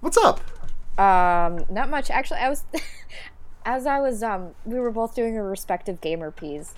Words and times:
What's 0.00 0.16
up? 0.16 0.40
Um, 0.98 1.64
not 1.70 1.90
much. 1.90 2.10
Actually, 2.10 2.40
I 2.40 2.48
was 2.48 2.64
as 3.64 3.86
I 3.86 4.00
was 4.00 4.22
um 4.22 4.54
we 4.64 4.78
were 4.78 4.90
both 4.90 5.14
doing 5.14 5.36
our 5.36 5.44
respective 5.44 6.00
gamer 6.00 6.30
peas. 6.30 6.74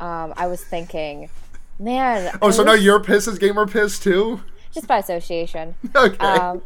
Um, 0.00 0.34
I 0.36 0.46
was 0.46 0.62
thinking, 0.62 1.30
man. 1.78 2.36
Oh, 2.42 2.48
I 2.48 2.50
so 2.50 2.62
now 2.62 2.72
you're 2.74 3.00
pissed 3.00 3.28
as 3.28 3.38
gamer 3.38 3.66
piss 3.66 3.98
too? 3.98 4.40
just 4.72 4.86
by 4.86 4.98
association. 4.98 5.74
Okay. 5.96 6.18
Um, 6.18 6.62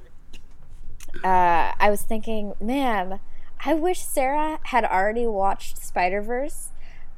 uh, 1.25 1.73
I 1.79 1.91
was 1.91 2.03
thinking, 2.03 2.55
man, 2.61 3.21
I 3.65 3.75
wish 3.75 4.01
Sarah 4.01 4.59
had 4.65 4.85
already 4.85 5.27
watched 5.27 5.79
Spider 5.79 6.23
Verse 6.23 6.71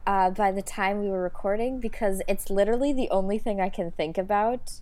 uh, 0.06 0.30
by 0.30 0.52
the 0.52 0.62
time 0.62 1.00
we 1.00 1.08
were 1.08 1.22
recording 1.22 1.80
because 1.80 2.20
it's 2.28 2.50
literally 2.50 2.92
the 2.92 3.08
only 3.10 3.38
thing 3.38 3.60
I 3.60 3.68
can 3.68 3.90
think 3.90 4.18
about, 4.18 4.80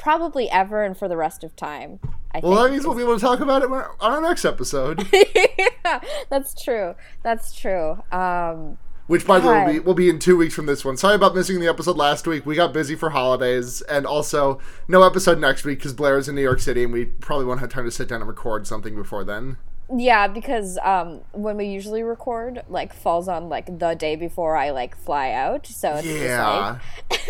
probably 0.00 0.50
ever 0.50 0.82
and 0.82 0.96
for 0.96 1.08
the 1.08 1.16
rest 1.16 1.44
of 1.44 1.54
time. 1.54 2.00
I 2.32 2.40
well, 2.40 2.54
that 2.54 2.62
think. 2.62 2.72
means 2.72 2.86
we'll 2.86 2.96
be 2.96 3.02
able 3.02 3.16
to 3.16 3.20
talk 3.20 3.40
about 3.40 3.62
it 3.62 3.70
on 3.70 3.84
our 4.00 4.20
next 4.20 4.44
episode, 4.44 5.06
yeah, 5.12 6.00
that's 6.28 6.60
true. 6.60 6.94
That's 7.22 7.52
true. 7.52 8.02
Um, 8.10 8.78
which, 9.08 9.26
by 9.26 9.40
the 9.40 9.48
way, 9.48 9.64
will 9.64 9.72
be, 9.72 9.78
will 9.80 9.94
be 9.94 10.08
in 10.08 10.20
two 10.20 10.36
weeks 10.36 10.54
from 10.54 10.66
this 10.66 10.84
one. 10.84 10.96
Sorry 10.96 11.16
about 11.16 11.34
missing 11.34 11.58
the 11.58 11.66
episode 11.66 11.96
last 11.96 12.28
week. 12.28 12.46
We 12.46 12.54
got 12.54 12.72
busy 12.72 12.94
for 12.94 13.10
holidays, 13.10 13.82
and 13.82 14.06
also 14.06 14.60
no 14.86 15.02
episode 15.02 15.40
next 15.40 15.64
week 15.64 15.80
because 15.80 15.92
Blair 15.92 16.16
is 16.16 16.28
in 16.28 16.36
New 16.36 16.42
York 16.42 16.60
City, 16.60 16.84
and 16.84 16.92
we 16.92 17.06
probably 17.06 17.44
won't 17.44 17.58
have 17.58 17.70
time 17.70 17.84
to 17.84 17.90
sit 17.90 18.08
down 18.08 18.20
and 18.20 18.28
record 18.28 18.68
something 18.68 18.94
before 18.94 19.24
then. 19.24 19.56
Yeah, 19.96 20.28
because 20.28 20.78
um, 20.82 21.20
when 21.32 21.56
we 21.56 21.66
usually 21.66 22.02
record, 22.02 22.62
like 22.68 22.92
falls 22.92 23.28
on 23.28 23.48
like 23.48 23.78
the 23.78 23.94
day 23.94 24.16
before 24.16 24.56
I 24.56 24.70
like 24.70 24.96
fly 24.96 25.30
out, 25.32 25.66
so 25.66 25.94
it's 25.96 26.06
Yeah, 26.06 26.78
just 27.10 27.28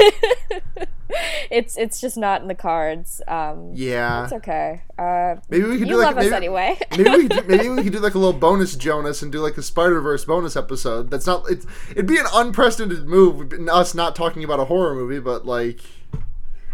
like 0.78 0.88
it's 1.50 1.76
it's 1.76 2.00
just 2.00 2.16
not 2.16 2.42
in 2.42 2.48
the 2.48 2.54
cards. 2.54 3.22
Um, 3.26 3.70
yeah. 3.74 4.24
It's 4.24 4.32
okay. 4.32 4.82
Uh, 4.98 5.36
Maybe 5.48 5.64
we 5.66 5.78
could 5.78 5.88
do 5.88 5.96
like 5.96 6.16
maybe, 6.16 6.34
anyway. 6.34 6.78
maybe 6.96 7.10
we 7.10 7.28
could, 7.28 7.48
maybe 7.48 7.68
we 7.68 7.82
could 7.82 7.92
do 7.92 7.98
like 8.00 8.14
a 8.14 8.18
little 8.18 8.38
bonus 8.38 8.76
Jonas 8.76 9.22
and 9.22 9.32
do 9.32 9.40
like 9.40 9.56
a 9.56 9.62
Spider 9.62 10.00
Verse 10.00 10.24
bonus 10.24 10.56
episode. 10.56 11.10
That's 11.10 11.26
not 11.26 11.44
it's 11.50 11.66
it'd 11.90 12.06
be 12.06 12.18
an 12.18 12.26
unprecedented 12.32 13.06
move. 13.06 13.52
Us 13.68 13.94
not 13.94 14.14
talking 14.14 14.44
about 14.44 14.60
a 14.60 14.66
horror 14.66 14.94
movie, 14.94 15.20
but 15.20 15.46
like 15.46 15.80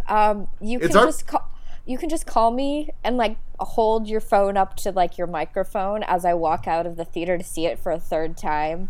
um, 0.08 0.48
you 0.60 0.78
can 0.78 0.96
our- 0.96 1.06
just 1.06 1.26
call. 1.26 1.50
You 1.88 1.98
can 1.98 2.08
just 2.08 2.26
call 2.26 2.50
me 2.50 2.90
and 3.04 3.16
like 3.16 3.36
hold 3.58 4.08
your 4.08 4.20
phone 4.20 4.56
up 4.56 4.76
to 4.76 4.90
like 4.92 5.18
your 5.18 5.26
microphone 5.26 6.02
as 6.02 6.24
I 6.24 6.34
walk 6.34 6.66
out 6.66 6.86
of 6.86 6.96
the 6.96 7.04
theater 7.04 7.38
to 7.38 7.44
see 7.44 7.66
it 7.66 7.78
for 7.78 7.92
a 7.92 7.98
third 8.00 8.36
time 8.36 8.88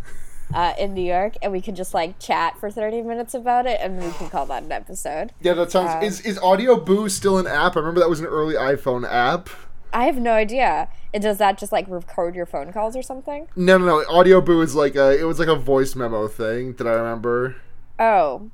uh, 0.53 0.73
in 0.77 0.93
New 0.93 1.03
York, 1.03 1.35
and 1.41 1.51
we 1.51 1.61
can 1.61 1.75
just 1.75 1.93
like 1.93 2.19
chat 2.19 2.57
for 2.59 2.71
thirty 2.71 3.01
minutes 3.01 3.33
about 3.33 3.65
it, 3.65 3.79
and 3.81 4.01
we 4.01 4.11
can 4.11 4.29
call 4.29 4.45
that 4.47 4.63
an 4.63 4.71
episode. 4.71 5.33
yeah, 5.41 5.53
that 5.53 5.71
sounds. 5.71 5.91
Um, 5.91 6.03
is 6.03 6.21
is 6.21 6.39
Audio 6.39 6.79
Boo 6.79 7.09
still 7.09 7.37
an 7.37 7.47
app? 7.47 7.75
I 7.75 7.79
remember 7.79 7.99
that 7.99 8.09
was 8.09 8.19
an 8.19 8.25
early 8.27 8.55
iPhone 8.55 9.09
app. 9.09 9.49
I 9.93 10.05
have 10.05 10.17
no 10.17 10.31
idea. 10.31 10.89
It 11.13 11.19
does 11.19 11.37
that 11.37 11.57
just 11.57 11.71
like 11.71 11.85
record 11.87 12.35
your 12.35 12.45
phone 12.45 12.71
calls 12.73 12.95
or 12.95 13.01
something? 13.01 13.47
No, 13.55 13.77
no, 13.77 13.85
no. 13.85 14.05
Audio 14.09 14.41
Boo 14.41 14.61
is 14.61 14.75
like 14.75 14.95
a 14.95 15.17
it 15.17 15.23
was 15.23 15.39
like 15.39 15.47
a 15.47 15.55
voice 15.55 15.95
memo 15.95 16.27
thing 16.27 16.73
that 16.73 16.87
I 16.87 16.91
remember. 16.91 17.55
Oh. 17.97 18.51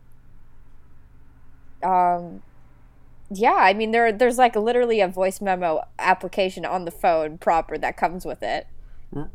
Um 1.82 2.42
yeah, 3.30 3.56
I 3.56 3.74
mean 3.74 3.92
there 3.92 4.12
there's 4.12 4.38
like 4.38 4.56
literally 4.56 5.02
a 5.02 5.08
voice 5.08 5.42
memo 5.42 5.82
application 6.00 6.66
on 6.66 6.86
the 6.86 6.92
phone 6.92 7.38
proper 7.38 7.78
that 7.78 7.98
comes 7.98 8.26
with 8.26 8.44
it. 8.44 8.68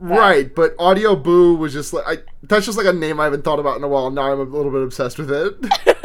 Right, 0.00 0.52
but 0.54 0.74
Audio 0.78 1.14
Boo 1.14 1.54
was 1.54 1.72
just 1.72 1.92
like 1.92 2.04
I, 2.06 2.22
that's 2.42 2.66
just 2.66 2.76
like 2.76 2.86
a 2.86 2.92
name 2.92 3.20
I 3.20 3.24
haven't 3.24 3.44
thought 3.44 3.60
about 3.60 3.76
in 3.76 3.84
a 3.84 3.88
while. 3.88 4.10
Now 4.10 4.32
I'm 4.32 4.40
a 4.40 4.42
little 4.42 4.72
bit 4.72 4.82
obsessed 4.82 5.18
with 5.18 5.30
it. 5.30 5.54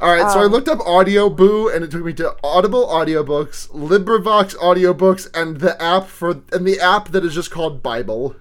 All 0.00 0.14
right, 0.14 0.30
so 0.30 0.40
I 0.40 0.44
Um, 0.44 0.46
looked 0.46 0.68
up 0.68 0.78
Audio 0.80 1.28
Boo, 1.28 1.68
and 1.68 1.84
it 1.84 1.90
took 1.90 2.04
me 2.04 2.12
to 2.14 2.36
Audible 2.44 2.86
audiobooks, 2.86 3.68
LibriVox 3.70 4.54
audiobooks, 4.56 5.28
and 5.34 5.58
the 5.58 5.80
app 5.82 6.06
for 6.06 6.40
and 6.52 6.66
the 6.66 6.78
app 6.80 7.08
that 7.08 7.24
is 7.24 7.34
just 7.34 7.50
called 7.50 7.82
Bible, 7.82 8.36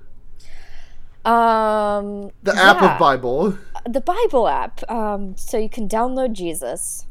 Um 1.26 2.32
the 2.44 2.56
app 2.58 2.82
yeah, 2.82 2.84
of 2.84 2.98
Bible. 2.98 3.58
The 3.90 4.02
Bible 4.02 4.48
app. 4.48 4.90
Um 4.90 5.36
so 5.38 5.58
you 5.58 5.70
can 5.70 5.88
download 5.90 6.34
Jesus. 6.34 7.06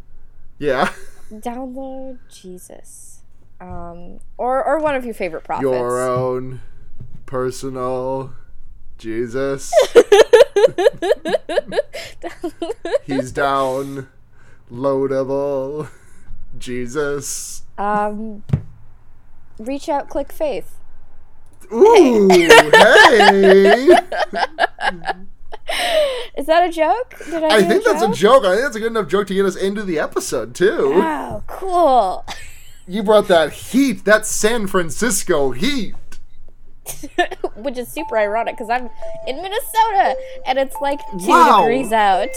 Yeah, 0.58 0.92
Download 1.32 2.18
Jesus. 2.28 3.22
Um 3.60 4.20
or 4.36 4.62
or 4.64 4.78
one 4.80 4.94
of 4.94 5.04
your 5.04 5.14
favorite 5.14 5.44
prophets. 5.44 5.62
your 5.64 6.02
own 6.02 6.60
personal 7.26 8.32
Jesus. 8.98 9.72
He's 13.04 13.32
down, 13.32 14.08
loadable. 14.72 15.88
Jesus. 16.58 17.62
um 17.78 18.42
reach 19.58 19.88
out 19.88 20.08
click 20.08 20.32
faith. 20.32 20.72
Ooh, 21.72 22.28
hey! 22.30 23.88
Is 26.36 26.46
that 26.46 26.68
a 26.68 26.72
joke? 26.72 27.14
Did 27.24 27.42
I, 27.42 27.48
I 27.48 27.62
do 27.62 27.68
think 27.68 27.84
that's 27.84 28.02
a 28.02 28.08
joke? 28.08 28.16
joke. 28.16 28.44
I 28.44 28.50
think 28.54 28.62
that's 28.64 28.76
a 28.76 28.80
good 28.80 28.92
enough 28.92 29.08
joke 29.08 29.26
to 29.28 29.34
get 29.34 29.44
us 29.46 29.56
into 29.56 29.82
the 29.82 29.98
episode 29.98 30.54
too. 30.54 30.92
Oh, 30.94 31.42
cool. 31.46 32.24
You 32.88 33.02
brought 33.02 33.26
that 33.26 33.52
heat, 33.52 34.04
that 34.04 34.26
San 34.26 34.68
Francisco 34.68 35.50
heat. 35.50 35.96
which 37.56 37.76
is 37.78 37.88
super 37.88 38.16
ironic 38.16 38.54
because 38.56 38.70
I'm 38.70 38.88
in 39.26 39.42
Minnesota 39.42 40.14
and 40.46 40.56
it's 40.56 40.76
like 40.80 41.00
two 41.18 41.26
Wow. 41.26 41.62
degrees 41.62 41.90
out. 41.90 42.28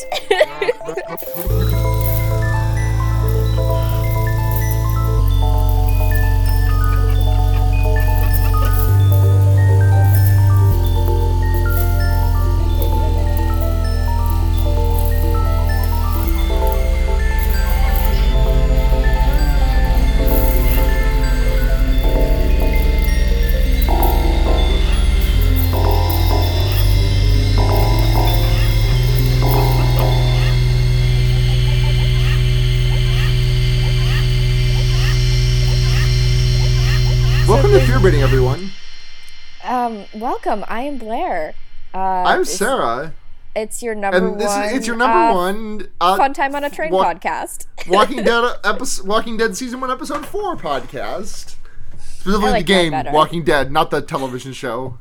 Um, 39.90 40.06
welcome. 40.14 40.64
I 40.68 40.82
am 40.82 40.98
Blair. 40.98 41.54
Uh, 41.94 41.98
I'm 41.98 42.42
it's- 42.42 42.58
Sarah, 42.58 43.14
It's 43.56 43.82
your 43.82 43.96
number 43.96 44.18
and 44.18 44.40
this 44.40 44.48
one. 44.48 44.64
is 44.66 44.74
it's 44.74 44.88
your 44.88 44.96
number 44.96 45.18
uh, 45.18 45.34
one 45.34 45.88
uh, 46.00 46.18
Fun 46.18 46.34
time 46.34 46.56
on 46.56 46.64
a 46.64 46.70
train 46.70 46.92
wa- 46.92 47.04
podcast. 47.14 47.66
Walking 47.88 48.24
Dead 48.24 48.56
episode, 48.64 49.08
Walking 49.08 49.38
Dead 49.38 49.58
season 49.58 49.82
one, 49.82 49.90
episode 49.92 50.26
four 50.26 50.56
podcast. 50.56 51.56
Specifically, 51.98 52.52
like 52.52 52.66
the 52.66 52.90
game. 52.92 52.94
Walking 53.12 53.44
Dead, 53.44 53.72
not 53.72 53.90
the 53.92 54.02
television 54.02 54.54
show. 54.54 54.98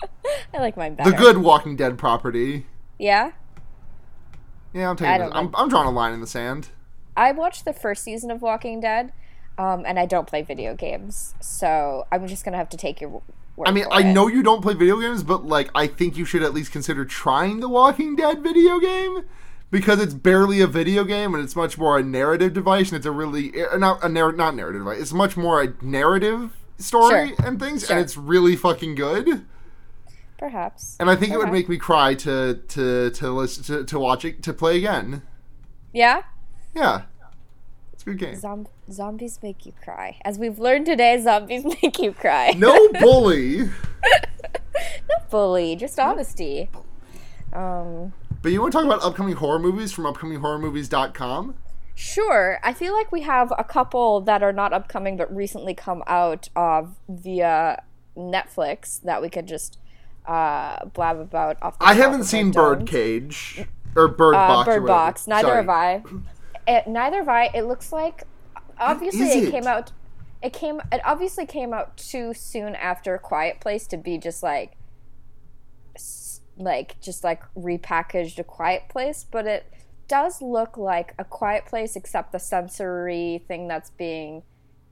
I 0.54 0.58
like 0.58 0.76
mine 0.76 0.94
better. 0.94 1.10
The 1.10 1.16
good 1.16 1.38
Walking 1.38 1.76
Dead 1.76 1.98
property. 1.98 2.66
Yeah. 2.98 3.32
Yeah, 4.72 4.88
I'm 4.90 4.96
taking. 4.96 5.26
This, 5.26 5.30
I'm, 5.34 5.50
I'm 5.54 5.68
drawing 5.68 5.88
a 5.88 5.90
line 5.90 6.14
in 6.14 6.20
the 6.20 6.26
sand. 6.26 6.68
I 7.14 7.32
watched 7.32 7.66
the 7.66 7.74
first 7.74 8.02
season 8.02 8.30
of 8.30 8.40
Walking 8.40 8.80
Dead, 8.80 9.12
um, 9.58 9.84
and 9.86 9.98
I 9.98 10.06
don't 10.06 10.26
play 10.26 10.42
video 10.42 10.74
games, 10.74 11.34
so 11.40 12.06
I'm 12.12 12.26
just 12.26 12.44
gonna 12.44 12.56
have 12.56 12.68
to 12.70 12.76
take 12.76 13.00
your 13.00 13.10
word. 13.10 13.22
I 13.66 13.70
mean, 13.70 13.84
I 13.90 14.00
it. 14.00 14.12
know 14.12 14.26
you 14.28 14.42
don't 14.42 14.62
play 14.62 14.74
video 14.74 14.98
games, 15.00 15.22
but 15.22 15.44
like, 15.44 15.70
I 15.74 15.86
think 15.86 16.16
you 16.16 16.24
should 16.24 16.42
at 16.42 16.54
least 16.54 16.72
consider 16.72 17.04
trying 17.04 17.60
the 17.60 17.68
Walking 17.68 18.16
Dead 18.16 18.42
video 18.42 18.78
game 18.80 19.24
because 19.70 20.00
it's 20.00 20.14
barely 20.14 20.60
a 20.60 20.66
video 20.66 21.04
game 21.04 21.34
and 21.34 21.42
it's 21.42 21.56
much 21.56 21.78
more 21.78 21.98
a 21.98 22.02
narrative 22.02 22.52
device, 22.52 22.88
and 22.90 22.96
it's 22.96 23.06
a 23.06 23.10
really 23.10 23.52
uh, 23.62 23.76
not 23.76 24.02
a 24.02 24.08
narr- 24.08 24.32
not 24.32 24.54
narrative 24.56 24.80
device. 24.82 25.00
It's 25.00 25.12
much 25.12 25.36
more 25.36 25.62
a 25.62 25.74
narrative 25.82 26.52
story 26.78 27.28
Sure. 27.36 27.46
and 27.46 27.60
things, 27.60 27.86
Sure. 27.86 27.96
and 27.96 28.04
it's 28.04 28.16
really 28.16 28.56
fucking 28.56 28.94
good. 28.94 29.44
Perhaps. 30.38 30.96
And 30.98 31.08
I 31.08 31.14
think 31.14 31.32
it 31.32 31.36
would 31.38 31.52
make 31.52 31.68
me 31.68 31.76
cry 31.76 32.14
to 32.14 32.54
to 32.68 33.10
to 33.10 33.30
listen 33.30 33.62
to, 33.64 33.84
to 33.84 33.98
watch 33.98 34.24
it 34.24 34.42
to 34.42 34.52
play 34.52 34.76
again. 34.78 35.22
Yeah. 35.92 36.22
Yeah, 36.74 37.02
it's 38.02 38.06
a 38.06 38.10
good 38.10 38.18
game. 38.18 38.36
Zom- 38.40 38.66
zombies 38.90 39.38
make 39.42 39.64
you 39.66 39.72
cry. 39.82 40.18
As 40.24 40.38
we've 40.38 40.58
learned 40.58 40.86
today, 40.86 41.20
zombies 41.20 41.64
make 41.82 41.98
you 41.98 42.12
cry. 42.12 42.52
No 42.56 42.88
bully. 43.00 43.58
Not 45.08 45.30
bully, 45.30 45.76
just 45.76 45.98
honesty. 45.98 46.68
Um, 47.52 48.12
But 48.42 48.52
you 48.52 48.60
want 48.60 48.72
to 48.72 48.78
talk 48.78 48.86
about 48.86 49.02
upcoming 49.04 49.36
horror 49.36 49.58
movies 49.58 49.92
from 49.92 50.04
upcominghorrormovies.com? 50.04 51.54
sure. 51.94 52.58
I 52.64 52.72
feel 52.72 52.94
like 52.94 53.12
we 53.12 53.20
have 53.20 53.52
a 53.58 53.62
couple 53.64 54.22
that 54.22 54.42
are 54.42 54.52
not 54.52 54.72
upcoming 54.72 55.16
but 55.18 55.32
recently 55.34 55.74
come 55.74 56.02
out 56.06 56.48
uh, 56.56 56.84
via 57.08 57.82
Netflix 58.16 59.00
that 59.02 59.20
we 59.20 59.28
could 59.28 59.46
just 59.46 59.78
uh, 60.26 60.86
blab 60.86 61.18
about. 61.20 61.58
Off 61.62 61.78
the 61.78 61.84
I 61.84 61.94
haven't 61.94 62.22
of 62.22 62.26
seen. 62.26 62.50
Birdcage 62.50 63.66
or 63.94 64.08
Bird 64.08 64.34
Uh, 64.34 64.48
Box. 64.48 64.66
Bird. 64.66 64.86
Box. 64.86 65.26
Neither 65.28 65.48
Sorry. 65.48 65.56
have 65.58 65.68
I. 65.68 66.02
It, 66.66 66.86
neither 66.86 67.18
have 67.18 67.28
I. 67.28 67.50
It 67.54 67.62
looks 67.62 67.92
like 67.92 68.24
obviously 68.78 69.26
it, 69.28 69.44
it? 69.48 69.50
came 69.50 69.66
out. 69.66 69.92
it 70.42 70.52
came 70.52 70.80
it 70.90 71.00
obviously 71.04 71.46
came 71.46 71.72
out 71.72 71.96
too 71.96 72.32
soon 72.34 72.74
after 72.74 73.16
Quiet 73.18 73.60
Place 73.60 73.86
to 73.88 73.96
be 73.96 74.18
just 74.18 74.42
like 74.42 74.76
like 76.56 77.00
just 77.00 77.24
like 77.24 77.42
repackaged 77.54 78.38
a 78.38 78.44
Quiet 78.44 78.84
Place, 78.88 79.24
but 79.30 79.46
it 79.46 79.66
does 80.08 80.42
look 80.42 80.76
like 80.76 81.14
a 81.18 81.24
Quiet 81.24 81.64
Place 81.66 81.96
except 81.96 82.32
the 82.32 82.38
sensory 82.38 83.42
thing 83.48 83.68
that's 83.68 83.90
being 83.90 84.42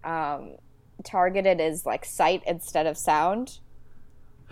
um, 0.05 0.57
targeted 1.05 1.61
is 1.61 1.85
like 1.85 2.05
sight 2.05 2.43
instead 2.47 2.87
of 2.87 2.97
sound 2.97 3.59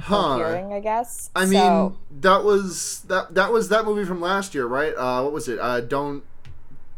Huh. 0.00 0.36
hearing, 0.36 0.72
I 0.72 0.78
guess. 0.80 1.30
I 1.34 1.44
So- 1.46 1.50
mean, 1.50 2.20
that 2.20 2.44
was 2.44 3.00
that 3.08 3.34
that 3.34 3.52
was 3.52 3.68
that 3.70 3.84
movie 3.84 4.04
from 4.04 4.20
last 4.20 4.54
year, 4.54 4.66
right? 4.66 4.92
Uh, 4.96 5.22
what 5.22 5.32
was 5.32 5.48
it? 5.48 5.58
Uh, 5.58 5.80
don't 5.80 6.22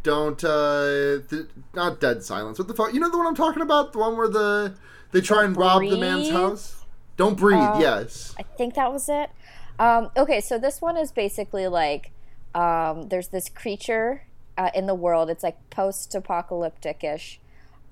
don't 0.02 0.42
uh, 0.42 1.18
th- 1.28 1.46
not 1.74 2.00
Dead 2.00 2.22
Silence. 2.22 2.58
What 2.58 2.68
the 2.68 2.74
fuck? 2.74 2.94
You 2.94 3.00
know 3.00 3.10
the 3.10 3.18
one 3.18 3.26
I'm 3.26 3.34
talking 3.34 3.62
about? 3.62 3.92
The 3.92 3.98
one 3.98 4.16
where 4.16 4.28
the 4.28 4.74
they 5.12 5.20
try 5.20 5.44
and 5.44 5.56
rob 5.56 5.82
the 5.82 5.96
man's 5.96 6.30
house. 6.30 6.84
Don't 7.16 7.36
breathe. 7.36 7.58
Uh, 7.58 7.78
yes. 7.80 8.34
I 8.38 8.42
think 8.42 8.74
that 8.74 8.92
was 8.92 9.08
it. 9.08 9.30
Um, 9.78 10.10
okay, 10.16 10.40
so 10.40 10.58
this 10.58 10.80
one 10.80 10.96
is 10.96 11.12
basically 11.12 11.68
like 11.68 12.12
um, 12.54 13.08
there's 13.08 13.28
this 13.28 13.48
creature 13.48 14.24
uh, 14.56 14.70
in 14.74 14.86
the 14.86 14.94
world. 14.94 15.30
It's 15.30 15.42
like 15.42 15.58
post 15.70 16.14
apocalyptic 16.14 17.04
ish. 17.04 17.40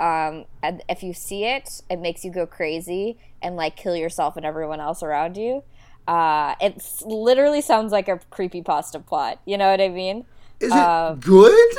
Um, 0.00 0.44
and 0.62 0.82
if 0.88 1.02
you 1.02 1.12
see 1.12 1.44
it, 1.44 1.82
it 1.90 1.98
makes 1.98 2.24
you 2.24 2.30
go 2.30 2.46
crazy 2.46 3.18
and 3.42 3.56
like 3.56 3.76
kill 3.76 3.96
yourself 3.96 4.36
and 4.36 4.46
everyone 4.46 4.80
else 4.80 5.02
around 5.02 5.36
you. 5.36 5.64
Uh, 6.06 6.54
it 6.60 6.82
literally 7.04 7.60
sounds 7.60 7.92
like 7.92 8.08
a 8.08 8.20
creepy 8.30 8.62
pasta 8.62 8.98
plot. 8.98 9.40
You 9.44 9.58
know 9.58 9.70
what 9.70 9.80
I 9.80 9.88
mean? 9.88 10.24
Is 10.60 10.70
it 10.72 10.76
uh, 10.76 11.14
good? 11.14 11.76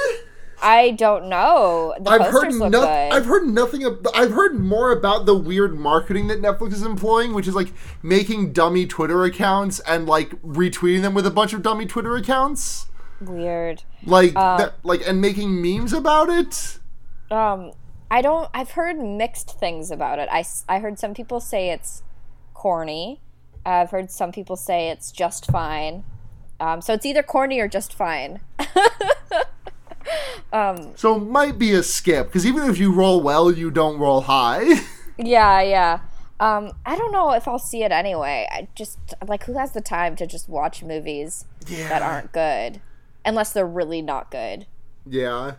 I 0.61 0.91
don't 0.91 1.29
know. 1.29 1.95
The 1.99 2.09
I've 2.09 2.21
heard 2.21 2.31
posters 2.31 2.59
look 2.59 2.71
no- 2.71 2.81
good. 2.81 2.87
I've 3.13 3.25
heard 3.25 3.47
nothing. 3.47 3.83
Ab- 3.85 4.05
I've 4.13 4.31
heard 4.31 4.59
more 4.59 4.91
about 4.91 5.25
the 5.25 5.35
weird 5.35 5.77
marketing 5.79 6.27
that 6.27 6.41
Netflix 6.41 6.73
is 6.73 6.83
employing, 6.83 7.33
which 7.33 7.47
is 7.47 7.55
like 7.55 7.71
making 8.03 8.51
dummy 8.53 8.85
Twitter 8.85 9.23
accounts 9.23 9.79
and 9.81 10.05
like 10.05 10.31
retweeting 10.41 11.01
them 11.01 11.13
with 11.13 11.25
a 11.25 11.31
bunch 11.31 11.53
of 11.53 11.61
dummy 11.61 11.85
Twitter 11.85 12.15
accounts, 12.15 12.87
Weird. 13.21 13.83
like 14.05 14.33
Uh, 14.35 14.57
that, 14.57 14.73
like 14.83 15.05
and 15.07 15.21
making 15.21 15.61
memes 15.61 15.93
about 15.93 16.27
it. 16.29 16.79
Um, 17.31 17.71
I 18.11 18.21
don't. 18.21 18.49
I've 18.53 18.71
heard 18.71 18.97
mixed 18.97 19.59
things 19.59 19.91
about 19.91 20.19
it. 20.19 20.27
I 20.31 20.43
I 20.67 20.79
heard 20.79 20.99
some 20.99 21.13
people 21.13 21.39
say 21.39 21.69
it's 21.69 22.03
corny. 22.53 23.21
I've 23.65 23.91
heard 23.91 24.09
some 24.11 24.31
people 24.31 24.55
say 24.57 24.89
it's 24.89 25.11
just 25.11 25.45
fine. 25.45 26.03
Um, 26.59 26.81
so 26.81 26.93
it's 26.93 27.05
either 27.05 27.23
corny 27.23 27.59
or 27.59 27.67
just 27.67 27.93
fine. 27.93 28.39
So 30.95 31.15
it 31.15 31.19
might 31.19 31.59
be 31.59 31.73
a 31.73 31.83
skip 31.83 32.27
because 32.27 32.45
even 32.45 32.69
if 32.69 32.77
you 32.79 32.91
roll 32.91 33.21
well, 33.21 33.51
you 33.51 33.69
don't 33.69 33.99
roll 33.99 34.21
high. 34.21 34.63
yeah, 35.17 35.61
yeah. 35.61 35.99
Um, 36.39 36.71
I 36.85 36.97
don't 36.97 37.11
know 37.11 37.31
if 37.33 37.47
I'll 37.47 37.59
see 37.59 37.83
it 37.83 37.91
anyway. 37.91 38.47
I 38.51 38.67
just 38.75 38.97
like 39.27 39.43
who 39.43 39.53
has 39.57 39.73
the 39.73 39.81
time 39.81 40.15
to 40.15 40.25
just 40.25 40.49
watch 40.49 40.81
movies 40.83 41.45
that 41.67 42.01
aren't 42.01 42.31
good, 42.31 42.81
unless 43.23 43.53
they're 43.53 43.67
really 43.67 44.01
not 44.01 44.31
good. 44.31 44.65
yeah. 45.05 45.55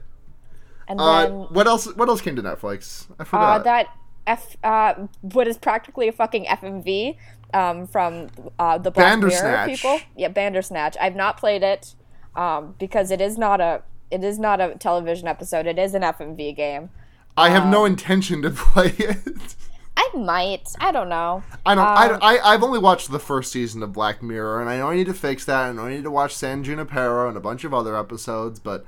And 0.88 0.98
Uh, 1.00 1.22
then 1.22 1.32
what 1.50 1.68
else? 1.68 1.86
What 1.94 2.08
else 2.08 2.20
came 2.20 2.34
to 2.34 2.42
Netflix? 2.42 3.06
I 3.18 3.22
uh, 3.22 3.24
forgot. 3.24 3.64
that 3.64 3.86
F 4.26 4.56
uh, 4.64 4.94
what 5.20 5.46
is 5.46 5.56
practically 5.56 6.08
a 6.08 6.12
fucking 6.12 6.46
FMV 6.46 7.16
um, 7.54 7.86
from 7.86 8.28
uh, 8.58 8.78
the 8.78 8.90
Black 8.90 9.18
Mirror 9.18 9.30
Bandersnatch. 9.30 9.68
people. 9.68 10.00
Yeah, 10.16 10.28
Bandersnatch. 10.28 10.96
I've 11.00 11.16
not 11.16 11.36
played 11.36 11.62
it 11.62 11.94
um, 12.34 12.74
because 12.78 13.10
it 13.10 13.20
is 13.20 13.38
not 13.38 13.60
a 13.60 13.82
it 14.10 14.24
is 14.24 14.38
not 14.38 14.60
a 14.60 14.74
television 14.74 15.28
episode. 15.28 15.66
It 15.66 15.78
is 15.78 15.94
an 15.94 16.02
FMV 16.02 16.56
game. 16.56 16.90
I 17.36 17.50
have 17.50 17.64
uh, 17.64 17.70
no 17.70 17.84
intention 17.84 18.42
to 18.42 18.50
play 18.54 18.94
it. 18.98 19.56
I 19.96 20.10
might. 20.14 20.68
I 20.80 20.92
don't 20.92 21.08
know. 21.08 21.42
I 21.66 21.74
don't. 21.74 21.86
Um, 21.86 22.18
I, 22.22 22.36
I. 22.36 22.54
I've 22.54 22.62
only 22.62 22.78
watched 22.78 23.10
the 23.10 23.18
first 23.18 23.52
season 23.52 23.82
of 23.82 23.92
Black 23.92 24.22
Mirror, 24.22 24.60
and 24.60 24.70
I 24.70 24.78
know 24.78 24.90
I 24.90 24.96
need 24.96 25.06
to 25.06 25.14
fix 25.14 25.44
that. 25.44 25.64
I 25.64 25.72
know 25.72 25.86
I 25.86 25.90
need 25.94 26.04
to 26.04 26.10
watch 26.10 26.34
San 26.34 26.64
Junipero 26.64 27.28
and 27.28 27.36
a 27.36 27.40
bunch 27.40 27.64
of 27.64 27.74
other 27.74 27.96
episodes, 27.96 28.58
but 28.58 28.84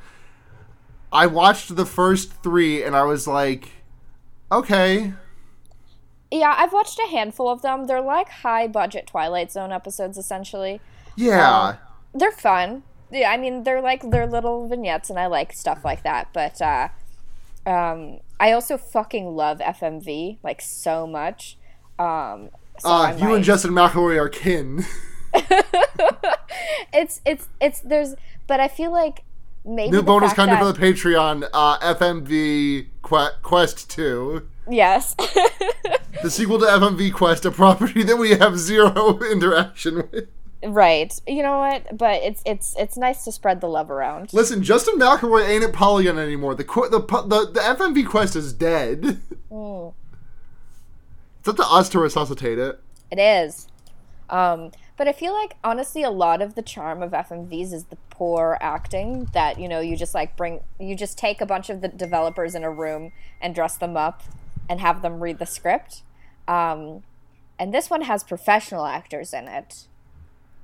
I 1.12 1.26
watched 1.26 1.76
the 1.76 1.86
first 1.86 2.32
three, 2.42 2.82
and 2.82 2.96
I 2.96 3.02
was 3.02 3.26
like, 3.26 3.68
okay, 4.50 5.12
Yeah, 6.32 6.54
I've 6.56 6.72
watched 6.72 6.98
a 6.98 7.06
handful 7.10 7.48
of 7.48 7.60
them. 7.62 7.86
They're 7.86 8.00
like 8.00 8.28
high 8.28 8.66
budget 8.66 9.06
Twilight 9.06 9.52
Zone 9.52 9.70
episodes, 9.70 10.16
essentially. 10.16 10.80
yeah. 11.16 11.76
They're 12.14 12.32
fun. 12.32 12.82
Yeah, 13.10 13.30
I 13.30 13.36
mean 13.36 13.62
they're 13.64 13.80
like 13.82 14.02
they're 14.10 14.26
little 14.26 14.66
vignettes, 14.68 15.08
and 15.10 15.18
I 15.18 15.26
like 15.26 15.52
stuff 15.52 15.84
like 15.84 16.02
that. 16.02 16.28
But 16.32 16.60
uh, 16.60 16.88
um, 17.66 18.20
I 18.40 18.52
also 18.52 18.76
fucking 18.78 19.34
love 19.36 19.58
FMV 19.58 20.38
like 20.42 20.60
so 20.62 21.06
much. 21.06 21.56
Um, 21.98 22.48
so 22.78 22.88
uh, 22.90 23.16
you 23.18 23.34
and 23.34 23.44
Justin 23.44 23.72
McElroy 23.72 24.16
are 24.18 24.28
kin. 24.28 24.84
it's 26.92 27.20
it's 27.24 27.48
it's 27.60 27.80
there's, 27.80 28.14
but 28.46 28.60
I 28.60 28.68
feel 28.68 28.90
like 28.92 29.24
maybe 29.64 29.90
New 29.90 29.98
the 29.98 30.02
bonus 30.02 30.32
content 30.32 30.60
that- 30.60 30.74
for 30.74 30.78
the 30.80 30.86
Patreon. 30.86 31.48
Uh, 31.52 31.78
FMV 31.94 32.86
que- 33.02 33.36
Quest 33.42 33.90
Two, 33.90 34.48
yes. 34.68 35.14
the 35.14 36.30
sequel 36.30 36.58
to 36.58 36.66
FMV 36.66 37.12
Quest, 37.12 37.44
a 37.44 37.50
property 37.50 38.02
that 38.02 38.16
we 38.16 38.30
have 38.30 38.58
zero 38.58 39.18
interaction 39.32 40.08
with. 40.10 40.28
right. 40.64 41.12
You 41.26 41.42
know 41.42 41.58
what? 41.58 41.96
But 41.96 42.22
it's 42.22 42.42
it's 42.46 42.74
it's 42.78 42.96
nice 42.96 43.24
to 43.24 43.32
spread 43.32 43.60
the 43.60 43.68
love 43.68 43.90
around. 43.90 44.32
Listen, 44.32 44.62
Justin 44.62 44.98
McElroy 44.98 45.48
ain't 45.48 45.64
at 45.64 45.72
Polygon 45.72 46.18
anymore. 46.18 46.54
The 46.54 46.64
the 46.64 47.00
the, 47.00 47.50
the 47.52 47.60
FMV 47.60 48.06
Quest 48.06 48.36
is 48.36 48.52
dead. 48.52 49.20
Mm. 49.52 49.92
It's 51.40 51.48
up 51.48 51.56
to 51.56 51.66
us 51.66 51.90
to 51.90 51.98
resuscitate 51.98 52.58
it. 52.58 52.80
It 53.10 53.18
is. 53.18 53.68
Um, 54.30 54.72
but 54.96 55.08
I 55.08 55.12
feel 55.12 55.34
like 55.34 55.56
honestly, 55.62 56.02
a 56.02 56.10
lot 56.10 56.40
of 56.40 56.54
the 56.54 56.62
charm 56.62 57.02
of 57.02 57.10
FMVs 57.10 57.72
is 57.72 57.84
the 57.84 57.96
poor 58.10 58.56
acting. 58.60 59.28
That 59.34 59.58
you 59.58 59.68
know, 59.68 59.80
you 59.80 59.96
just 59.96 60.14
like 60.14 60.36
bring, 60.36 60.60
you 60.78 60.94
just 60.94 61.18
take 61.18 61.40
a 61.40 61.46
bunch 61.46 61.68
of 61.68 61.80
the 61.80 61.88
developers 61.88 62.54
in 62.54 62.64
a 62.64 62.70
room 62.70 63.12
and 63.40 63.54
dress 63.54 63.76
them 63.76 63.96
up, 63.96 64.22
and 64.68 64.80
have 64.80 65.02
them 65.02 65.20
read 65.20 65.38
the 65.38 65.46
script. 65.46 66.02
Um, 66.48 67.02
and 67.58 67.72
this 67.72 67.88
one 67.90 68.02
has 68.02 68.24
professional 68.24 68.86
actors 68.86 69.32
in 69.32 69.46
it, 69.48 69.86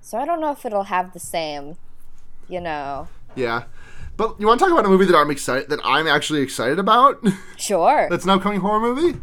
so 0.01 0.19
I 0.19 0.25
don't 0.25 0.41
know 0.41 0.51
if 0.53 0.65
it'll 0.65 0.85
have 0.85 1.13
the 1.13 1.21
same, 1.21 1.77
you 2.49 2.61
know. 2.61 3.09
Yeah. 3.37 3.65
But 4.17 4.41
you 4.41 4.49
want 4.49 4.59
to 4.59 4.65
talk 4.67 4.73
about 4.73 4.85
a 4.85 4.89
movie 4.89 5.05
that 5.05 5.15
I'm 5.17 5.31
excited 5.31 5.69
that 5.71 5.79
I'm 5.85 6.09
actually 6.09 6.41
excited 6.43 6.79
about? 6.81 7.25
Sure. 7.57 8.09
That's 8.11 8.25
an 8.25 8.31
upcoming 8.31 8.61
horror 8.61 8.81
movie. 8.81 9.21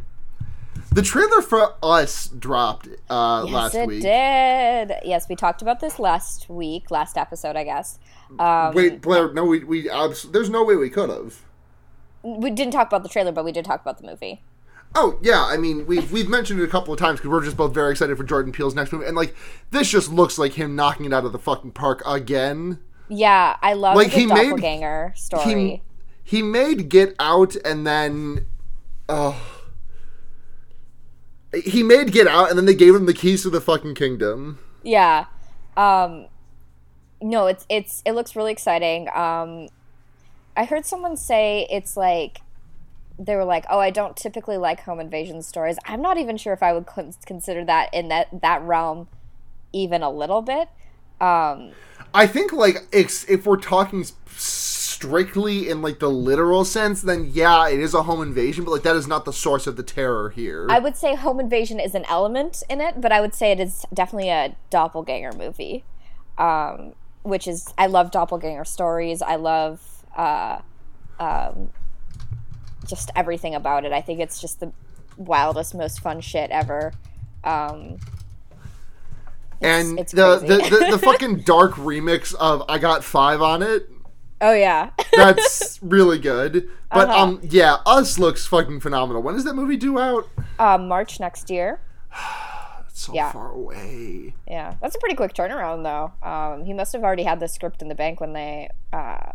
The 0.91 1.01
trailer 1.01 1.41
for 1.41 1.73
Us 1.83 2.27
dropped 2.27 2.87
uh, 3.09 3.43
yes, 3.45 3.53
last 3.53 3.75
it 3.75 3.87
week. 3.87 4.01
did. 4.01 4.93
Yes, 5.03 5.27
we 5.27 5.35
talked 5.35 5.61
about 5.61 5.81
this 5.81 5.99
last 5.99 6.49
week, 6.49 6.89
last 6.91 7.17
episode, 7.17 7.57
I 7.57 7.65
guess. 7.65 7.99
Um, 8.39 8.73
Wait, 8.73 9.01
Blair, 9.01 9.33
no, 9.33 9.43
we 9.43 9.65
we 9.65 9.89
abs- 9.89 10.23
there's 10.23 10.49
no 10.49 10.63
way 10.63 10.75
we 10.77 10.89
could 10.89 11.09
have. 11.09 11.41
we 12.23 12.49
didn't 12.49 12.71
talk 12.71 12.87
about 12.87 13.03
the 13.03 13.09
trailer, 13.09 13.33
but 13.33 13.43
we 13.43 13.51
did 13.51 13.65
talk 13.65 13.81
about 13.81 13.97
the 13.97 14.07
movie. 14.07 14.41
Oh 14.97 15.19
yeah, 15.21 15.43
I 15.45 15.57
mean 15.57 15.85
we've 15.85 16.09
we've 16.11 16.29
mentioned 16.29 16.59
it 16.61 16.63
a 16.63 16.67
couple 16.67 16.93
of 16.93 16.99
times 16.99 17.19
because 17.19 17.29
we're 17.29 17.43
just 17.43 17.57
both 17.57 17.73
very 17.73 17.91
excited 17.91 18.15
for 18.17 18.23
Jordan 18.23 18.51
Peele's 18.53 18.73
next 18.75 18.91
movie, 18.93 19.05
and 19.05 19.15
like 19.15 19.35
this 19.71 19.89
just 19.89 20.09
looks 20.11 20.37
like 20.37 20.53
him 20.53 20.75
knocking 20.75 21.05
it 21.05 21.13
out 21.13 21.25
of 21.25 21.31
the 21.33 21.39
fucking 21.39 21.71
park 21.71 22.01
again. 22.05 22.79
Yeah, 23.09 23.57
I 23.61 23.73
love 23.73 23.95
Like, 23.97 24.11
the 24.11 24.19
he 24.21 24.25
made- 24.25 24.35
doppelganger 24.49 25.13
story. 25.15 25.83
He 26.23 26.37
he 26.37 26.41
made 26.41 26.89
Get 26.89 27.13
Out 27.19 27.55
and 27.63 27.85
then, 27.85 28.47
oh, 29.07 29.39
he 31.63 31.83
made 31.83 32.11
Get 32.11 32.27
Out 32.27 32.49
and 32.49 32.57
then 32.57 32.65
they 32.65 32.73
gave 32.73 32.95
him 32.95 33.05
the 33.05 33.13
keys 33.13 33.43
to 33.43 33.49
the 33.49 33.61
fucking 33.61 33.95
kingdom. 33.95 34.59
yeah. 34.83 35.25
Um 35.77 36.27
no, 37.21 37.47
it's 37.47 37.65
it's 37.69 38.01
it 38.05 38.13
looks 38.13 38.35
really 38.35 38.51
exciting. 38.51 39.07
Um 39.13 39.67
I 40.57 40.63
heard 40.65 40.85
someone 40.85 41.17
say 41.17 41.67
it's 41.69 41.97
like 41.97 42.41
they 43.17 43.35
were 43.35 43.45
like, 43.45 43.65
"Oh, 43.69 43.79
I 43.79 43.89
don't 43.89 44.15
typically 44.15 44.57
like 44.57 44.81
home 44.81 44.99
invasion 44.99 45.41
stories." 45.41 45.77
I'm 45.85 46.01
not 46.01 46.17
even 46.17 46.37
sure 46.37 46.53
if 46.53 46.63
I 46.63 46.73
would 46.73 46.85
consider 47.25 47.65
that 47.65 47.93
in 47.93 48.07
that 48.09 48.41
that 48.41 48.61
realm 48.61 49.07
even 49.73 50.03
a 50.03 50.09
little 50.09 50.41
bit. 50.41 50.69
Um 51.21 51.71
I 52.13 52.27
think 52.27 52.53
like 52.53 52.77
if 52.91 53.45
we're 53.45 53.57
talking 53.57 54.05
strictly 54.27 55.69
in 55.69 55.81
like 55.81 55.99
the 55.99 56.09
literal 56.09 56.65
sense, 56.65 57.01
then 57.01 57.29
yeah, 57.31 57.67
it 57.67 57.79
is 57.79 57.93
a 57.93 58.03
home 58.03 58.21
invasion, 58.21 58.63
but 58.63 58.71
like 58.71 58.83
that 58.83 58.95
is 58.95 59.07
not 59.07 59.25
the 59.25 59.33
source 59.33 59.67
of 59.67 59.75
the 59.75 59.83
terror 59.83 60.29
here. 60.29 60.67
I 60.69 60.79
would 60.79 60.95
say 60.95 61.15
home 61.15 61.39
invasion 61.39 61.79
is 61.79 61.95
an 61.95 62.05
element 62.05 62.63
in 62.69 62.81
it, 62.81 63.01
but 63.01 63.11
I 63.11 63.21
would 63.21 63.33
say 63.33 63.51
it 63.51 63.59
is 63.59 63.85
definitely 63.93 64.29
a 64.29 64.55
doppelganger 64.69 65.33
movie. 65.33 65.83
Um, 66.37 66.93
which 67.25 67.47
is 67.47 67.73
I 67.77 67.87
love 67.87 68.11
doppelganger 68.11 68.65
stories. 68.65 69.21
I 69.21 69.35
love 69.35 69.81
uh, 70.15 70.59
um, 71.19 71.71
just 72.85 73.09
everything 73.15 73.55
about 73.55 73.85
it. 73.85 73.91
I 73.91 74.01
think 74.01 74.19
it's 74.19 74.39
just 74.39 74.59
the 74.59 74.71
wildest, 75.17 75.75
most 75.75 75.99
fun 76.01 76.21
shit 76.21 76.51
ever. 76.51 76.93
Um, 77.43 77.97
and 79.61 79.99
it's 79.99 80.11
the, 80.11 80.37
the, 80.39 80.57
the 80.57 80.87
the 80.91 80.99
fucking 81.03 81.39
dark 81.41 81.73
remix 81.73 82.33
of 82.35 82.63
I 82.67 82.77
got 82.77 83.03
five 83.03 83.41
on 83.41 83.63
it. 83.63 83.89
Oh 84.41 84.53
yeah. 84.53 84.89
That's 85.15 85.79
really 85.83 86.19
good. 86.19 86.69
But 86.91 87.09
Uh-huh. 87.09 87.23
um, 87.23 87.39
yeah, 87.43 87.77
Us 87.85 88.19
looks 88.19 88.45
fucking 88.45 88.81
phenomenal. 88.81 89.21
When 89.21 89.33
does 89.35 89.45
that 89.45 89.55
movie 89.55 89.77
due 89.77 89.99
out? 89.99 90.27
um, 90.59 90.87
March 90.87 91.19
next 91.19 91.49
year. 91.49 91.79
It's 92.87 93.01
so 93.07 93.13
Yeah. 93.13 93.29
far 93.33 93.51
away. 93.51 94.35
Yeah, 94.47 94.75
that's 94.81 94.95
a 94.95 94.99
pretty 94.99 95.15
quick 95.17 95.33
turnaround 95.33 95.83
though. 95.83 96.13
Um, 96.25 96.63
he 96.63 96.71
must 96.71 96.93
have 96.93 97.03
already 97.03 97.23
had 97.23 97.41
the 97.41 97.47
script 97.49 97.81
in 97.81 97.89
the 97.89 97.95
bank 97.95 98.21
when 98.21 98.31
they, 98.31 98.69
uh, 98.93 99.31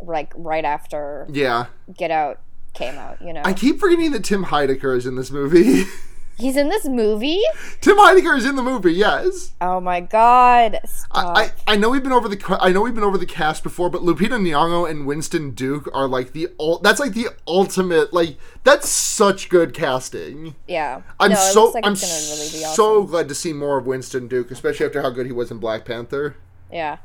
like 0.00 0.32
right 0.34 0.64
after 0.64 1.26
Yeah, 1.30 1.66
Get 1.92 2.10
Out 2.10 2.40
came 2.78 2.94
out. 2.94 3.20
You 3.20 3.32
know, 3.32 3.42
I 3.44 3.52
keep 3.52 3.78
forgetting 3.80 4.12
that 4.12 4.24
Tim 4.24 4.46
Heidecker 4.46 4.96
is 4.96 5.04
in 5.06 5.16
this 5.16 5.30
movie. 5.30 5.84
he's 6.38 6.56
in 6.56 6.68
this 6.68 6.86
movie. 6.86 7.42
Tim 7.80 7.96
Heidecker 7.96 8.38
is 8.38 8.46
in 8.46 8.56
the 8.56 8.62
movie. 8.62 8.92
Yes. 8.94 9.52
Oh 9.60 9.80
my 9.80 10.00
god! 10.00 10.78
I, 11.10 11.52
I, 11.66 11.72
I 11.72 11.76
know 11.76 11.90
we've 11.90 12.02
been 12.02 12.12
over 12.12 12.28
the 12.28 12.58
I 12.60 12.70
know 12.70 12.80
we've 12.80 12.94
been 12.94 13.04
over 13.04 13.18
the 13.18 13.26
cast 13.26 13.62
before, 13.62 13.90
but 13.90 14.02
Lupita 14.02 14.38
Nyong'o 14.40 14.88
and 14.88 15.06
Winston 15.06 15.50
Duke 15.50 15.88
are 15.92 16.08
like 16.08 16.32
the 16.32 16.48
ul- 16.58 16.78
that's 16.78 17.00
like 17.00 17.12
the 17.12 17.28
ultimate 17.46 18.12
like 18.12 18.38
that's 18.64 18.88
such 18.88 19.48
good 19.48 19.74
casting. 19.74 20.54
yeah, 20.66 21.02
I'm 21.20 21.32
no, 21.32 21.36
so 21.36 21.64
like 21.70 21.84
I'm 21.84 21.94
really 21.94 22.64
awesome. 22.64 22.74
so 22.74 23.02
glad 23.04 23.28
to 23.28 23.34
see 23.34 23.52
more 23.52 23.78
of 23.78 23.86
Winston 23.86 24.28
Duke, 24.28 24.50
especially 24.50 24.86
after 24.86 25.02
how 25.02 25.10
good 25.10 25.26
he 25.26 25.32
was 25.32 25.50
in 25.50 25.58
Black 25.58 25.84
Panther. 25.84 26.36
Yeah. 26.72 26.98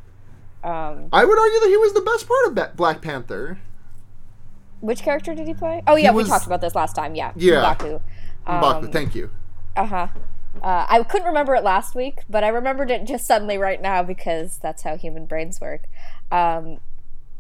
Um, 0.63 1.10
I 1.12 1.25
would 1.25 1.38
argue 1.38 1.60
that 1.60 1.68
he 1.68 1.75
was 1.75 1.94
the 1.94 2.01
best 2.01 2.25
part 2.25 2.48
of 2.70 2.77
Black 2.77 3.01
Panther. 3.01 3.60
Which 4.84 5.02
character 5.02 5.34
did 5.34 5.48
he 5.48 5.54
play? 5.54 5.82
Oh 5.88 5.96
yeah, 5.96 6.12
was- 6.12 6.25
we 6.25 6.30
talked 6.30 6.46
about 6.46 6.62
this 6.62 6.75
last 6.75 6.94
time. 6.94 7.16
Yeah. 7.16 7.32
Yeah. 7.36 7.75
M'Baku. 7.75 8.02
M'Baku, 8.46 8.84
Um, 8.84 8.92
thank 8.92 9.16
you. 9.16 9.30
Uh 9.75 9.86
huh. 9.86 10.08
Uh, 10.62 10.86
I 10.88 11.02
couldn't 11.04 11.28
remember 11.28 11.56
it 11.56 11.63
last 11.63 11.96
week, 11.96 12.20
but 12.30 12.44
I 12.44 12.50
remembered 12.50 12.92
it 12.92 13.06
just 13.06 13.25
suddenly 13.25 13.58
right 13.58 13.82
now 13.82 14.04
because 14.04 14.60
that's 14.60 14.84
how 14.84 14.98
human 14.98 15.25
brains 15.25 15.60
work. 15.60 15.86
Um, 16.32 16.80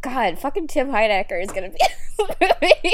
God, 0.01 0.39
fucking 0.39 0.67
Tim 0.67 0.89
Heidecker 0.89 1.41
is 1.41 1.51
gonna 1.51 1.69
be. 1.69 1.77
in 2.19 2.25
the 2.39 2.55
movie. 2.61 2.93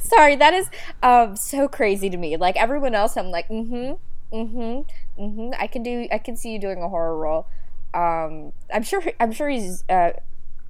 Sorry, 0.00 0.36
that 0.36 0.54
is 0.54 0.70
um, 1.02 1.36
so 1.36 1.68
crazy 1.68 2.08
to 2.08 2.16
me. 2.16 2.36
Like 2.36 2.56
everyone 2.56 2.94
else, 2.94 3.16
I'm 3.16 3.30
like, 3.30 3.48
mm-hmm, 3.48 3.94
mm-hmm, 4.34 5.22
mm-hmm. 5.22 5.50
I 5.58 5.66
can 5.66 5.82
do. 5.82 6.06
I 6.10 6.18
can 6.18 6.36
see 6.36 6.52
you 6.52 6.58
doing 6.58 6.82
a 6.82 6.88
horror 6.88 7.16
role. 7.18 7.46
Um, 7.94 8.52
I'm 8.72 8.82
sure. 8.84 9.02
I'm 9.20 9.32
sure 9.32 9.48
he's. 9.48 9.84
Uh, 9.88 10.12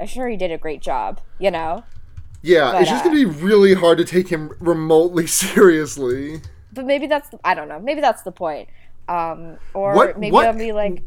I'm 0.00 0.06
sure 0.06 0.28
he 0.28 0.36
did 0.36 0.50
a 0.50 0.58
great 0.58 0.80
job. 0.80 1.20
You 1.38 1.50
know. 1.50 1.84
Yeah, 2.42 2.72
but, 2.72 2.82
it's 2.82 2.90
just 2.90 3.04
uh, 3.04 3.08
gonna 3.08 3.16
be 3.16 3.24
really 3.24 3.74
hard 3.74 3.98
to 3.98 4.04
take 4.04 4.28
him 4.28 4.52
remotely 4.60 5.26
seriously. 5.26 6.40
But 6.72 6.84
maybe 6.84 7.06
that's. 7.06 7.30
I 7.44 7.54
don't 7.54 7.68
know. 7.68 7.80
Maybe 7.80 8.00
that's 8.00 8.22
the 8.22 8.32
point. 8.32 8.68
Um, 9.08 9.56
or 9.74 9.94
What- 9.94 10.18
maybe 10.18 10.32
what- 10.32 10.46
I'll 10.46 10.54
be 10.56 10.72
like. 10.72 11.02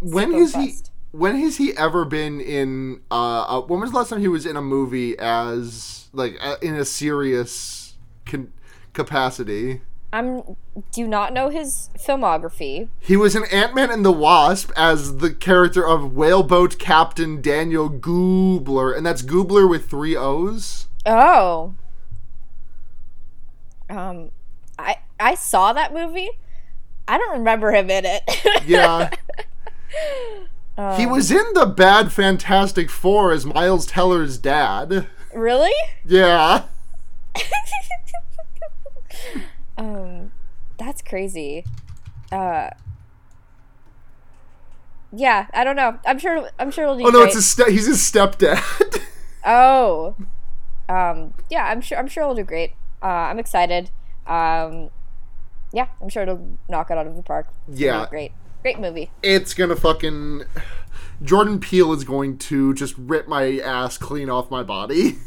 When 0.00 0.32
has 0.32 0.54
he? 0.54 0.74
When 1.12 1.36
has 1.36 1.56
he 1.56 1.74
ever 1.76 2.04
been 2.04 2.40
in? 2.40 3.00
Uh, 3.10 3.42
uh, 3.42 3.60
when 3.62 3.80
was 3.80 3.92
the 3.92 3.96
last 3.96 4.10
time 4.10 4.20
he 4.20 4.28
was 4.28 4.44
in 4.44 4.56
a 4.56 4.62
movie 4.62 5.18
as 5.18 6.08
like 6.12 6.36
uh, 6.40 6.56
in 6.60 6.74
a 6.74 6.84
serious 6.84 7.94
con- 8.26 8.52
capacity? 8.92 9.80
I'm 10.12 10.56
do 10.92 11.06
not 11.06 11.32
know 11.32 11.48
his 11.50 11.90
filmography. 11.98 12.88
He 13.00 13.16
was 13.16 13.34
in 13.36 13.44
Ant 13.52 13.74
Man 13.74 13.90
and 13.90 14.04
the 14.04 14.12
Wasp 14.12 14.70
as 14.76 15.18
the 15.18 15.32
character 15.34 15.86
of 15.86 16.14
whaleboat 16.14 16.78
captain 16.78 17.42
Daniel 17.42 17.90
Gooobler, 17.90 18.96
and 18.96 19.04
that's 19.04 19.22
Gooobler 19.22 19.68
with 19.68 19.88
three 19.90 20.16
O's. 20.16 20.86
Oh. 21.04 21.74
Um 23.90 24.30
I 24.78 24.96
I 25.20 25.34
saw 25.34 25.72
that 25.72 25.92
movie. 25.92 26.30
I 27.08 27.18
don't 27.18 27.38
remember 27.38 27.72
him 27.72 27.90
in 27.90 28.04
it. 28.04 28.22
Yeah, 28.66 29.10
Um, 30.76 30.98
he 30.98 31.06
was 31.06 31.30
in 31.30 31.44
the 31.54 31.64
Bad 31.66 32.10
Fantastic 32.12 32.90
Four 32.90 33.32
as 33.32 33.46
Miles 33.46 33.86
Teller's 33.86 34.38
dad. 34.38 35.06
really? 35.32 35.72
Yeah, 36.04 36.64
um 39.78 40.32
that's 40.78 41.02
crazy. 41.02 41.64
Uh 42.32 42.70
Yeah, 45.12 45.46
I 45.54 45.64
don't 45.64 45.76
know. 45.76 45.98
I'm 46.06 46.18
sure 46.18 46.48
I'm 46.58 46.70
sure 46.70 46.84
it'll 46.84 46.96
do 46.98 47.04
oh 47.06 47.10
no, 47.10 47.18
great. 47.20 47.26
it's 47.26 47.34
his 47.36 47.46
ste- 47.48 47.70
he's 47.70 47.86
his 47.86 47.98
stepdad. 47.98 48.62
Oh. 49.48 50.16
Um 50.88 51.34
yeah, 51.50 51.66
I'm 51.66 51.80
sure 51.80 51.96
I'm 51.98 52.08
sure 52.08 52.24
it'll 52.24 52.34
do 52.34 52.42
great. 52.42 52.72
Uh 53.02 53.06
I'm 53.06 53.38
excited. 53.38 53.90
Um 54.26 54.90
yeah, 55.72 55.88
I'm 56.02 56.08
sure 56.08 56.22
it'll 56.24 56.58
knock 56.68 56.90
it 56.90 56.98
out 56.98 57.06
of 57.06 57.14
the 57.16 57.22
park. 57.22 57.48
Yeah. 57.68 58.06
Great. 58.10 58.32
Great 58.62 58.80
movie. 58.80 59.10
it's 59.22 59.54
gonna 59.54 59.76
fucking 59.76 60.42
Jordan 61.22 61.60
Peele 61.60 61.92
is 61.92 62.02
going 62.04 62.36
to 62.38 62.74
just 62.74 62.94
rip 62.98 63.28
my 63.28 63.58
ass 63.60 63.96
clean 63.96 64.28
off 64.28 64.50
my 64.50 64.62
body. 64.64 65.16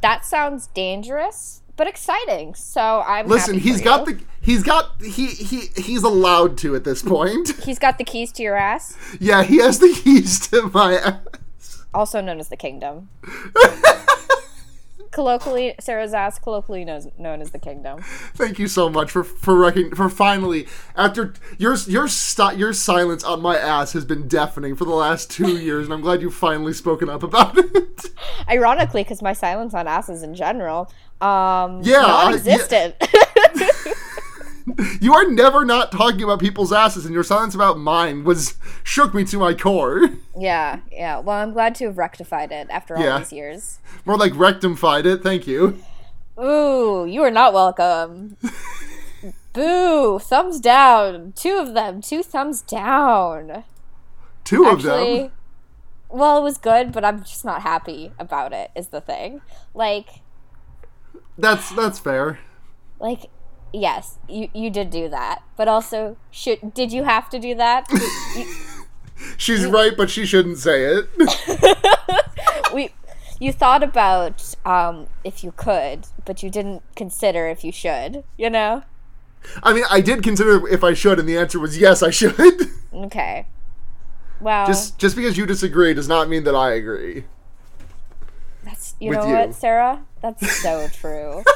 That 0.00 0.26
sounds 0.26 0.66
dangerous, 0.68 1.62
but 1.76 1.86
exciting. 1.86 2.54
So 2.54 3.02
I'm 3.06 3.26
Listen, 3.26 3.58
he's 3.58 3.78
for 3.78 3.84
got 3.84 4.08
you. 4.08 4.14
the 4.16 4.24
he's 4.40 4.62
got 4.62 5.00
he 5.02 5.26
he 5.28 5.68
he's 5.76 6.02
allowed 6.02 6.56
to 6.58 6.74
at 6.76 6.84
this 6.84 7.02
point. 7.02 7.52
He's 7.64 7.78
got 7.78 7.98
the 7.98 8.04
keys 8.04 8.30
to 8.32 8.42
your 8.42 8.56
ass, 8.56 8.96
yeah, 9.20 9.42
he 9.42 9.58
has 9.58 9.78
the 9.78 9.88
keys 10.02 10.46
to 10.48 10.70
my 10.74 10.94
ass. 10.94 11.84
also 11.94 12.20
known 12.20 12.38
as 12.40 12.48
the 12.48 12.56
kingdom. 12.56 13.08
colloquially, 15.10 15.74
Sarah's 15.78 16.12
ass, 16.12 16.38
colloquially 16.40 16.84
knows, 16.84 17.06
known 17.16 17.40
as 17.40 17.52
the 17.52 17.58
kingdom. 17.58 18.02
Thank 18.34 18.58
you 18.58 18.66
so 18.66 18.88
much 18.90 19.10
for 19.12 19.22
for 19.24 19.54
recon- 19.54 19.94
for 19.94 20.08
finally 20.08 20.66
after 20.96 21.34
your 21.56 21.76
your 21.86 22.08
sti- 22.08 22.52
your 22.54 22.72
silence 22.72 23.22
on 23.24 23.40
my 23.40 23.56
ass 23.56 23.92
has 23.92 24.04
been 24.04 24.26
deafening 24.28 24.74
for 24.74 24.84
the 24.84 24.90
last 24.94 25.30
two 25.30 25.56
years, 25.62 25.84
and 25.86 25.94
I'm 25.94 26.00
glad 26.00 26.20
you've 26.20 26.34
finally 26.34 26.72
spoken 26.72 27.08
up 27.08 27.22
about 27.22 27.56
it. 27.56 28.10
Ironically, 28.50 29.04
because 29.04 29.22
my 29.22 29.32
silence 29.32 29.72
on 29.72 29.86
asses 29.86 30.22
in 30.22 30.34
general, 30.34 30.90
um, 31.20 31.80
Yeah, 31.82 32.00
non-existent. 32.02 32.94
you 35.00 35.14
are 35.14 35.28
never 35.30 35.64
not 35.64 35.92
talking 35.92 36.22
about 36.22 36.40
people's 36.40 36.72
asses, 36.72 37.04
and 37.04 37.14
your 37.14 37.24
silence 37.24 37.54
about 37.54 37.78
mine 37.78 38.24
was 38.24 38.54
shook 38.82 39.14
me 39.14 39.24
to 39.24 39.38
my 39.38 39.54
core. 39.54 40.08
yeah, 40.38 40.80
yeah. 40.90 41.18
Well, 41.20 41.38
I'm 41.38 41.52
glad 41.52 41.74
to 41.76 41.86
have 41.86 41.98
rectified 41.98 42.52
it 42.52 42.68
after 42.70 42.96
all 42.96 43.02
Yeah. 43.02 43.18
these 43.18 43.32
years. 43.32 43.78
More 44.04 44.16
like 44.16 44.34
rectified 44.34 45.06
it. 45.06 45.22
Thank 45.22 45.46
you. 45.46 45.78
Ooh, 46.40 47.06
you 47.08 47.22
are 47.22 47.30
not 47.30 47.52
welcome. 47.52 48.36
Boo! 49.52 50.18
Thumbs 50.18 50.58
down. 50.58 51.32
Two 51.36 51.58
of 51.58 51.74
them. 51.74 52.00
Two 52.00 52.24
thumbs 52.24 52.60
down. 52.60 53.62
Two 54.42 54.64
of 54.66 54.78
Actually, 54.78 55.18
them. 55.22 55.30
well, 56.08 56.38
it 56.38 56.42
was 56.42 56.58
good, 56.58 56.90
but 56.90 57.04
I'm 57.04 57.20
just 57.20 57.44
not 57.44 57.62
happy 57.62 58.10
about 58.18 58.52
it. 58.52 58.72
Is 58.74 58.88
the 58.88 59.00
thing. 59.00 59.42
Like, 59.72 60.22
That's 61.36 61.70
that's 61.74 61.98
fair. 61.98 62.38
like, 63.00 63.30
yes, 63.72 64.18
you 64.28 64.48
you 64.54 64.70
did 64.70 64.90
do 64.90 65.08
that, 65.08 65.42
but 65.56 65.68
also, 65.68 66.16
should 66.30 66.74
did 66.74 66.92
you 66.92 67.04
have 67.04 67.28
to 67.30 67.38
do 67.38 67.54
that? 67.54 67.88
She's 69.36 69.66
right, 69.66 69.96
but 69.96 70.10
she 70.10 70.26
shouldn't 70.26 70.58
say 70.58 70.84
it. 70.84 71.08
we. 72.74 72.90
You 73.40 73.52
thought 73.52 73.82
about 73.82 74.54
um, 74.64 75.08
if 75.24 75.42
you 75.42 75.52
could, 75.52 76.06
but 76.24 76.42
you 76.42 76.50
didn't 76.50 76.82
consider 76.94 77.48
if 77.48 77.64
you 77.64 77.72
should. 77.72 78.22
You 78.36 78.48
know? 78.48 78.84
I 79.62 79.72
mean, 79.72 79.84
I 79.90 80.00
did 80.00 80.22
consider 80.22 80.66
if 80.68 80.84
I 80.84 80.94
should, 80.94 81.18
and 81.18 81.28
the 81.28 81.36
answer 81.36 81.58
was 81.58 81.78
yes, 81.78 82.02
I 82.02 82.10
should. 82.10 82.34
Okay. 82.94 83.46
Well, 84.40 84.68
just 84.68 84.98
just 84.98 85.16
because 85.16 85.36
you 85.36 85.46
disagree 85.46 85.94
does 85.94 86.06
not 86.06 86.28
mean 86.28 86.44
that 86.44 86.54
I 86.54 86.74
agree. 86.74 87.24
That's 88.62 88.94
you 89.00 89.10
know 89.10 89.26
you. 89.26 89.34
what, 89.34 89.54
Sarah? 89.54 90.04
That's 90.24 90.62
so 90.62 90.88
true. 90.88 91.42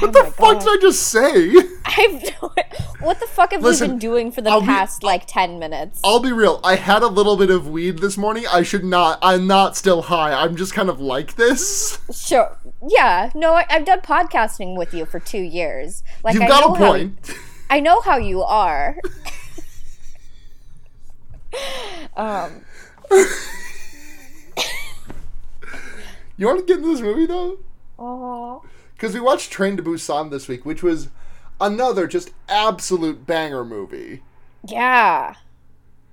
What 0.00 0.12
the 0.12 0.24
fuck 0.36 0.60
did 0.60 0.68
I 0.68 0.76
just 0.80 1.02
say? 1.08 1.50
I've 1.86 2.22
no, 2.42 2.52
what 3.00 3.18
the 3.20 3.26
fuck 3.26 3.52
have 3.52 3.62
Listen, 3.62 3.88
we 3.88 3.92
been 3.94 3.98
doing 3.98 4.30
for 4.32 4.42
the 4.42 4.50
I'll 4.50 4.60
be- 4.60 4.66
past 4.66 5.02
like 5.02 5.24
ten 5.26 5.58
minutes? 5.58 5.98
I'll 6.04 6.20
be 6.20 6.30
real. 6.30 6.60
I 6.62 6.76
had 6.76 7.02
a 7.02 7.06
little 7.08 7.36
bit 7.36 7.50
of 7.50 7.66
weed 7.68 7.98
this 7.98 8.18
morning. 8.18 8.44
I 8.52 8.62
should 8.62 8.84
not. 8.84 9.18
I'm 9.22 9.46
not 9.46 9.76
still 9.76 10.02
high. 10.02 10.32
I'm 10.34 10.56
just 10.56 10.74
kind 10.74 10.88
of 10.90 11.00
like 11.00 11.36
this. 11.36 11.98
Sure. 12.12 12.56
Yeah. 12.86 13.30
No, 13.34 13.54
I, 13.54 13.64
I've 13.70 13.86
done 13.86 14.00
podcasting 14.02 14.76
with 14.76 14.92
you 14.92 15.06
for 15.06 15.18
two 15.20 15.40
years. 15.42 16.02
Like 16.22 16.34
You've 16.34 16.42
I 16.44 16.48
got 16.48 16.60
know 16.68 16.74
a 16.74 16.78
how- 16.78 16.92
point. 16.92 17.34
I 17.70 17.80
know 17.80 18.00
how 18.02 18.18
you 18.18 18.42
are. 18.42 18.96
um. 22.16 22.62
You 26.36 26.46
want 26.46 26.60
to 26.60 26.64
get 26.66 26.78
into 26.78 26.92
this 26.92 27.00
movie 27.00 27.26
though? 27.26 27.58
Oh. 27.98 28.62
Because 28.94 29.12
we 29.14 29.20
watched 29.20 29.50
Train 29.50 29.76
to 29.76 29.82
Busan 29.82 30.30
this 30.30 30.46
week, 30.48 30.64
which 30.64 30.82
was 30.82 31.08
another 31.60 32.06
just 32.06 32.30
absolute 32.48 33.26
banger 33.26 33.64
movie. 33.64 34.22
Yeah. 34.66 35.34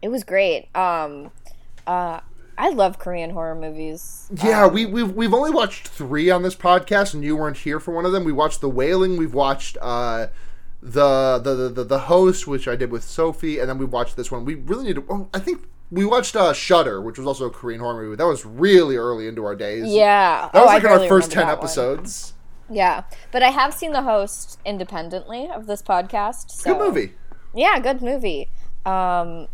It 0.01 0.09
was 0.09 0.23
great. 0.23 0.75
Um. 0.75 1.31
Uh. 1.85 2.21
I 2.57 2.69
love 2.69 2.99
Korean 2.99 3.31
horror 3.31 3.55
movies. 3.55 4.29
Yeah, 4.41 4.67
we, 4.67 4.85
we've 4.85 5.11
we've 5.11 5.33
only 5.33 5.51
watched 5.51 5.89
three 5.89 6.29
on 6.31 6.41
this 6.41 6.55
podcast, 6.55 7.13
and 7.13 7.21
you 7.23 7.35
weren't 7.35 7.57
here 7.57 7.81
for 7.81 7.93
one 7.93 8.05
of 8.05 8.13
them. 8.13 8.23
We 8.23 8.31
watched 8.31 8.61
The 8.61 8.69
Wailing. 8.69 9.17
We've 9.17 9.33
watched 9.33 9.77
uh, 9.81 10.27
the, 10.81 11.39
the 11.39 11.53
the 11.53 11.69
the 11.69 11.83
the 11.83 11.99
host, 11.99 12.47
which 12.47 12.67
I 12.67 12.77
did 12.77 12.91
with 12.91 13.03
Sophie, 13.03 13.59
and 13.59 13.69
then 13.69 13.77
we 13.77 13.83
watched 13.83 14.15
this 14.15 14.31
one. 14.31 14.45
We 14.45 14.55
really 14.55 14.85
need 14.85 14.95
to. 14.95 15.05
Oh, 15.09 15.27
I 15.33 15.39
think 15.39 15.63
we 15.91 16.05
watched 16.05 16.35
uh, 16.35 16.53
Shutter, 16.53 17.01
which 17.01 17.17
was 17.17 17.27
also 17.27 17.45
a 17.45 17.49
Korean 17.51 17.79
horror 17.79 18.01
movie. 18.01 18.15
That 18.15 18.25
was 18.27 18.45
really 18.45 18.95
early 18.97 19.27
into 19.27 19.45
our 19.45 19.55
days. 19.55 19.87
Yeah. 19.87 20.49
that 20.51 20.55
Oh, 20.55 20.61
was 20.65 20.69
I 20.69 20.73
like 20.75 20.83
in 20.83 20.89
our 20.89 21.07
first 21.07 21.31
ten 21.31 21.45
that 21.47 21.57
one. 21.57 21.65
episodes. 21.65 22.33
Yeah, 22.69 23.03
but 23.31 23.43
I 23.43 23.49
have 23.51 23.73
seen 23.73 23.91
the 23.91 24.01
host 24.01 24.59
independently 24.65 25.47
of 25.53 25.67
this 25.67 25.81
podcast. 25.83 26.49
So. 26.51 26.73
Good 26.73 26.79
movie. 26.79 27.13
Yeah, 27.53 27.79
good 27.79 28.01
movie. 28.01 28.49
Um, 28.85 29.47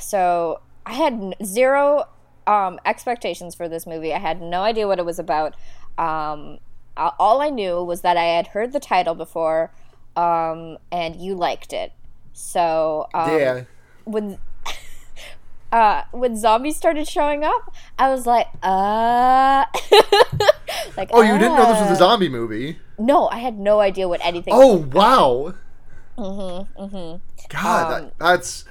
so 0.00 0.60
I 0.84 0.94
had 0.94 1.34
zero 1.44 2.08
um, 2.46 2.80
expectations 2.84 3.54
for 3.54 3.68
this 3.68 3.86
movie. 3.86 4.12
I 4.12 4.18
had 4.18 4.42
no 4.42 4.62
idea 4.62 4.88
what 4.88 4.98
it 4.98 5.04
was 5.04 5.18
about. 5.20 5.54
Um, 5.96 6.58
all 6.96 7.40
I 7.40 7.48
knew 7.50 7.82
was 7.82 8.00
that 8.02 8.16
I 8.16 8.24
had 8.24 8.48
heard 8.48 8.72
the 8.72 8.80
title 8.80 9.14
before, 9.14 9.72
um, 10.16 10.78
and 10.90 11.16
you 11.16 11.34
liked 11.34 11.72
it. 11.72 11.92
So 12.32 13.08
um, 13.14 13.38
yeah. 13.38 13.64
when 14.04 14.38
uh, 15.72 16.02
when 16.12 16.36
zombies 16.36 16.76
started 16.76 17.08
showing 17.08 17.42
up, 17.44 17.74
I 17.98 18.10
was 18.10 18.26
like, 18.26 18.46
uh, 18.62 19.64
like 20.96 21.10
Oh, 21.12 21.22
you 21.22 21.32
didn't 21.38 21.56
know 21.56 21.66
this 21.66 21.80
was 21.80 21.90
uh. 21.90 21.94
a 21.94 21.96
zombie 21.96 22.28
movie? 22.28 22.78
No, 22.98 23.28
I 23.28 23.38
had 23.38 23.58
no 23.58 23.80
idea 23.80 24.06
what 24.08 24.20
anything. 24.24 24.52
Oh 24.54 24.76
wow. 24.76 25.54
Mm-hmm, 26.18 26.82
mm-hmm. 26.82 27.16
God, 27.48 27.86
Um, 27.86 28.04
that, 28.04 28.18
that's. 28.18 28.66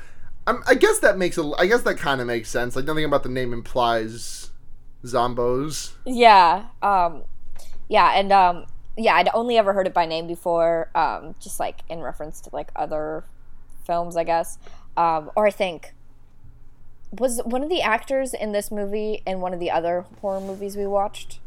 I'm, 0.45 0.61
I 0.67 0.75
guess 0.75 0.99
that 0.99 1.17
makes 1.17 1.39
a. 1.39 1.51
I 1.57 1.65
guess 1.65 1.81
that 1.81 1.97
kind 1.97 2.21
of 2.21 2.27
makes 2.27 2.49
sense. 2.49 2.75
Like 2.75 2.85
nothing 2.85 3.03
about 3.03 3.23
the 3.23 3.29
name 3.29 3.51
implies 3.51 4.51
zombos. 5.03 5.93
Yeah. 6.05 6.65
Um 6.83 7.23
yeah, 7.89 8.11
and 8.13 8.31
um 8.31 8.65
yeah, 8.95 9.15
I'd 9.15 9.29
only 9.33 9.57
ever 9.57 9.73
heard 9.73 9.87
it 9.87 9.93
by 9.93 10.05
name 10.05 10.27
before, 10.27 10.91
um, 10.93 11.33
just 11.39 11.59
like 11.59 11.79
in 11.89 12.01
reference 12.01 12.41
to 12.41 12.49
like 12.53 12.69
other 12.75 13.23
films, 13.85 14.15
I 14.15 14.23
guess. 14.23 14.59
Um, 14.95 15.31
or 15.35 15.47
I 15.47 15.51
think 15.51 15.93
was 17.11 17.41
one 17.43 17.61
of 17.63 17.69
the 17.69 17.81
actors 17.81 18.33
in 18.33 18.51
this 18.53 18.71
movie 18.71 19.21
in 19.25 19.41
one 19.41 19.53
of 19.53 19.59
the 19.59 19.69
other 19.71 20.05
horror 20.21 20.39
movies 20.41 20.75
we 20.77 20.85
watched. 20.87 21.39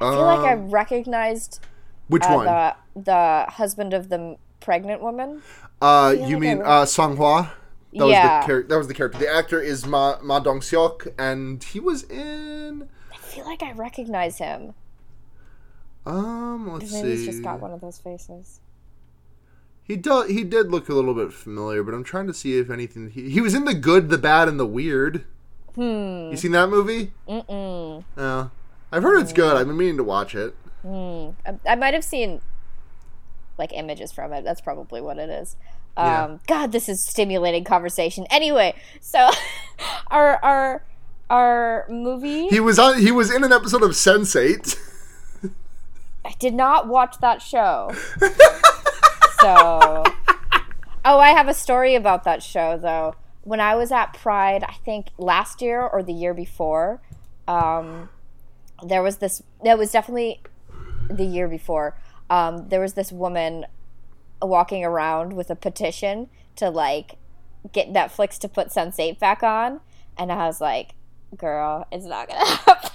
I 0.00 0.10
feel 0.12 0.22
like 0.22 0.40
I 0.40 0.54
recognized 0.54 1.60
Which 2.08 2.22
uh, 2.24 2.32
one? 2.34 2.44
the 2.46 2.76
the 3.00 3.46
husband 3.52 3.92
of 3.92 4.08
the 4.08 4.36
pregnant 4.60 5.02
woman. 5.02 5.42
uh, 5.82 6.14
you 6.16 6.22
like 6.34 6.38
mean 6.38 6.62
I 6.62 6.82
uh, 6.82 6.86
Song 6.86 7.16
Hwa? 7.16 7.50
That 7.92 8.04
was 8.04 8.12
Yeah. 8.12 8.40
the 8.40 8.46
char- 8.46 8.62
that 8.62 8.76
was 8.78 8.88
the 8.88 8.94
character. 8.94 9.18
The 9.18 9.28
actor 9.28 9.60
is 9.60 9.84
Ma 9.86 10.16
Ma 10.22 10.38
Dong 10.38 10.60
Seok, 10.60 11.12
and 11.18 11.62
he 11.62 11.80
was 11.80 12.04
in. 12.04 12.88
I 13.12 13.16
feel 13.18 13.44
like 13.44 13.62
I 13.62 13.72
recognize 13.72 14.38
him. 14.38 14.74
Um, 16.06 16.72
let's 16.72 16.92
Maybe 16.92 17.10
he's 17.10 17.20
see. 17.20 17.26
just 17.26 17.42
got 17.42 17.60
one 17.60 17.72
of 17.72 17.80
those 17.80 17.98
faces. 17.98 18.60
He 19.90 19.96
do, 19.96 20.22
he 20.22 20.44
did 20.44 20.70
look 20.70 20.88
a 20.88 20.94
little 20.94 21.14
bit 21.14 21.32
familiar, 21.32 21.82
but 21.82 21.94
I'm 21.94 22.04
trying 22.04 22.28
to 22.28 22.32
see 22.32 22.56
if 22.56 22.70
anything. 22.70 23.10
He, 23.10 23.28
he 23.28 23.40
was 23.40 23.54
in 23.54 23.64
the 23.64 23.74
good, 23.74 24.08
the 24.08 24.18
bad, 24.18 24.46
and 24.46 24.60
the 24.60 24.64
weird. 24.64 25.24
Hmm. 25.74 26.30
You 26.30 26.36
seen 26.36 26.52
that 26.52 26.68
movie? 26.68 27.10
Mm-mm. 27.28 28.04
Yeah, 28.16 28.50
I've 28.92 29.02
heard 29.02 29.18
it's 29.20 29.32
good. 29.32 29.56
I've 29.56 29.66
been 29.66 29.76
meaning 29.76 29.96
to 29.96 30.04
watch 30.04 30.36
it. 30.36 30.54
Hmm. 30.82 31.30
I, 31.44 31.72
I 31.72 31.74
might 31.74 31.92
have 31.92 32.04
seen 32.04 32.40
like 33.58 33.72
images 33.72 34.12
from 34.12 34.32
it. 34.32 34.44
That's 34.44 34.60
probably 34.60 35.00
what 35.00 35.18
it 35.18 35.28
is. 35.28 35.56
Yeah. 35.98 36.22
Um, 36.22 36.40
God, 36.46 36.70
this 36.70 36.88
is 36.88 37.04
stimulating 37.04 37.64
conversation. 37.64 38.28
Anyway, 38.30 38.76
so 39.00 39.28
our 40.06 40.36
our 40.36 40.84
our 41.30 41.86
movie. 41.88 42.46
He 42.46 42.60
was 42.60 42.78
on. 42.78 43.00
He 43.00 43.10
was 43.10 43.34
in 43.34 43.42
an 43.42 43.52
episode 43.52 43.82
of 43.82 43.90
Sense8. 43.90 44.78
I 46.24 46.34
did 46.38 46.54
not 46.54 46.86
watch 46.86 47.16
that 47.20 47.42
show. 47.42 47.90
so, 49.40 50.04
oh, 51.04 51.18
I 51.18 51.28
have 51.30 51.48
a 51.48 51.54
story 51.54 51.94
about 51.94 52.24
that 52.24 52.42
show 52.42 52.76
though. 52.76 53.14
When 53.42 53.60
I 53.60 53.74
was 53.74 53.90
at 53.90 54.12
Pride, 54.12 54.62
I 54.64 54.74
think 54.84 55.08
last 55.16 55.62
year 55.62 55.80
or 55.80 56.02
the 56.02 56.12
year 56.12 56.34
before, 56.34 57.00
um, 57.48 58.10
there 58.82 59.02
was 59.02 59.16
this. 59.18 59.42
That 59.64 59.78
was 59.78 59.92
definitely 59.92 60.42
the 61.08 61.24
year 61.24 61.48
before. 61.48 61.96
Um, 62.28 62.68
there 62.68 62.80
was 62.80 62.94
this 62.94 63.10
woman 63.10 63.66
walking 64.42 64.84
around 64.84 65.32
with 65.32 65.50
a 65.50 65.56
petition 65.56 66.28
to 66.56 66.70
like 66.70 67.16
get 67.72 67.92
Netflix 67.92 68.38
to 68.38 68.48
put 68.48 68.68
Sense8 68.68 69.18
back 69.18 69.42
on, 69.42 69.80
and 70.18 70.30
I 70.30 70.46
was 70.46 70.60
like, 70.60 70.94
"Girl, 71.36 71.86
it's 71.90 72.04
not 72.04 72.28
gonna 72.28 72.44
happen. 72.46 72.90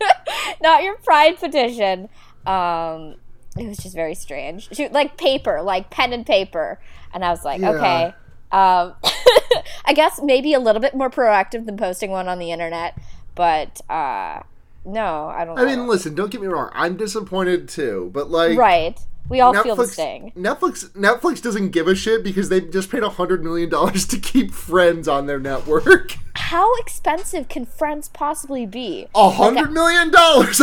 not 0.62 0.82
your 0.82 0.96
Pride 0.96 1.38
petition." 1.38 2.08
Um, 2.46 3.16
it 3.58 3.66
was 3.66 3.78
just 3.78 3.94
very 3.94 4.14
strange. 4.14 4.68
She, 4.74 4.88
like 4.88 5.16
paper, 5.16 5.62
like 5.62 5.90
pen 5.90 6.12
and 6.12 6.26
paper, 6.26 6.80
and 7.12 7.24
I 7.24 7.30
was 7.30 7.44
like, 7.44 7.60
Yeah. 7.60 7.70
"Okay." 7.70 8.14
Um, 8.52 8.94
I 9.84 9.94
guess 9.94 10.20
maybe 10.22 10.52
a 10.54 10.60
little 10.60 10.80
bit 10.80 10.94
more 10.94 11.10
proactive 11.10 11.64
than 11.66 11.76
posting 11.76 12.10
one 12.10 12.28
on 12.28 12.38
the 12.38 12.50
internet, 12.50 12.98
but 13.34 13.80
uh, 13.90 14.42
no, 14.84 15.26
I 15.28 15.44
don't. 15.44 15.58
I 15.58 15.64
mean, 15.64 15.86
listen. 15.86 16.14
Don't 16.14 16.30
get 16.30 16.40
me 16.40 16.46
wrong. 16.46 16.70
I'm 16.72 16.96
disappointed 16.96 17.68
too, 17.68 18.10
but 18.12 18.30
like, 18.30 18.58
right? 18.58 18.98
We 19.28 19.40
all 19.40 19.54
feel 19.62 19.76
the 19.76 19.84
Netflix, 19.84 19.92
sting. 19.92 20.32
Netflix, 20.36 20.90
Netflix 20.90 21.40
doesn't 21.40 21.70
give 21.70 21.88
a 21.88 21.94
shit 21.94 22.22
because 22.24 22.48
they 22.48 22.60
just 22.60 22.90
paid 22.90 23.02
a 23.02 23.08
hundred 23.08 23.44
million 23.44 23.70
dollars 23.70 24.06
to 24.08 24.18
keep 24.18 24.52
Friends 24.52 25.08
on 25.08 25.26
their 25.26 25.38
network. 25.38 26.16
How 26.34 26.74
expensive 26.76 27.48
can 27.48 27.64
Friends 27.64 28.08
possibly 28.08 28.66
be? 28.66 29.06
A 29.14 29.30
hundred 29.30 29.72
million 29.72 30.10
dollars. 30.10 30.60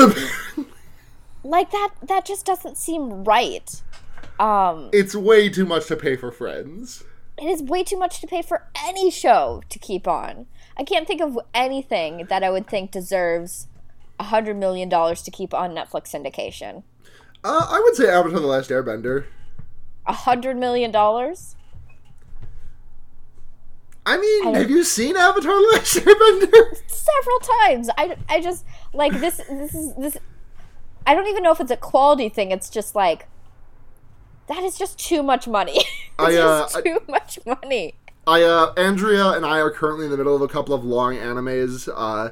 Like 1.43 1.71
that 1.71 1.89
that 2.08 2.25
just 2.25 2.45
doesn't 2.45 2.78
seem 2.78 3.23
right. 3.23 3.82
Um 4.39 4.89
It's 4.93 5.15
way 5.15 5.49
too 5.49 5.65
much 5.65 5.88
to 5.88 5.95
pay 5.95 6.15
for 6.15 6.32
Friends. 6.32 7.04
it 7.38 7.45
is 7.45 7.62
way 7.63 7.84
too 7.84 7.97
much 7.97 8.19
to 8.21 8.28
pay 8.28 8.41
for 8.41 8.67
any 8.86 9.10
show 9.10 9.62
to 9.69 9.80
keep 9.80 10.08
on. 10.08 10.47
I 10.78 10.84
can't 10.84 11.08
think 11.08 11.21
of 11.21 11.38
anything 11.54 12.25
that 12.30 12.43
I 12.43 12.49
would 12.49 12.67
think 12.67 12.91
deserves 12.91 13.67
a 14.19 14.23
hundred 14.25 14.58
million 14.58 14.89
dollars 14.89 15.21
to 15.23 15.32
keep 15.32 15.54
on 15.54 15.71
Netflix 15.71 16.10
syndication. 16.13 16.84
Uh, 17.43 17.67
I 17.69 17.80
would 17.84 17.95
say 17.95 18.10
Avatar: 18.10 18.39
The 18.41 18.47
Last 18.47 18.69
Airbender. 18.69 19.25
A 20.06 20.13
hundred 20.13 20.58
million 20.58 20.91
dollars? 20.91 21.56
I 24.06 24.17
mean, 24.17 24.43
don't- 24.43 24.56
have 24.56 24.69
you 24.69 24.84
seen 24.84 25.15
Avatar: 25.15 25.54
The 25.54 25.69
Last 25.73 25.95
Airbender? 26.06 26.78
Several 26.88 27.39
times. 27.39 27.89
I, 27.97 28.17
I 28.28 28.41
just 28.41 28.65
like 28.93 29.13
this 29.19 29.38
this 29.49 29.73
is 29.75 29.93
this 29.95 30.17
I 31.10 31.15
don't 31.15 31.26
even 31.26 31.41
know 31.41 31.52
if 31.52 31.60
it's 31.60 31.72
a 31.72 31.76
quality 31.76 32.30
thing. 32.30 32.52
It's 32.52 32.69
just 32.69 32.93
like 32.93 33.28
that 34.48 34.62
is 34.62 34.78
just 34.78 35.00
too 35.00 35.24
much 35.24 35.48
money. 35.48 35.78
it's 35.80 35.88
I, 36.19 36.36
uh, 36.36 36.62
just 36.62 36.78
I- 36.78 36.82
too 36.82 37.02
much 37.10 37.39
money. 37.48 37.95
I 38.28 38.43
uh 38.43 38.74
Andrea 38.78 39.30
and 39.30 39.43
I 39.43 39.58
are 39.58 39.72
currently 39.72 40.06
in 40.06 40.12
the 40.12 40.17
middle 40.17 40.36
of 40.36 40.43
a 40.43 40.48
couple 40.48 40.76
of 40.76 40.86
long 40.86 41.15
animes. 41.15 41.89
Uh 41.91 42.30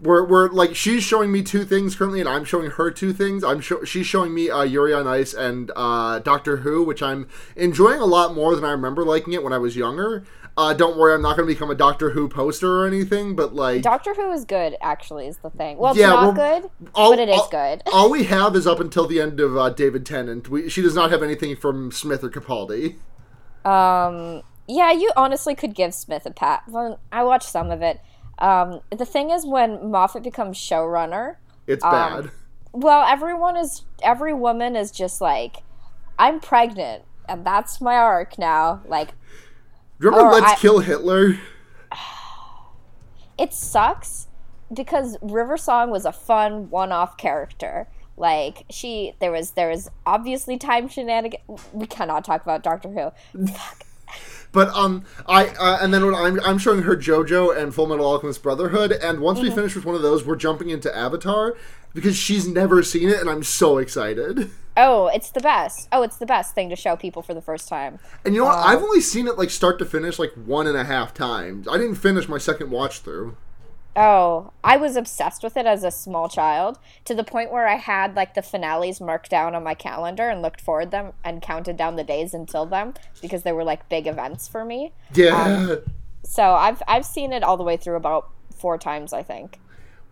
we're, 0.00 0.24
we're 0.26 0.48
like 0.50 0.76
she's 0.76 1.02
showing 1.02 1.32
me 1.32 1.42
two 1.42 1.64
things 1.64 1.96
currently 1.96 2.20
and 2.20 2.28
I'm 2.28 2.44
showing 2.44 2.70
her 2.70 2.90
two 2.90 3.14
things. 3.14 3.42
I'm 3.42 3.60
sho- 3.62 3.84
she's 3.84 4.06
showing 4.06 4.34
me 4.34 4.50
uh, 4.50 4.62
Yuri 4.62 4.92
on 4.92 5.06
Ice 5.08 5.32
and 5.34 5.72
uh, 5.74 6.18
Doctor 6.20 6.58
Who, 6.58 6.84
which 6.84 7.02
I'm 7.02 7.26
enjoying 7.56 7.98
a 8.00 8.04
lot 8.06 8.34
more 8.34 8.54
than 8.54 8.64
I 8.64 8.70
remember 8.70 9.04
liking 9.04 9.32
it 9.32 9.42
when 9.42 9.52
I 9.52 9.58
was 9.58 9.74
younger. 9.74 10.24
Uh, 10.58 10.74
don't 10.74 10.98
worry, 10.98 11.14
I'm 11.14 11.22
not 11.22 11.36
going 11.36 11.46
to 11.48 11.54
become 11.54 11.70
a 11.70 11.74
Doctor 11.76 12.10
Who 12.10 12.28
poster 12.28 12.80
or 12.82 12.86
anything, 12.86 13.36
but 13.36 13.54
like 13.54 13.80
Doctor 13.82 14.12
Who 14.12 14.32
is 14.32 14.44
good, 14.44 14.74
actually, 14.82 15.28
is 15.28 15.36
the 15.38 15.50
thing. 15.50 15.78
Well, 15.78 15.92
it's 15.92 16.00
Yeah, 16.00 16.08
not 16.08 16.34
good, 16.34 16.68
all- 16.96 17.12
but 17.12 17.20
it 17.20 17.28
is 17.28 17.38
all- 17.38 17.48
good. 17.48 17.82
all 17.92 18.10
we 18.10 18.24
have 18.24 18.56
is 18.56 18.66
up 18.66 18.80
until 18.80 19.06
the 19.06 19.20
end 19.20 19.38
of 19.38 19.56
uh, 19.56 19.70
David 19.70 20.04
Tennant. 20.04 20.48
We, 20.48 20.68
she 20.68 20.82
does 20.82 20.96
not 20.96 21.12
have 21.12 21.22
anything 21.22 21.54
from 21.54 21.92
Smith 21.92 22.24
or 22.24 22.28
Capaldi. 22.28 22.96
Um, 23.64 24.42
yeah, 24.66 24.90
you 24.92 25.10
honestly 25.16 25.54
could 25.54 25.74
give 25.74 25.94
Smith 25.94 26.26
a 26.26 26.30
pat. 26.32 26.62
Well, 26.68 26.98
I 27.12 27.22
watched 27.22 27.48
some 27.48 27.70
of 27.70 27.80
it. 27.82 28.00
Um, 28.38 28.80
the 28.96 29.06
thing 29.06 29.30
is, 29.30 29.46
when 29.46 29.90
Moffat 29.90 30.22
becomes 30.22 30.56
showrunner, 30.58 31.36
It's 31.66 31.84
Um, 31.84 31.90
bad. 31.92 32.30
well, 32.72 33.04
everyone 33.06 33.56
is 33.56 33.82
every 34.02 34.32
woman 34.32 34.74
is 34.76 34.90
just 34.90 35.20
like, 35.20 35.58
I'm 36.18 36.40
pregnant, 36.40 37.04
and 37.28 37.44
that's 37.44 37.80
my 37.80 37.94
arc 37.96 38.38
now. 38.38 38.80
Like, 38.86 39.10
Remember 39.98 40.26
or 40.26 40.32
Let's 40.32 40.52
I- 40.52 40.56
Kill 40.56 40.80
Hitler? 40.80 41.38
it 43.38 43.52
sucks 43.52 44.28
because 44.72 45.16
River 45.22 45.56
Song 45.56 45.90
was 45.90 46.04
a 46.04 46.12
fun 46.12 46.70
one-off 46.70 47.16
character. 47.16 47.88
Like 48.16 48.64
she, 48.68 49.14
there 49.20 49.30
was 49.30 49.52
there 49.52 49.68
was 49.68 49.90
obviously 50.04 50.58
time 50.58 50.88
shenanigans. 50.88 51.40
We 51.72 51.86
cannot 51.86 52.24
talk 52.24 52.42
about 52.42 52.62
Doctor 52.64 52.88
Who. 52.88 53.46
But 54.52 54.68
um, 54.74 55.04
I 55.26 55.46
uh, 55.48 55.78
and 55.80 55.92
then 55.92 56.06
when 56.06 56.14
I'm 56.14 56.40
I'm 56.40 56.58
showing 56.58 56.82
her 56.82 56.96
JoJo 56.96 57.56
and 57.56 57.74
Full 57.74 57.86
Metal 57.86 58.06
Alchemist 58.06 58.42
Brotherhood, 58.42 58.92
and 58.92 59.20
once 59.20 59.38
Mm-hmm. 59.38 59.48
we 59.48 59.54
finish 59.54 59.74
with 59.76 59.84
one 59.84 59.94
of 59.94 60.02
those, 60.02 60.24
we're 60.24 60.36
jumping 60.36 60.70
into 60.70 60.94
Avatar 60.96 61.54
because 61.94 62.16
she's 62.16 62.46
never 62.48 62.82
seen 62.82 63.08
it, 63.08 63.20
and 63.20 63.28
I'm 63.28 63.42
so 63.42 63.78
excited. 63.78 64.50
Oh, 64.76 65.08
it's 65.08 65.30
the 65.30 65.40
best. 65.40 65.88
Oh, 65.90 66.02
it's 66.02 66.16
the 66.18 66.26
best 66.26 66.54
thing 66.54 66.68
to 66.70 66.76
show 66.76 66.94
people 66.96 67.20
for 67.20 67.34
the 67.34 67.42
first 67.42 67.68
time. 67.68 67.98
And 68.24 68.32
you 68.34 68.40
know 68.40 68.46
what? 68.46 68.58
Uh, 68.58 68.62
I've 68.62 68.82
only 68.82 69.00
seen 69.00 69.26
it 69.26 69.36
like 69.36 69.50
start 69.50 69.78
to 69.80 69.84
finish 69.84 70.18
like 70.18 70.32
one 70.34 70.66
and 70.68 70.76
a 70.76 70.84
half 70.84 71.12
times. 71.12 71.66
I 71.68 71.76
didn't 71.78 71.96
finish 71.96 72.28
my 72.28 72.38
second 72.38 72.70
watch 72.70 73.00
through. 73.00 73.36
Oh, 74.00 74.52
I 74.62 74.76
was 74.76 74.94
obsessed 74.96 75.42
with 75.42 75.56
it 75.56 75.66
as 75.66 75.82
a 75.82 75.90
small 75.90 76.28
child 76.28 76.78
to 77.04 77.14
the 77.16 77.24
point 77.24 77.50
where 77.50 77.66
I 77.66 77.74
had 77.76 78.14
like 78.14 78.34
the 78.34 78.42
finales 78.42 79.00
marked 79.00 79.28
down 79.28 79.56
on 79.56 79.64
my 79.64 79.74
calendar 79.74 80.28
and 80.28 80.40
looked 80.40 80.60
forward 80.60 80.92
them 80.92 81.14
and 81.24 81.42
counted 81.42 81.76
down 81.76 81.96
the 81.96 82.04
days 82.04 82.32
until 82.32 82.64
them 82.64 82.94
because 83.20 83.42
they 83.42 83.50
were 83.52 83.64
like 83.64 83.88
big 83.88 84.06
events 84.06 84.46
for 84.46 84.64
me. 84.64 84.92
Yeah. 85.14 85.76
So 86.24 86.52
I've 86.54 86.82
I've 86.86 87.04
seen 87.06 87.32
it 87.32 87.42
all 87.42 87.56
the 87.56 87.64
way 87.64 87.76
through 87.76 87.96
about 87.96 88.30
four 88.54 88.78
times, 88.78 89.12
I 89.12 89.22
think. 89.24 89.58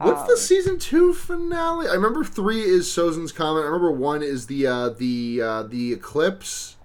What's 0.01 0.23
Um, 0.23 0.27
the 0.27 0.37
season 0.37 0.79
two 0.79 1.13
finale? 1.15 1.89
I 1.89 1.93
remember 1.95 2.25
three 2.25 2.63
is 2.63 2.87
Sozin's 2.87 3.33
Comet. 3.33 3.61
I 3.61 3.65
remember 3.65 3.91
one 3.93 4.23
is 4.23 4.47
the 4.47 4.67
uh, 4.67 4.89
the 4.91 5.41
uh, 5.43 5.63
the 5.65 5.93
eclipse. 5.93 6.77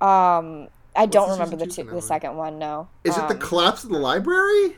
Um, 0.00 0.68
I 0.96 1.06
don't 1.06 1.28
the 1.28 1.32
remember 1.32 1.56
the 1.56 1.66
two 1.66 1.84
two, 1.84 1.84
the 1.84 2.00
second 2.02 2.36
one. 2.36 2.58
No, 2.58 2.88
Is 3.04 3.16
it 3.18 3.28
the 3.28 3.34
Um, 3.34 3.38
collapse 3.38 3.84
of 3.84 3.90
the 3.90 3.98
library? 3.98 4.76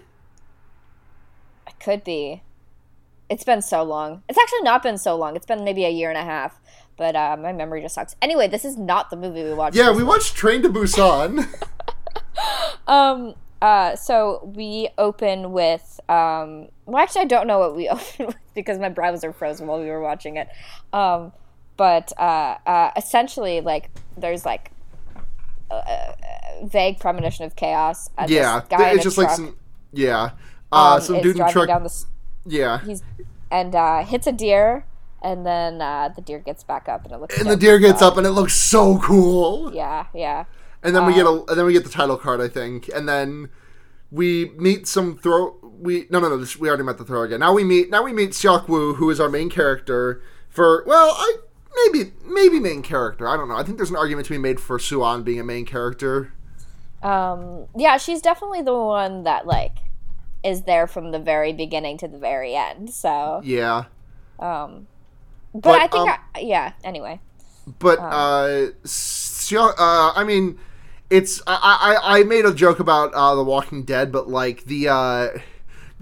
Could 1.82 2.04
be. 2.04 2.42
It's 3.28 3.44
been 3.44 3.62
so 3.62 3.82
long. 3.82 4.22
It's 4.28 4.38
actually 4.38 4.62
not 4.62 4.82
been 4.82 4.98
so 4.98 5.16
long. 5.16 5.36
It's 5.36 5.46
been 5.46 5.64
maybe 5.64 5.84
a 5.84 5.90
year 5.90 6.10
and 6.10 6.18
a 6.18 6.22
half. 6.22 6.60
But 6.96 7.16
uh, 7.16 7.36
my 7.40 7.52
memory 7.52 7.80
just 7.80 7.94
sucks. 7.94 8.14
Anyway, 8.20 8.46
this 8.46 8.64
is 8.64 8.76
not 8.76 9.10
the 9.10 9.16
movie 9.16 9.42
we 9.42 9.54
watched. 9.54 9.74
Yeah, 9.76 9.90
we 9.92 10.04
watched 10.04 10.36
Train 10.36 10.62
to 10.62 10.68
Busan. 10.68 11.48
Um. 12.86 13.34
Uh. 13.60 13.96
So 13.96 14.52
we 14.56 14.88
open 14.98 15.52
with. 15.52 16.00
Um. 16.08 16.68
Well, 16.86 17.02
actually, 17.02 17.22
I 17.22 17.26
don't 17.26 17.46
know 17.46 17.58
what 17.58 17.76
we 17.76 17.88
open 17.88 18.26
with 18.26 18.36
because 18.54 18.78
my 18.78 18.88
browser 18.88 19.32
froze 19.32 19.60
while 19.60 19.80
we 19.80 19.86
were 19.86 20.00
watching 20.00 20.36
it. 20.36 20.48
Um. 20.92 21.32
But 21.76 22.12
uh. 22.18 22.58
uh 22.66 22.90
essentially, 22.96 23.60
like, 23.60 23.90
there's 24.16 24.44
like. 24.44 24.70
Vague 26.64 27.00
premonition 27.00 27.46
of 27.46 27.56
chaos. 27.56 28.10
this 28.18 28.30
yeah, 28.30 28.60
it's 28.70 29.02
just 29.02 29.16
like 29.16 29.30
some. 29.30 29.56
Yeah, 29.92 30.32
uh, 30.72 30.94
um, 30.94 31.00
some 31.00 31.16
is 31.16 31.22
dude 31.22 31.38
in 31.38 31.48
truck. 31.50 31.68
down 31.68 31.82
the 31.82 31.88
s- 31.88 32.06
yeah, 32.46 32.80
he's 32.84 33.02
and 33.50 33.74
uh, 33.74 34.02
hits 34.04 34.26
a 34.26 34.32
deer, 34.32 34.84
and 35.22 35.44
then 35.46 35.80
uh, 35.82 36.08
the 36.14 36.20
deer 36.22 36.38
gets 36.40 36.64
back 36.64 36.88
up, 36.88 37.04
and 37.04 37.12
it 37.12 37.18
looks. 37.18 37.38
and 37.38 37.48
the 37.50 37.56
deer 37.56 37.78
gets 37.78 38.02
Uh, 38.02 38.08
up, 38.08 38.16
and 38.16 38.26
it 38.26 38.30
looks 38.30 38.54
so 38.54 38.98
cool. 38.98 39.72
Yeah, 39.74 40.06
yeah. 40.14 40.44
And 40.82 40.96
then 40.96 41.06
we 41.06 41.14
get 41.14 41.26
a, 41.26 41.28
Um, 41.28 41.44
and 41.48 41.56
then 41.58 41.64
we 41.66 41.72
get 41.72 41.84
the 41.84 41.90
title 41.90 42.16
card, 42.16 42.40
I 42.40 42.48
think, 42.48 42.88
and 42.92 43.08
then 43.08 43.48
we 44.10 44.50
meet 44.56 44.88
some 44.88 45.16
throw. 45.16 45.56
We 45.62 46.06
no 46.10 46.18
no 46.18 46.28
no. 46.28 46.36
This, 46.38 46.56
we 46.58 46.68
already 46.68 46.82
met 46.84 46.98
the 46.98 47.04
throw 47.04 47.22
again. 47.22 47.40
Now 47.40 47.52
we 47.52 47.62
meet 47.64 47.90
now 47.90 48.02
we 48.02 48.12
meet 48.12 48.30
Seok 48.30 48.68
Woo, 48.68 48.94
who 48.94 49.08
is 49.10 49.20
our 49.20 49.28
main 49.28 49.48
character. 49.50 50.20
For 50.48 50.82
well, 50.86 51.14
I 51.16 51.36
maybe 51.86 52.12
maybe 52.24 52.58
main 52.60 52.82
character. 52.82 53.28
I 53.28 53.36
don't 53.36 53.48
know. 53.48 53.56
I 53.56 53.62
think 53.62 53.76
there's 53.76 53.90
an 53.90 53.96
argument 53.96 54.26
to 54.26 54.32
be 54.32 54.38
made 54.38 54.58
for 54.58 54.78
Suan 54.80 55.22
being 55.22 55.38
a 55.40 55.44
main 55.44 55.64
character. 55.66 56.32
Um, 57.02 57.66
yeah, 57.76 57.96
she's 57.96 58.20
definitely 58.20 58.62
the 58.62 58.76
one 58.76 59.24
that 59.24 59.46
like 59.46 59.76
is 60.44 60.62
there 60.62 60.86
from 60.86 61.10
the 61.10 61.18
very 61.18 61.52
beginning 61.52 61.98
to 61.98 62.08
the 62.08 62.18
very 62.18 62.54
end. 62.54 62.90
So, 62.90 63.40
Yeah, 63.44 63.84
um, 64.38 64.86
but, 65.52 65.62
But, 65.62 65.80
I 65.80 65.86
think, 65.86 66.10
um, 66.10 66.18
I, 66.34 66.40
yeah. 66.40 66.72
Anyway, 66.82 67.20
but 67.78 67.98
uh, 67.98 68.70
Xia- 68.84 69.74
uh, 69.78 70.12
I 70.14 70.24
mean, 70.24 70.58
it's 71.10 71.42
I, 71.46 71.98
I 72.02 72.20
I 72.20 72.22
made 72.24 72.44
a 72.44 72.54
joke 72.54 72.80
about 72.80 73.12
uh, 73.14 73.34
The 73.34 73.44
Walking 73.44 73.84
Dead, 73.84 74.10
but 74.10 74.28
like 74.28 74.64
the 74.64 74.88
uh, 74.88 75.28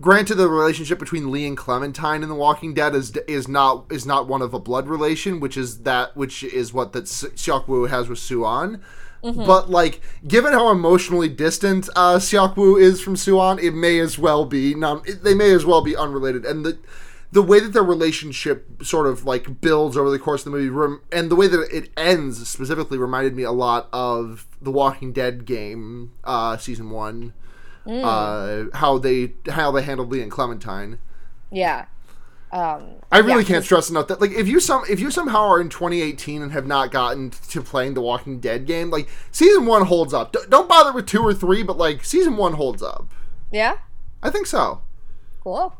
granted, 0.00 0.36
the 0.36 0.48
relationship 0.48 0.98
between 0.98 1.30
Lee 1.30 1.46
and 1.46 1.56
Clementine 1.56 2.22
in 2.22 2.28
The 2.28 2.34
Walking 2.34 2.74
Dead 2.74 2.94
is 2.94 3.16
is 3.28 3.48
not 3.48 3.86
is 3.90 4.06
not 4.06 4.28
one 4.28 4.40
of 4.40 4.54
a 4.54 4.60
blood 4.60 4.88
relation, 4.88 5.40
which 5.40 5.56
is 5.56 5.82
that 5.82 6.16
which 6.16 6.42
is 6.42 6.72
what 6.72 6.92
that 6.92 7.04
Seok 7.04 7.68
Woo 7.68 7.86
has 7.86 8.08
with 8.08 8.18
Suan. 8.18 8.82
But 9.22 9.70
like, 9.70 10.00
given 10.26 10.52
how 10.52 10.70
emotionally 10.70 11.28
distant 11.28 11.88
uh, 11.94 12.16
Seok 12.16 12.56
Woo 12.56 12.76
is 12.76 13.00
from 13.00 13.16
Suan, 13.16 13.58
it 13.58 13.74
may 13.74 13.98
as 13.98 14.18
well 14.18 14.44
be 14.46 14.74
non. 14.74 15.02
It, 15.06 15.22
they 15.24 15.34
may 15.34 15.52
as 15.52 15.64
well 15.64 15.82
be 15.82 15.94
unrelated, 15.96 16.44
and 16.44 16.64
the 16.64 16.78
the 17.32 17.42
way 17.42 17.60
that 17.60 17.72
their 17.72 17.84
relationship 17.84 18.82
sort 18.82 19.06
of 19.06 19.24
like 19.24 19.60
builds 19.60 19.96
over 19.96 20.10
the 20.10 20.18
course 20.18 20.40
of 20.44 20.52
the 20.52 20.58
movie, 20.58 20.68
rem- 20.70 21.00
and 21.12 21.30
the 21.30 21.36
way 21.36 21.46
that 21.46 21.68
it 21.72 21.90
ends 21.96 22.48
specifically 22.48 22.98
reminded 22.98 23.36
me 23.36 23.42
a 23.44 23.52
lot 23.52 23.88
of 23.92 24.46
the 24.60 24.70
Walking 24.70 25.12
Dead 25.12 25.44
game, 25.44 26.12
uh, 26.24 26.56
season 26.56 26.90
one. 26.90 27.32
Uh, 27.86 28.64
how 28.74 28.98
they 28.98 29.32
how 29.48 29.70
they 29.70 29.82
handled 29.82 30.10
Lee 30.10 30.22
and 30.22 30.30
Clementine. 30.30 30.98
yeah. 31.50 31.86
Um, 32.52 32.96
I 33.12 33.18
really 33.18 33.42
Yeah, 33.42 33.48
can't 33.48 33.64
stress 33.64 33.90
enough 33.90 34.08
that 34.08 34.20
like 34.20 34.32
if 34.32 34.48
you 34.48 34.58
some 34.58 34.82
if 34.90 34.98
you 34.98 35.10
somehow 35.12 35.42
are 35.48 35.60
in 35.60 35.68
2018 35.68 36.42
and 36.42 36.50
have 36.52 36.66
not 36.66 36.90
gotten 36.90 37.30
to 37.50 37.62
playing 37.62 37.94
the 37.94 38.00
Walking 38.00 38.40
Dead 38.40 38.66
game, 38.66 38.90
like 38.90 39.08
season 39.30 39.66
one 39.66 39.84
holds 39.86 40.12
up. 40.12 40.32
D- 40.32 40.40
don't 40.48 40.68
bother 40.68 40.92
with 40.92 41.06
two 41.06 41.22
or 41.22 41.32
three, 41.32 41.62
but 41.62 41.76
like 41.78 42.04
season 42.04 42.36
one 42.36 42.54
holds 42.54 42.82
up. 42.82 43.08
yeah. 43.52 43.76
I 44.22 44.30
think 44.30 44.46
so. 44.46 44.82
Cool. 45.42 45.74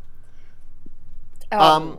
Um, 1.52 1.60
Um, 1.60 1.98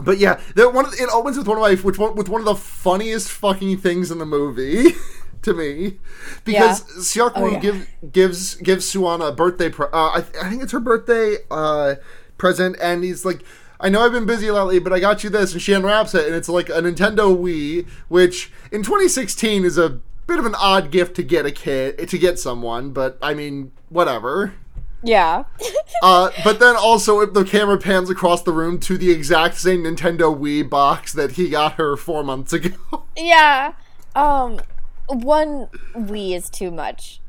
but 0.00 0.18
yeah, 0.18 0.40
there, 0.54 0.68
one 0.70 0.84
of 0.86 0.90
the- 0.96 1.02
it 1.02 1.08
opens 1.12 1.36
with 1.38 1.46
one 1.46 1.56
of 1.58 1.62
my 1.62 1.74
which 1.74 1.98
one 1.98 2.14
with 2.14 2.28
one 2.28 2.40
of 2.40 2.44
the 2.46 2.54
funniest 2.56 3.30
fucking 3.30 3.78
things 3.78 4.10
in 4.10 4.18
the 4.18 4.26
movie 4.26 4.92
to 5.42 5.52
me 5.54 5.98
because 6.44 6.82
Seok 6.98 7.32
Oh, 7.36 7.46
yeah. 7.48 7.58
give, 7.60 7.86
gives 8.12 8.54
gives 8.56 8.86
Suana 8.88 9.26
a 9.26 9.32
birthday. 9.32 9.68
Pre- 9.70 9.86
uh, 9.92 9.96
I, 10.08 10.24
I 10.42 10.50
think 10.50 10.62
it's 10.62 10.72
her 10.72 10.80
birthday 10.80 11.36
uh, 11.50 11.96
present, 12.38 12.76
and 12.80 13.04
he's 13.04 13.24
like. 13.24 13.42
I 13.80 13.88
know 13.88 14.04
I've 14.04 14.12
been 14.12 14.26
busy 14.26 14.50
lately, 14.50 14.78
but 14.78 14.92
I 14.92 15.00
got 15.00 15.22
you 15.22 15.30
this, 15.30 15.52
and 15.52 15.60
she 15.60 15.72
unwraps 15.72 16.14
it, 16.14 16.26
and 16.26 16.34
it's 16.34 16.48
like 16.48 16.68
a 16.68 16.80
Nintendo 16.80 17.36
Wii, 17.36 17.86
which 18.08 18.50
in 18.72 18.82
2016 18.82 19.64
is 19.64 19.76
a 19.76 20.00
bit 20.26 20.38
of 20.38 20.46
an 20.46 20.54
odd 20.56 20.90
gift 20.90 21.14
to 21.16 21.22
get 21.22 21.46
a 21.46 21.50
kid 21.50 22.08
to 22.08 22.18
get 22.18 22.38
someone, 22.38 22.90
but 22.90 23.18
I 23.22 23.34
mean, 23.34 23.72
whatever. 23.88 24.54
yeah. 25.02 25.44
Uh, 26.02 26.28
but 26.44 26.60
then 26.60 26.76
also, 26.76 27.20
if 27.20 27.32
the 27.32 27.42
camera 27.42 27.78
pans 27.78 28.10
across 28.10 28.42
the 28.42 28.52
room 28.52 28.78
to 28.78 28.98
the 28.98 29.10
exact 29.10 29.56
same 29.56 29.82
Nintendo 29.84 30.36
Wii 30.38 30.68
box 30.68 31.14
that 31.14 31.32
he 31.32 31.48
got 31.48 31.74
her 31.74 31.96
four 31.96 32.22
months 32.22 32.52
ago. 32.52 32.76
yeah. 33.16 33.72
Um, 34.14 34.60
one 35.08 35.68
Wii 35.94 36.36
is 36.36 36.50
too 36.50 36.70
much. 36.70 37.20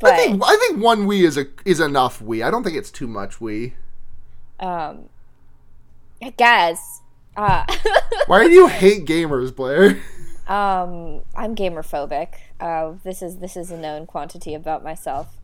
But 0.00 0.14
I 0.14 0.16
think 0.16 0.42
I 0.42 0.56
think 0.56 0.82
one 0.82 1.06
Wii 1.06 1.22
is 1.24 1.36
a 1.36 1.46
is 1.66 1.80
enough 1.80 2.20
Wii. 2.20 2.44
I 2.44 2.50
don't 2.50 2.64
think 2.64 2.76
it's 2.76 2.90
too 2.90 3.06
much 3.06 3.38
Wii. 3.38 3.74
Um, 4.62 5.08
I 6.22 6.30
guess. 6.30 7.02
Uh, 7.36 7.64
Why 8.26 8.46
do 8.46 8.52
you 8.52 8.68
hate 8.68 9.04
gamers, 9.04 9.54
Blair? 9.54 10.00
Um, 10.46 11.22
I'm 11.34 11.54
gamer 11.54 11.82
phobic. 11.82 12.34
Uh, 12.60 12.92
this 13.04 13.22
is 13.22 13.38
this 13.38 13.56
is 13.56 13.70
a 13.70 13.76
known 13.76 14.06
quantity 14.06 14.54
about 14.54 14.84
myself. 14.84 15.36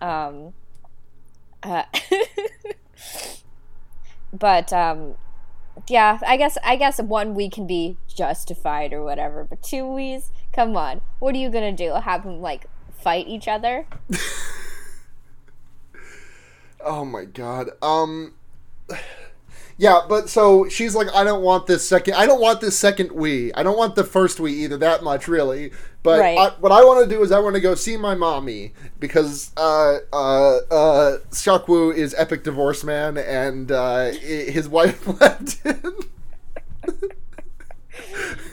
Um, 0.00 0.52
uh, 1.62 1.84
but 4.32 4.72
um, 4.72 5.14
yeah, 5.88 6.18
I 6.26 6.36
guess 6.36 6.58
I 6.64 6.76
guess 6.76 7.00
one 7.00 7.34
we 7.34 7.48
can 7.48 7.66
be 7.66 7.96
justified 8.08 8.92
or 8.92 9.04
whatever, 9.04 9.44
but 9.44 9.62
two 9.62 9.86
we's, 9.86 10.30
come 10.52 10.76
on, 10.76 11.00
what 11.18 11.34
are 11.34 11.38
you 11.38 11.50
gonna 11.50 11.72
do? 11.72 11.92
Have 11.92 12.24
them 12.24 12.40
like 12.40 12.66
fight 12.98 13.28
each 13.28 13.46
other? 13.46 13.86
Oh 16.86 17.04
my 17.04 17.24
god. 17.24 17.70
Um. 17.82 18.34
Yeah, 19.78 20.00
but 20.08 20.30
so 20.30 20.68
she's 20.70 20.94
like, 20.94 21.14
I 21.14 21.22
don't 21.22 21.42
want 21.42 21.66
this 21.66 21.86
second. 21.86 22.14
I 22.14 22.24
don't 22.24 22.40
want 22.40 22.62
this 22.62 22.78
second 22.78 23.10
Wii. 23.10 23.50
I 23.54 23.62
don't 23.62 23.76
want 23.76 23.94
the 23.94 24.04
first 24.04 24.38
Wii 24.38 24.50
either. 24.50 24.78
That 24.78 25.02
much, 25.02 25.28
really. 25.28 25.70
But 26.02 26.20
Right. 26.20 26.38
I, 26.38 26.48
what 26.60 26.72
I 26.72 26.82
want 26.82 27.06
to 27.06 27.14
do 27.14 27.22
is 27.22 27.30
I 27.30 27.40
want 27.40 27.56
to 27.56 27.60
go 27.60 27.74
see 27.74 27.96
my 27.98 28.14
mommy 28.14 28.72
because 29.00 29.50
uh 29.56 29.98
uh 30.12 30.56
uh 30.70 31.18
Seok 31.30 31.68
Woo 31.68 31.90
is 31.90 32.14
epic 32.16 32.42
divorce 32.44 32.84
man 32.84 33.18
and 33.18 33.70
uh 33.70 34.12
his 34.12 34.66
wife 34.76 35.06
left 35.20 35.62
him. 35.62 35.94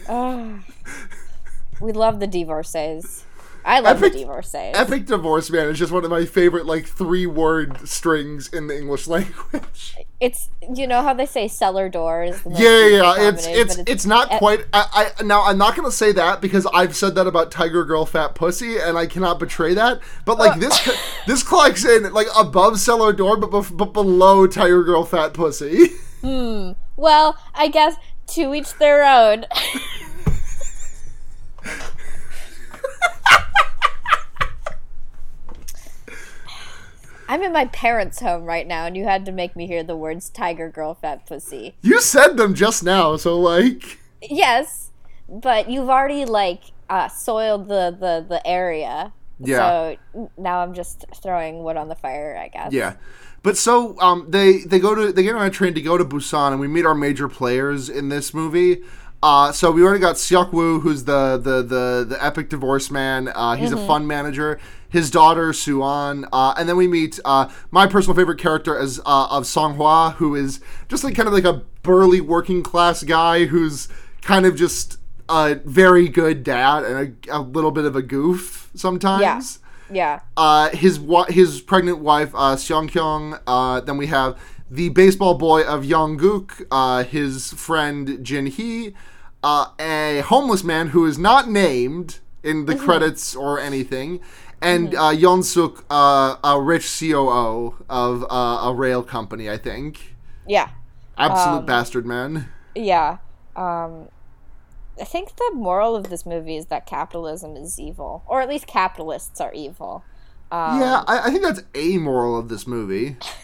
Oh, 0.10 0.60
we 1.80 1.92
love 1.94 2.20
the 2.20 2.28
divorces. 2.28 3.24
I 3.66 3.80
love 3.80 3.98
Epic- 3.98 4.14
the 4.14 4.20
divorces. 4.20 4.72
epic 4.76 5.06
divorce 5.06 5.50
man 5.50 5.68
is 5.70 5.80
just 5.80 5.92
one 5.92 6.04
of 6.04 6.12
my 6.12 6.26
favorite 6.26 6.66
like 6.66 6.86
three 6.86 7.26
word 7.26 7.88
strings 7.88 8.48
in 8.50 8.68
the 8.68 8.78
English 8.78 9.08
language. 9.08 9.96
It's 10.20 10.50
you 10.74 10.88
know 10.88 11.02
how 11.02 11.14
they 11.14 11.26
say 11.26 11.48
cellar 11.48 11.90
doors. 11.90 12.42
Yeah, 12.50 12.60
yeah, 12.60 12.88
yeah. 12.88 13.30
It's 13.30 13.46
combination, 13.46 13.80
it's 13.82 13.92
it's 13.92 14.06
not 14.06 14.30
quite. 14.32 14.66
I, 14.72 15.12
I 15.20 15.24
now 15.24 15.44
I'm 15.44 15.58
not 15.58 15.76
gonna 15.76 15.92
say 15.92 16.12
that 16.14 16.40
because 16.42 16.66
I've 16.74 16.96
said 16.96 17.16
that 17.16 17.28
about 17.28 17.52
Tiger 17.52 17.84
Girl 17.84 18.06
Fat 18.06 18.34
Pussy, 18.36 18.78
and 18.78 18.98
I 18.98 19.06
cannot 19.06 19.40
betray 19.40 19.74
that. 19.74 20.00
But 20.26 20.38
like 20.38 20.60
this 20.60 20.80
this 21.28 21.44
clocks 21.44 21.84
in 21.84 22.12
like 22.14 22.28
above 22.38 22.80
Cellar 22.80 23.12
Door, 23.14 23.38
but 23.38 23.52
bef- 23.52 23.76
but 23.76 23.92
below 23.94 24.48
Tiger 24.48 24.84
Girl 24.84 25.04
Fat 25.06 25.34
Pussy. 25.34 25.88
Hmm. 26.24 26.72
Well, 26.96 27.38
I 27.54 27.68
guess 27.68 27.96
to 28.28 28.54
each 28.54 28.76
their 28.76 29.04
own. 29.04 29.44
I'm 37.34 37.42
in 37.42 37.52
my 37.52 37.66
parents' 37.66 38.20
home 38.20 38.44
right 38.44 38.68
now, 38.68 38.86
and 38.86 38.96
you 38.96 39.06
had 39.06 39.26
to 39.26 39.32
make 39.32 39.56
me 39.56 39.66
hear 39.66 39.82
the 39.82 39.98
words 39.98 40.30
"tiger 40.30 40.70
girl, 40.70 40.94
fat 40.94 41.26
pussy." 41.26 41.74
you 41.82 42.00
said 42.00 42.38
them 42.38 42.54
just 42.54 42.84
now, 42.84 43.18
so 43.18 43.40
like 43.40 43.98
Yes, 44.22 44.92
but 45.28 45.68
you've 45.68 45.90
already 45.90 46.26
like 46.26 46.62
uh, 46.92 47.08
soiled 47.08 47.70
the, 47.70 47.96
the 48.00 48.24
the 48.30 48.46
area 48.46 49.14
Yeah. 49.40 49.58
So 49.58 50.28
now 50.38 50.60
I'm 50.60 50.76
just 50.76 51.06
throwing 51.24 51.64
wood 51.64 51.76
on 51.76 51.90
the 51.90 51.96
fire, 51.96 52.38
I 52.40 52.50
guess. 52.50 52.72
Yeah. 52.72 52.98
But 53.42 53.58
so 53.58 54.00
um, 54.00 54.28
they 54.30 54.60
they 54.60 54.80
go 54.80 54.94
to 54.94 55.12
they 55.12 55.24
get 55.24 55.34
on 55.34 55.44
a 55.44 55.50
train 55.50 55.74
to 55.74 55.82
go 55.82 55.98
to 55.98 56.06
Busan, 56.06 56.52
and 56.52 56.60
we 56.60 56.68
meet 56.68 56.86
our 56.86 56.94
major 56.94 57.28
players 57.28 57.90
in 57.90 58.10
this 58.10 58.32
movie. 58.36 58.84
Uh, 59.24 59.54
so 59.54 59.72
we 59.72 59.82
already 59.82 60.02
got 60.02 60.18
Seok 60.18 60.52
Woo, 60.52 60.82
who's 60.82 61.06
the 61.06 61.38
the 61.38 61.64
the, 61.64 62.06
the 62.08 62.24
epic 62.24 62.50
divorce 62.50 62.92
man. 62.92 63.30
Uh, 63.34 63.56
he's 63.56 63.72
a 63.72 63.88
fund 63.88 64.08
manager. 64.08 64.60
His 64.94 65.10
daughter 65.12 65.52
Suan, 65.54 66.26
uh, 66.32 66.54
and 66.56 66.70
then 66.70 66.78
we 66.78 66.88
meet 66.88 67.20
uh, 67.26 67.50
my 67.72 67.88
personal 67.88 68.16
favorite 68.16 68.40
character 68.40 68.78
as 68.78 69.00
uh, 69.06 69.28
of 69.32 69.46
Song 69.48 69.76
Hwa, 69.76 70.14
who 70.14 70.36
is 70.36 70.60
just 70.88 71.04
like 71.04 71.16
kind 71.16 71.28
of 71.28 71.34
like 71.34 71.44
a 71.46 71.64
burly 71.82 72.22
working 72.22 72.62
class 72.64 73.04
guy 73.04 73.46
who's 73.46 73.90
kind 74.22 74.46
of 74.46 74.56
just 74.56 74.98
a 75.28 75.56
very 75.66 76.08
good 76.08 76.44
dad 76.44 76.84
and 76.84 77.18
a, 77.28 77.40
a 77.40 77.42
little 77.42 77.72
bit 77.72 77.86
of 77.86 77.96
a 77.96 78.02
goof 78.04 78.70
sometimes 78.76 79.22
Yeah. 79.90 80.20
uh, 80.38 80.70
his 80.70 81.00
wa- 81.00 81.26
his 81.26 81.60
pregnant 81.62 81.98
wife 82.00 82.30
uh, 82.36 82.56
Seong 82.56 82.92
Kyung. 82.92 83.40
Uh, 83.48 83.80
then 83.82 83.98
we 83.98 84.08
have 84.08 84.38
the 84.70 84.90
baseball 84.90 85.34
boy 85.36 85.64
of 85.64 85.84
Yongguk, 85.84 86.66
uh, 86.72 87.04
his 87.04 87.52
friend 87.54 88.20
Jin 88.24 88.46
Hee, 88.48 88.94
uh, 89.44 89.68
a 89.80 90.22
homeless 90.26 90.64
man 90.64 90.90
who 90.90 91.06
is 91.06 91.18
not 91.18 91.50
named 91.50 92.20
in 92.44 92.66
the 92.66 92.76
credits 92.76 93.36
or 93.36 93.60
anything, 93.60 94.20
and 94.64 94.96
uh, 94.96 95.12
Yeon 95.12 95.44
Suk, 95.44 95.86
uh, 95.90 96.38
a 96.44 96.60
rich 96.62 97.00
COO 97.00 97.76
of 97.90 98.24
uh, 98.30 98.70
a 98.70 98.74
rail 98.74 99.04
company, 99.04 99.50
I 99.50 99.58
think. 99.58 100.16
Yeah. 100.48 100.70
Absolute 101.18 101.66
bastard 101.66 102.06
man. 102.06 102.50
Yeah. 102.76 103.18
Um, 103.56 104.08
I 105.00 105.04
think 105.04 105.36
the 105.36 105.52
moral 105.54 105.96
of 105.96 106.10
this 106.10 106.26
movie 106.26 106.56
is 106.56 106.68
that 106.68 106.86
capitalism 106.86 107.56
is 107.56 107.80
evil, 107.80 108.24
or 108.28 108.42
at 108.42 108.50
least 108.50 108.66
capitalists 108.68 109.40
are 109.42 109.54
evil. 109.54 110.04
Um, 110.52 110.80
Yeah, 110.80 111.04
I, 111.08 111.28
I 111.28 111.30
think 111.32 111.44
that's 111.44 111.64
a 111.74 111.98
moral 111.98 112.38
of 112.38 112.48
this 112.50 112.68
movie. 112.68 113.18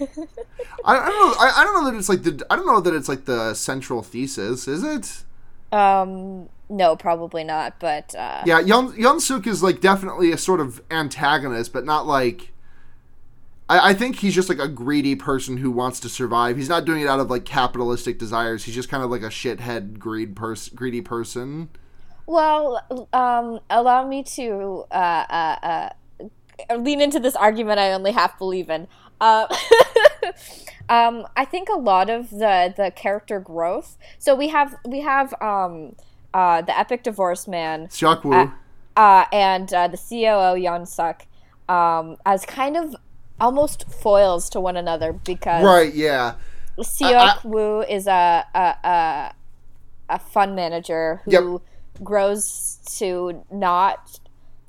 I, 0.85 0.97
I 0.97 1.09
don't 1.09 1.19
know. 1.19 1.35
I, 1.39 1.53
I 1.57 1.63
don't 1.63 1.83
know 1.83 1.91
that 1.91 1.97
it's 1.97 2.09
like 2.09 2.23
the. 2.23 2.45
I 2.49 2.55
don't 2.55 2.65
know 2.65 2.81
that 2.81 2.93
it's 2.93 3.09
like 3.09 3.25
the 3.25 3.53
central 3.53 4.01
thesis. 4.03 4.67
Is 4.67 4.83
it? 4.83 5.23
Um, 5.75 6.49
no, 6.69 6.95
probably 6.95 7.43
not. 7.43 7.79
But 7.79 8.13
uh, 8.15 8.43
Yeah, 8.45 8.61
Yeon 8.61 8.95
Yeon 8.95 9.19
Suk 9.19 9.47
is 9.47 9.63
like 9.63 9.81
definitely 9.81 10.31
a 10.31 10.37
sort 10.37 10.59
of 10.59 10.81
antagonist, 10.91 11.73
but 11.73 11.85
not 11.85 12.05
like. 12.05 12.51
I, 13.67 13.89
I 13.89 13.93
think 13.93 14.17
he's 14.17 14.35
just 14.35 14.49
like 14.49 14.59
a 14.59 14.67
greedy 14.67 15.15
person 15.15 15.57
who 15.57 15.71
wants 15.71 15.99
to 16.01 16.09
survive. 16.09 16.57
He's 16.57 16.69
not 16.69 16.85
doing 16.85 17.01
it 17.01 17.07
out 17.07 17.19
of 17.19 17.29
like 17.29 17.45
capitalistic 17.45 18.19
desires. 18.19 18.63
He's 18.63 18.75
just 18.75 18.89
kind 18.89 19.03
of 19.03 19.09
like 19.09 19.21
a 19.21 19.29
shithead, 19.29 19.97
greed 19.97 20.35
pers- 20.35 20.69
greedy 20.69 21.01
person. 21.01 21.69
Well, 22.27 23.07
um, 23.11 23.59
allow 23.71 24.07
me 24.07 24.21
to 24.35 24.85
uh, 24.91 24.93
uh, 24.93 25.89
uh, 26.69 26.75
lean 26.77 27.01
into 27.01 27.19
this 27.19 27.35
argument 27.35 27.79
I 27.79 27.91
only 27.93 28.11
half 28.11 28.37
believe 28.37 28.69
in. 28.69 28.87
Uh, 29.19 29.47
um, 30.89 31.25
I 31.35 31.45
think 31.45 31.69
a 31.69 31.77
lot 31.77 32.09
of 32.09 32.29
the 32.29 32.71
the 32.75 32.91
character 32.95 33.39
growth. 33.39 33.97
So 34.19 34.35
we 34.35 34.49
have 34.49 34.75
we 34.85 35.01
have 35.01 35.33
um, 35.41 35.95
uh, 36.33 36.61
the 36.61 36.77
epic 36.77 37.03
divorce 37.03 37.47
man 37.47 37.87
Seok 37.87 38.23
Woo. 38.23 38.51
uh, 38.95 39.25
and 39.31 39.73
uh, 39.73 39.87
the 39.87 39.97
COO 39.97 40.55
Yeon 40.59 40.87
Suk 40.87 41.25
um, 41.67 42.17
as 42.25 42.45
kind 42.45 42.75
of 42.77 42.95
almost 43.39 43.89
foils 43.89 44.49
to 44.49 44.59
one 44.59 44.75
another 44.77 45.13
because 45.13 45.63
right, 45.63 45.93
yeah. 45.93 46.35
Seok 46.79 47.43
Woo 47.43 47.81
is 47.81 48.07
a 48.07 48.45
a, 48.53 48.75
a 48.87 49.33
a 50.09 50.19
fund 50.19 50.55
manager 50.55 51.21
who 51.25 51.31
Yep. 51.31 51.61
grows 52.03 52.79
to 52.97 53.43
not 53.51 54.19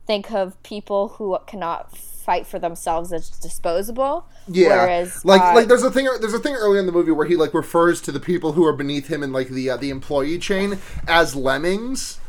think 0.06 0.30
of 0.32 0.60
people 0.62 1.08
who 1.16 1.36
cannot 1.46 1.96
fight 2.30 2.46
for 2.46 2.60
themselves 2.60 3.12
as 3.12 3.28
disposable. 3.28 4.24
Yeah, 4.46 4.68
Whereas, 4.84 5.24
like 5.24 5.42
uh, 5.42 5.52
like 5.56 5.66
there's 5.66 5.82
a 5.82 5.90
thing 5.90 6.08
there's 6.20 6.32
a 6.32 6.38
thing 6.38 6.54
early 6.54 6.78
in 6.78 6.86
the 6.86 6.92
movie 6.92 7.10
where 7.10 7.26
he 7.26 7.34
like 7.34 7.52
refers 7.52 8.00
to 8.02 8.12
the 8.12 8.20
people 8.20 8.52
who 8.52 8.64
are 8.64 8.72
beneath 8.72 9.08
him 9.08 9.24
in 9.24 9.32
like 9.32 9.48
the 9.48 9.68
uh, 9.70 9.76
the 9.76 9.90
employee 9.90 10.38
chain 10.38 10.78
as 11.08 11.34
lemmings, 11.34 12.20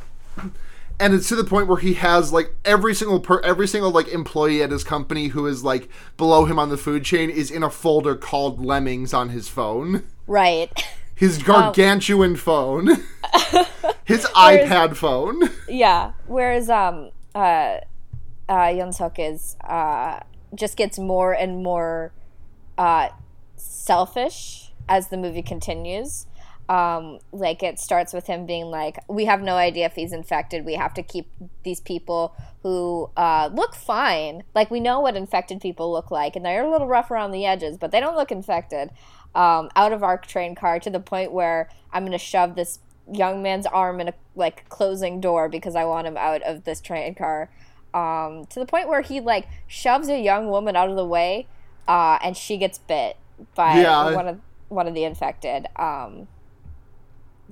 and 1.00 1.14
it's 1.14 1.30
to 1.30 1.36
the 1.36 1.44
point 1.44 1.68
where 1.68 1.78
he 1.78 1.94
has 1.94 2.34
like 2.34 2.56
every 2.66 2.96
single 2.96 3.20
per 3.20 3.40
every 3.42 3.68
single 3.68 3.92
like 3.92 4.08
employee 4.08 4.64
at 4.64 4.72
his 4.72 4.84
company 4.84 5.28
who 5.28 5.46
is 5.46 5.64
like 5.64 5.88
below 6.18 6.46
him 6.46 6.58
on 6.58 6.70
the 6.70 6.78
food 6.78 7.04
chain 7.06 7.30
is 7.30 7.52
in 7.52 7.62
a 7.62 7.70
folder 7.70 8.16
called 8.16 8.60
lemmings 8.66 9.14
on 9.14 9.30
his 9.30 9.48
phone, 9.50 10.02
right. 10.26 10.72
his 11.14 11.40
Oh. 11.42 11.46
gargantuan 11.46 12.36
phone, 12.38 12.88
his 14.06 14.26
iPad 14.36 14.96
phone. 14.96 15.52
yeah. 15.70 16.14
Whereas 16.26 16.72
um 16.72 17.12
uh 17.36 17.78
uh 18.52 18.68
Yeon 18.68 18.94
Suk 18.94 19.18
is 19.18 19.56
uh 19.64 20.20
just 20.54 20.76
gets 20.76 21.00
more 21.00 21.32
and 21.34 21.64
more 21.64 22.12
uh 22.78 23.08
selfish 23.56 24.74
as 24.90 25.08
the 25.08 25.18
movie 25.18 25.42
continues. 25.42 26.28
Um, 26.70 27.20
like 27.34 27.64
it 27.64 27.80
starts 27.80 28.14
with 28.14 28.28
him 28.28 28.46
being 28.46 28.66
like, 28.66 28.98
"We 29.10 29.26
have 29.26 29.42
no 29.42 29.56
idea 29.56 29.86
if 29.88 29.94
he's 29.94 30.14
infected. 30.14 30.64
We 30.64 30.76
have 30.76 30.94
to 30.94 31.04
keep 31.04 31.30
these 31.64 31.82
people 31.82 32.34
who 32.64 33.10
uh, 33.18 33.50
look 33.54 33.76
fine. 33.76 34.44
Like 34.56 34.72
we 34.72 34.80
know 34.80 35.02
what 35.02 35.18
infected 35.18 35.60
people 35.60 35.92
look 35.92 36.12
like, 36.12 36.36
and 36.36 36.46
they're 36.46 36.64
a 36.64 36.72
little 36.72 36.88
rough 36.88 37.12
around 37.12 37.32
the 37.32 37.46
edges, 37.46 37.78
but 37.78 37.92
they 37.92 38.00
don't 38.00 38.16
look 38.16 38.32
infected." 38.32 38.92
Um, 39.34 39.70
out 39.78 39.94
of 39.94 40.04
our 40.04 40.18
train 40.18 40.56
car 40.56 40.80
to 40.80 40.90
the 40.90 41.00
point 41.00 41.32
where 41.32 41.70
I'm 41.92 42.06
gonna 42.06 42.18
shove 42.18 42.56
this 42.56 42.80
young 43.12 43.42
man's 43.42 43.66
arm 43.66 44.00
in 44.00 44.10
a 44.10 44.14
like 44.36 44.68
closing 44.70 45.20
door 45.20 45.50
because 45.50 45.76
I 45.76 45.84
want 45.86 46.08
him 46.08 46.18
out 46.18 46.42
of 46.44 46.64
this 46.64 46.80
train 46.80 47.16
car. 47.16 47.50
Um, 47.94 48.46
to 48.48 48.60
the 48.60 48.66
point 48.66 48.88
where 48.88 49.02
he 49.02 49.20
like 49.20 49.48
shoves 49.68 50.08
a 50.08 50.20
young 50.20 50.48
woman 50.50 50.76
out 50.76 50.90
of 50.90 50.96
the 50.96 51.06
way, 51.06 51.48
uh, 51.88 52.18
and 52.24 52.38
she 52.38 52.58
gets 52.58 52.78
bit 52.78 53.18
by 53.56 53.82
Yeah. 53.82 54.16
one 54.16 54.28
of 54.28 54.40
one 54.70 54.88
of 54.88 54.94
the 54.94 55.04
infected. 55.04 55.68
Um, 55.76 56.28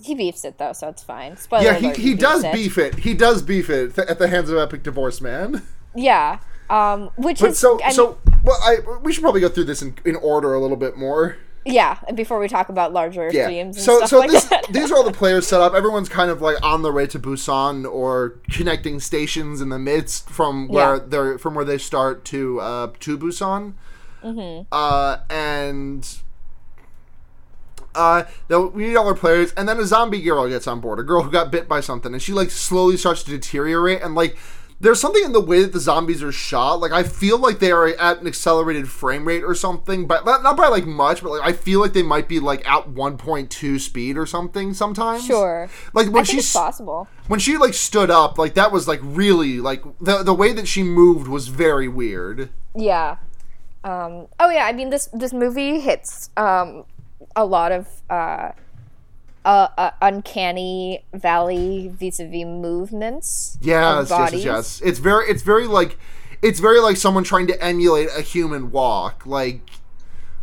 he 0.01 0.15
beefs 0.15 0.45
it 0.45 0.57
though, 0.57 0.71
so 0.73 0.87
it's 0.87 1.03
fine. 1.03 1.35
Spoiler 1.35 1.63
Yeah, 1.65 1.73
he, 1.73 1.85
alert, 1.87 1.97
he 1.97 2.13
does 2.15 2.43
it. 2.45 2.53
beef 2.53 2.77
it. 2.77 2.99
He 2.99 3.13
does 3.13 3.41
beef 3.41 3.69
it 3.69 3.95
th- 3.95 4.07
at 4.07 4.17
the 4.19 4.27
hands 4.29 4.49
of 4.49 4.57
Epic 4.57 4.83
Divorce 4.83 5.19
Man. 5.19 5.61
Yeah, 5.93 6.39
um, 6.69 7.09
which 7.17 7.39
But 7.41 7.49
is 7.51 7.59
so 7.59 7.79
and- 7.79 7.93
so 7.93 8.17
well, 8.45 8.57
I 8.63 8.77
we 9.03 9.11
should 9.11 9.23
probably 9.23 9.41
go 9.41 9.49
through 9.49 9.65
this 9.65 9.81
in, 9.81 9.95
in 10.05 10.15
order 10.15 10.53
a 10.53 10.59
little 10.61 10.77
bit 10.77 10.95
more. 10.95 11.35
Yeah. 11.71 11.97
And 12.07 12.17
before 12.17 12.39
we 12.39 12.47
talk 12.47 12.69
about 12.69 12.91
larger 12.93 13.29
Yeah. 13.31 13.47
and 13.49 13.75
So 13.75 13.97
stuff 13.97 14.09
so 14.09 14.19
like 14.19 14.31
this, 14.31 14.51
these 14.69 14.91
are 14.91 14.95
all 14.95 15.03
the 15.03 15.11
players 15.23 15.47
set 15.47 15.61
up. 15.61 15.73
Everyone's 15.73 16.09
kind 16.09 16.29
of 16.31 16.41
like 16.41 16.57
on 16.63 16.81
the 16.81 16.91
way 16.91 17.07
to 17.07 17.19
Busan 17.19 17.89
or 17.89 18.35
connecting 18.51 18.99
stations 18.99 19.61
in 19.61 19.69
the 19.69 19.79
midst 19.79 20.29
from 20.29 20.67
where 20.67 20.95
Yeah. 20.95 21.01
they're 21.07 21.37
from 21.37 21.55
where 21.55 21.65
they 21.65 21.77
start 21.77 22.25
to 22.25 22.59
uh, 22.59 22.91
to 22.99 23.17
Busan. 23.17 23.73
Mm-hmm. 24.23 24.63
Uh, 24.71 25.17
and 25.29 26.05
uh, 27.95 28.23
we 28.49 28.87
need 28.87 28.95
all 28.95 29.07
our 29.07 29.15
players, 29.15 29.51
and 29.53 29.67
then 29.67 29.79
a 29.79 29.85
zombie 29.85 30.21
girl 30.21 30.47
gets 30.47 30.67
on 30.67 30.79
board, 30.79 30.99
a 30.99 31.03
girl 31.03 31.23
who 31.23 31.31
got 31.31 31.51
bit 31.51 31.67
by 31.67 31.81
something, 31.81 32.13
and 32.13 32.21
she 32.21 32.33
like 32.33 32.51
slowly 32.51 32.97
starts 32.97 33.23
to 33.23 33.31
deteriorate, 33.31 34.01
and 34.01 34.13
like 34.15 34.37
there's 34.81 35.01
something 35.01 35.23
in 35.23 35.33
the 35.33 35.41
way 35.41 35.61
that 35.61 35.73
the 35.73 35.79
zombies 35.79 36.23
are 36.23 36.31
shot. 36.31 36.79
Like 36.79 36.91
I 36.91 37.03
feel 37.03 37.37
like 37.37 37.59
they 37.59 37.71
are 37.71 37.87
at 37.87 38.21
an 38.21 38.27
accelerated 38.27 38.89
frame 38.89 39.27
rate 39.27 39.43
or 39.43 39.53
something, 39.53 40.07
but 40.07 40.25
not, 40.25 40.55
by 40.55 40.67
like 40.67 40.85
much, 40.85 41.21
but 41.21 41.31
like 41.31 41.41
I 41.43 41.53
feel 41.53 41.81
like 41.81 41.93
they 41.93 42.03
might 42.03 42.27
be 42.27 42.39
like 42.39 42.67
at 42.67 42.89
1.2 42.89 43.79
speed 43.79 44.17
or 44.17 44.25
something 44.25 44.73
sometimes. 44.73 45.25
sure. 45.25 45.69
Like 45.93 46.07
I 46.07 46.09
when 46.09 46.25
think 46.25 46.35
she 46.35 46.39
it's 46.39 46.53
possible. 46.53 47.07
when 47.27 47.39
she 47.39 47.57
like 47.57 47.73
stood 47.73 48.09
up, 48.09 48.37
like 48.37 48.53
that 48.53 48.71
was 48.71 48.87
like 48.87 48.99
really 49.03 49.59
like 49.59 49.83
the 49.99 50.23
the 50.23 50.33
way 50.33 50.53
that 50.53 50.67
she 50.67 50.83
moved 50.83 51.27
was 51.27 51.49
very 51.49 51.87
weird. 51.87 52.49
Yeah. 52.75 53.17
Um, 53.83 54.27
oh 54.39 54.49
yeah, 54.49 54.65
I 54.65 54.73
mean 54.73 54.89
this 54.89 55.07
this 55.13 55.33
movie 55.33 55.79
hits 55.79 56.29
um, 56.37 56.85
a 57.35 57.45
lot 57.45 57.71
of 57.71 57.87
uh, 58.09 58.51
uh, 59.45 59.67
uh, 59.77 59.91
uncanny 60.01 61.05
valley 61.13 61.91
vis-a-vis 61.93 62.45
movements. 62.45 63.57
Yes, 63.61 64.09
yes, 64.09 64.33
yes, 64.33 64.43
yes. 64.43 64.81
It's 64.83 64.99
very, 64.99 65.27
it's 65.29 65.41
very 65.43 65.67
like, 65.67 65.97
it's 66.41 66.59
very 66.59 66.79
like 66.79 66.97
someone 66.97 67.23
trying 67.23 67.47
to 67.47 67.63
emulate 67.63 68.09
a 68.15 68.21
human 68.21 68.71
walk. 68.71 69.25
Like, 69.25 69.61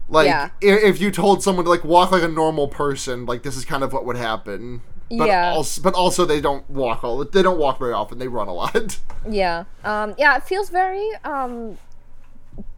like 0.08 0.26
Yeah. 0.26 0.50
if 0.60 1.00
you 1.00 1.10
told 1.10 1.42
someone 1.42 1.64
to 1.64 1.70
like 1.70 1.84
walk 1.84 2.10
like 2.10 2.22
a 2.22 2.28
normal 2.28 2.68
person, 2.68 3.26
like 3.26 3.42
this 3.42 3.56
is 3.56 3.64
kind 3.64 3.82
of 3.84 3.92
what 3.92 4.04
would 4.06 4.16
happen. 4.16 4.82
But 5.10 5.28
Yeah. 5.28 5.52
Also, 5.52 5.82
but 5.82 5.94
also 5.94 6.24
they 6.24 6.40
don't 6.40 6.68
walk 6.68 7.04
all. 7.04 7.24
They 7.24 7.42
don't 7.42 7.58
walk 7.58 7.78
very 7.78 7.92
often. 7.92 8.18
They 8.18 8.28
run 8.28 8.48
a 8.48 8.54
lot. 8.54 8.98
Yeah. 9.28 9.64
Um, 9.82 10.14
yeah, 10.18 10.36
it 10.36 10.44
feels 10.44 10.70
very 10.70 11.10
um, 11.24 11.78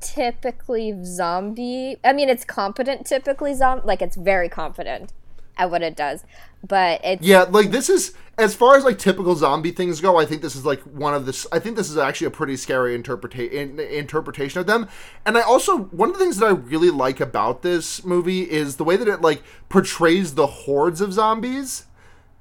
typically 0.00 0.94
zombie. 1.04 1.98
I 2.02 2.14
mean, 2.14 2.30
it's 2.30 2.44
competent 2.44 3.06
typically 3.06 3.52
zombie. 3.54 3.82
Like 3.86 4.00
it's 4.00 4.16
very 4.16 4.48
confident 4.48 5.12
at 5.58 5.70
what 5.70 5.82
it 5.82 5.96
does, 5.96 6.24
but 6.66 7.00
it's 7.04 7.26
Yeah, 7.26 7.42
like 7.42 7.70
this 7.70 7.90
is 7.90 8.14
as 8.38 8.54
far 8.54 8.76
as 8.76 8.84
like 8.84 8.98
typical 8.98 9.34
zombie 9.34 9.72
things 9.72 10.00
go. 10.00 10.16
I 10.16 10.24
think 10.24 10.42
this 10.42 10.54
is 10.54 10.64
like 10.64 10.80
one 10.82 11.12
of 11.12 11.26
this. 11.26 11.46
I 11.50 11.58
think 11.58 11.76
this 11.76 11.90
is 11.90 11.98
actually 11.98 12.28
a 12.28 12.30
pretty 12.30 12.56
scary 12.56 12.96
interpreta- 12.96 13.50
in, 13.50 13.80
interpretation 13.80 14.60
of 14.60 14.66
them. 14.66 14.88
And 15.26 15.36
I 15.36 15.42
also 15.42 15.76
one 15.76 16.08
of 16.08 16.14
the 16.16 16.20
things 16.24 16.38
that 16.38 16.46
I 16.46 16.50
really 16.52 16.90
like 16.90 17.20
about 17.20 17.62
this 17.62 18.04
movie 18.04 18.48
is 18.48 18.76
the 18.76 18.84
way 18.84 18.96
that 18.96 19.08
it 19.08 19.20
like 19.20 19.42
portrays 19.68 20.34
the 20.34 20.46
hordes 20.46 21.00
of 21.00 21.12
zombies. 21.12 21.84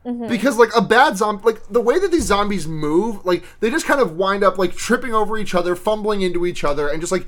Mm-hmm. 0.05 0.27
Because 0.29 0.57
like 0.57 0.69
a 0.73 0.81
bad 0.81 1.17
zombie, 1.17 1.43
like 1.43 1.67
the 1.67 1.81
way 1.81 1.99
that 1.99 2.11
these 2.11 2.23
zombies 2.23 2.65
move, 2.65 3.25
like 3.25 3.43
they 3.59 3.69
just 3.69 3.85
kind 3.85 3.99
of 3.99 4.15
wind 4.15 4.41
up 4.41 4.57
like 4.57 4.73
tripping 4.73 5.13
over 5.13 5.37
each 5.37 5.53
other, 5.53 5.75
fumbling 5.75 6.21
into 6.21 6.45
each 6.45 6.63
other, 6.63 6.87
and 6.87 7.01
just 7.01 7.11
like 7.11 7.27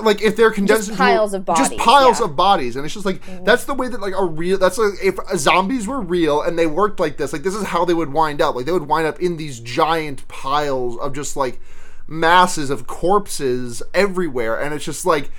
like 0.00 0.22
if 0.22 0.36
they're 0.36 0.50
condensed 0.50 0.88
into 0.88 0.98
piles 0.98 1.34
of 1.34 1.46
just 1.46 1.76
piles 1.76 2.18
yeah. 2.18 2.24
Mm-hmm. 2.24 2.30
of 2.30 2.36
bodies, 2.36 2.76
and 2.76 2.84
it's 2.84 2.94
just 2.94 3.06
like 3.06 3.20
that's 3.44 3.64
the 3.64 3.74
way 3.74 3.88
that 3.88 4.00
like 4.00 4.14
a 4.16 4.24
real 4.24 4.58
that's 4.58 4.78
like 4.78 4.94
if 5.02 5.16
zombies 5.36 5.86
were 5.86 6.00
real 6.00 6.42
and 6.42 6.58
they 6.58 6.66
worked 6.66 7.00
like 7.00 7.16
this, 7.16 7.32
like 7.32 7.42
this 7.42 7.54
is 7.54 7.64
how 7.64 7.84
they 7.84 7.94
would 7.94 8.12
wind 8.12 8.40
up. 8.40 8.54
Like 8.54 8.66
they 8.66 8.72
would 8.72 8.88
wind 8.88 9.06
up 9.06 9.20
in 9.20 9.36
these 9.36 9.60
giant 9.60 10.26
piles 10.28 10.98
of 10.98 11.14
just 11.14 11.36
like 11.36 11.60
masses 12.06 12.70
of 12.70 12.86
corpses 12.86 13.82
everywhere, 13.94 14.60
and 14.60 14.74
it's 14.74 14.84
just 14.84 15.06
like 15.06 15.30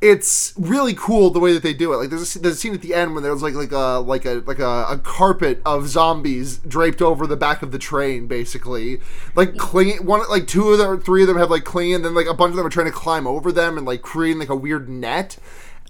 it's 0.00 0.54
really 0.56 0.94
cool 0.94 1.30
the 1.30 1.40
way 1.40 1.52
that 1.52 1.62
they 1.64 1.74
do 1.74 1.92
it. 1.92 1.96
Like 1.96 2.10
there's 2.10 2.36
a, 2.36 2.38
there's 2.38 2.54
a 2.54 2.56
scene 2.58 2.72
at 2.72 2.82
the 2.82 2.94
end 2.94 3.14
when 3.14 3.22
there's 3.24 3.42
like 3.42 3.54
like 3.54 3.72
a 3.72 3.98
like 3.98 4.24
a 4.24 4.42
like 4.46 4.60
a, 4.60 4.86
a 4.90 4.98
carpet 4.98 5.60
of 5.66 5.88
zombies 5.88 6.58
draped 6.58 7.02
over 7.02 7.26
the 7.26 7.36
back 7.36 7.62
of 7.62 7.72
the 7.72 7.78
train, 7.78 8.28
basically. 8.28 9.00
Like 9.34 9.56
clinging 9.56 10.06
one 10.06 10.22
like 10.30 10.46
two 10.46 10.68
of 10.70 10.78
them 10.78 10.88
or 10.88 10.98
three 10.98 11.22
of 11.22 11.28
them 11.28 11.36
have 11.36 11.50
like 11.50 11.64
clinging, 11.64 11.96
and 11.96 12.04
then 12.04 12.14
like 12.14 12.28
a 12.28 12.34
bunch 12.34 12.50
of 12.50 12.56
them 12.56 12.66
are 12.66 12.70
trying 12.70 12.86
to 12.86 12.92
climb 12.92 13.26
over 13.26 13.50
them 13.50 13.76
and 13.76 13.86
like 13.86 14.02
creating 14.02 14.38
like 14.38 14.50
a 14.50 14.56
weird 14.56 14.88
net. 14.88 15.36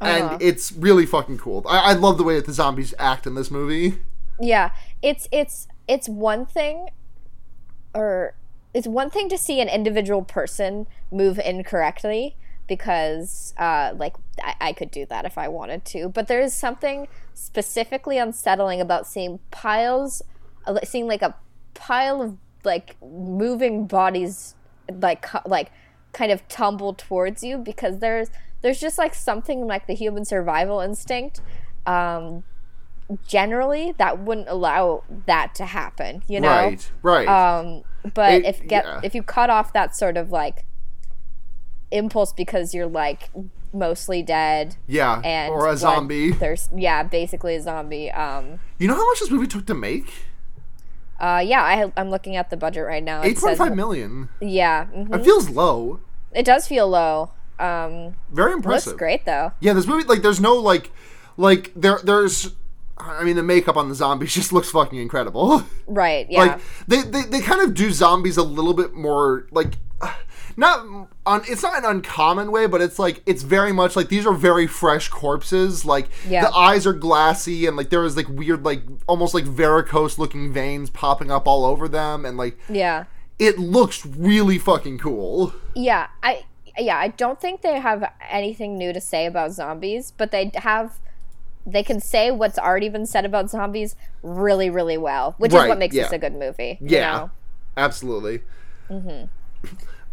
And 0.01 0.25
Uh-huh. 0.25 0.39
it's 0.41 0.73
really 0.73 1.05
fucking 1.07 1.39
cool. 1.39 1.67
I, 1.69 1.91
I 1.91 1.93
love 1.93 2.19
the 2.19 2.25
way 2.25 2.37
that 2.37 2.47
the 2.47 2.53
zombies 2.53 2.95
act 2.99 3.27
in 3.27 3.35
this 3.35 3.51
movie. 3.51 3.99
Yeah, 4.41 4.71
it's 5.03 5.29
it's 5.33 5.67
it's 5.87 6.09
one 6.09 6.47
thing, 6.47 6.89
or 7.95 8.35
it's 8.73 8.87
one 8.87 9.11
thing 9.11 9.29
to 9.29 9.37
see 9.39 9.61
an 9.61 9.69
individual 9.69 10.23
person 10.23 10.87
move 11.11 11.39
incorrectly 11.39 12.37
because, 12.69 13.55
uh, 13.59 13.93
like, 13.97 14.15
I, 14.43 14.55
I 14.61 14.73
could 14.73 14.91
do 14.91 15.05
that 15.07 15.25
if 15.25 15.37
I 15.39 15.49
wanted 15.49 15.85
to. 15.87 16.09
But 16.09 16.29
there 16.29 16.41
is 16.41 16.55
something 16.55 17.09
specifically 17.35 18.19
unsettling 18.19 18.81
about 18.81 19.07
seeing 19.07 19.41
piles, 19.51 20.23
uh, 20.67 20.79
seeing 20.85 21.09
like 21.09 21.23
a 21.23 21.35
pile 21.75 22.23
of 22.23 22.37
like 22.65 22.97
moving 23.03 23.87
bodies, 23.87 24.55
like 24.91 25.25
like 25.47 25.71
kind 26.13 26.31
of 26.33 26.47
tumble 26.49 26.95
towards 26.95 27.43
you 27.43 27.59
because 27.59 27.99
there's 27.99 28.29
there's 28.63 28.81
just 28.81 28.99
like 28.99 29.15
something 29.15 29.67
like 29.67 29.87
the 29.87 29.95
human 29.95 30.25
survival 30.25 30.81
instinct. 30.81 31.41
Um, 31.87 32.45
generally 33.27 33.95
that 33.97 34.19
wouldn't 34.19 34.49
allow 34.51 35.03
that 35.25 35.55
to 35.55 35.65
happen 35.65 36.23
you 36.29 36.39
know 36.39 36.49
Right, 36.49 36.91
right. 37.03 37.27
um 37.29 37.83
but 38.13 38.35
It- 38.35 38.45
if 38.45 38.67
get 38.69 38.85
yeah. 38.85 39.01
if 39.03 39.15
you 39.15 39.23
cut 39.23 39.49
off 39.49 39.73
that 39.73 39.97
sort 39.97 40.19
of 40.19 40.31
like 40.31 40.67
impulse 41.91 42.33
because 42.33 42.75
you're 42.75 42.87
like 42.87 43.31
mostly 43.73 44.23
dead 44.23 44.77
yeah, 44.87 45.21
and 45.25 45.53
or 45.53 45.69
a 45.69 45.77
zombie. 45.77 46.31
there's 46.33 46.69
yeah 46.75 47.03
basically 47.03 47.55
a 47.55 47.61
zombie 47.61 48.11
um 48.13 48.59
You 48.79 48.89
know 48.89 48.95
how 48.95 49.07
much 49.07 49.21
this 49.21 49.31
movie 49.31 49.47
took 49.47 49.67
to 49.67 49.75
make? 49.75 50.13
uh 51.21 51.43
yeah 51.45 51.63
I, 51.63 51.93
i'm 52.01 52.11
looking 52.11 52.37
at 52.37 52.49
the 52.51 52.57
budget 52.57 52.85
right 52.87 53.03
now 53.03 53.23
Eight 53.23 53.39
point 53.39 53.59
five 53.59 53.75
million. 53.75 54.29
yeah 54.41 54.87
mhm. 54.87 55.15
It 55.15 55.25
feels 55.25 55.51
low. 55.51 56.01
it 56.33 56.45
does 56.45 56.67
feel 56.69 56.89
low 56.89 57.33
um 57.59 58.15
Very 58.33 58.53
impressive. 58.53 58.93
looks 58.93 58.99
great 58.99 59.25
though 59.25 59.53
Yeah, 59.61 59.73
this 59.73 59.87
movie 59.87 60.05
like 60.05 60.23
there's 60.23 60.41
no 60.41 60.55
like 60.55 60.91
like 61.37 61.73
there 61.75 61.99
there's 62.05 62.53
I 62.97 63.25
mean 63.25 63.37
the 63.37 63.43
makeup 63.43 63.77
on 63.77 63.89
the 63.89 63.95
zombies 63.95 64.33
just 64.41 64.53
looks 64.53 64.71
fucking 64.71 64.99
incredible. 64.99 65.65
right 65.87 66.27
yeah 66.31 66.41
like 66.41 66.61
they, 66.87 67.03
they 67.03 67.23
they 67.23 67.41
kind 67.41 67.61
of 67.63 67.75
do 67.75 67.91
zombies 67.91 68.37
a 68.37 68.43
little 68.43 68.75
bit 68.75 68.95
more 68.95 69.47
like 69.51 69.75
not 70.59 71.09
on 71.25 71.43
it's 71.49 71.63
not 71.63 71.79
an 71.79 71.85
uncommon 71.85 72.51
way 72.51 72.67
but 72.67 72.83
it's 72.83 72.99
like 72.99 73.23
it's 73.27 73.43
very 73.43 73.73
much 73.73 73.95
like 73.97 74.09
these 74.09 74.27
are 74.27 74.35
very 74.35 74.67
fresh 74.67 75.09
corpses 75.09 75.85
like 75.85 76.09
Yeah. 76.29 76.43
the 76.43 76.53
eyes 76.55 76.87
are 76.87 76.93
glassy 76.93 77.65
and 77.67 77.77
like 77.77 77.91
there 77.91 78.05
is 78.05 78.17
like 78.17 78.29
weird 78.29 78.65
like 78.65 78.83
almost 79.07 79.33
like 79.35 79.45
varicose 79.45 80.19
looking 80.19 80.53
veins 80.53 80.91
popping 80.91 81.31
up 81.31 81.47
all 81.47 81.65
over 81.65 81.89
them 81.89 82.27
and 82.27 82.37
like 82.37 82.59
yeah 82.69 83.05
it 83.39 83.57
looks 83.59 84.05
really 84.05 84.59
fucking 84.59 84.99
cool 84.99 85.55
Yeah, 85.75 86.09
I 86.23 86.45
yeah, 86.77 86.97
I 86.99 87.09
don't 87.09 87.41
think 87.41 87.63
they 87.63 87.79
have 87.81 88.13
anything 88.29 88.77
new 88.79 88.93
to 88.93 89.01
say 89.01 89.27
about 89.27 89.51
zombies, 89.53 90.13
but 90.17 90.31
they 90.33 90.51
have 90.57 90.99
they 91.67 91.83
can 91.83 92.01
say 92.01 92.31
what's 92.31 92.59
already 92.59 92.89
been 92.89 93.05
said 93.07 93.25
about 93.25 93.51
zombies 93.51 93.95
really, 94.23 94.71
really 94.71 94.97
well, 94.97 95.35
which 95.39 95.53
is 95.53 95.57
what 95.69 95.79
makes 95.79 95.95
yeah. 95.95 96.05
this 96.05 96.13
a 96.13 96.19
good 96.19 96.35
movie. 96.35 96.79
you 96.81 96.89
Yeah, 96.97 97.13
know? 97.17 97.31
absolutely. 97.77 98.43
Mm-hmm. 98.91 99.27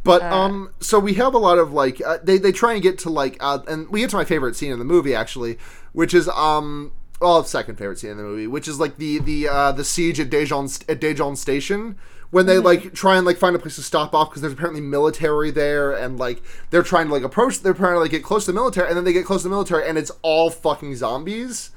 But 0.06 0.22
um, 0.22 0.72
so 0.80 1.00
we 1.00 1.15
have 1.15 1.34
a 1.34 1.39
lot 1.39 1.58
of 1.58 1.74
like 1.74 2.00
uh, 2.00 2.20
they 2.24 2.38
they 2.38 2.52
try 2.52 2.74
and 2.74 2.82
get 2.82 3.00
to 3.00 3.10
like 3.10 3.38
uh, 3.39 3.60
and 3.68 3.89
we 3.89 4.02
get 4.02 4.12
to 4.12 4.15
my 4.15 4.24
favorite 4.24 4.56
scene 4.56 4.72
in 4.72 4.80
the 4.80 4.86
movie 4.86 5.15
actually, 5.15 5.58
which 5.91 6.13
is 6.13 6.30
um. 6.30 6.94
Well, 7.22 7.44
second 7.46 7.78
favorite 7.78 7.98
scene 7.98 8.12
in 8.12 8.18
the 8.18 8.24
movie, 8.24 8.46
which 8.46 8.68
is 8.68 8.80
like 8.80 8.98
the 8.98 9.20
the 9.20 9.48
uh, 9.48 9.72
the 9.72 9.84
siege 9.84 10.20
at 10.20 10.30
Daejeon 10.30 10.89
at 10.89 11.02
Daejeon 11.02 11.36
Station 11.36 11.96
when 12.30 12.46
they 12.46 12.60
like 12.60 12.94
try 12.94 13.15
and 13.15 13.26
like 13.26 13.38
find 13.38 13.56
a 13.56 13.60
place 13.60 13.76
to 13.76 13.82
stop 13.82 14.13
off 14.13 14.30
because 14.30 14.41
there's 14.41 14.54
apparently 14.54 14.82
military 14.82 15.52
there 15.52 15.94
and 15.94 16.20
like 16.20 16.44
they're 16.70 16.84
trying 16.84 17.08
to 17.08 17.13
like 17.13 17.24
approach 17.24 17.62
they're 17.62 17.74
trying 17.74 17.94
to 17.94 18.00
like 18.00 18.12
get 18.12 18.24
close 18.24 18.46
to 18.46 18.52
the 18.52 18.56
military 18.56 18.89
and 18.89 18.98
then 18.98 19.06
they 19.06 19.13
get 19.13 19.26
close 19.26 19.41
to 19.41 19.48
the 19.48 19.54
military 19.54 19.88
and 19.88 19.98
it's 19.98 20.12
all 20.22 20.50
fucking 20.50 20.96
zombies 20.96 21.72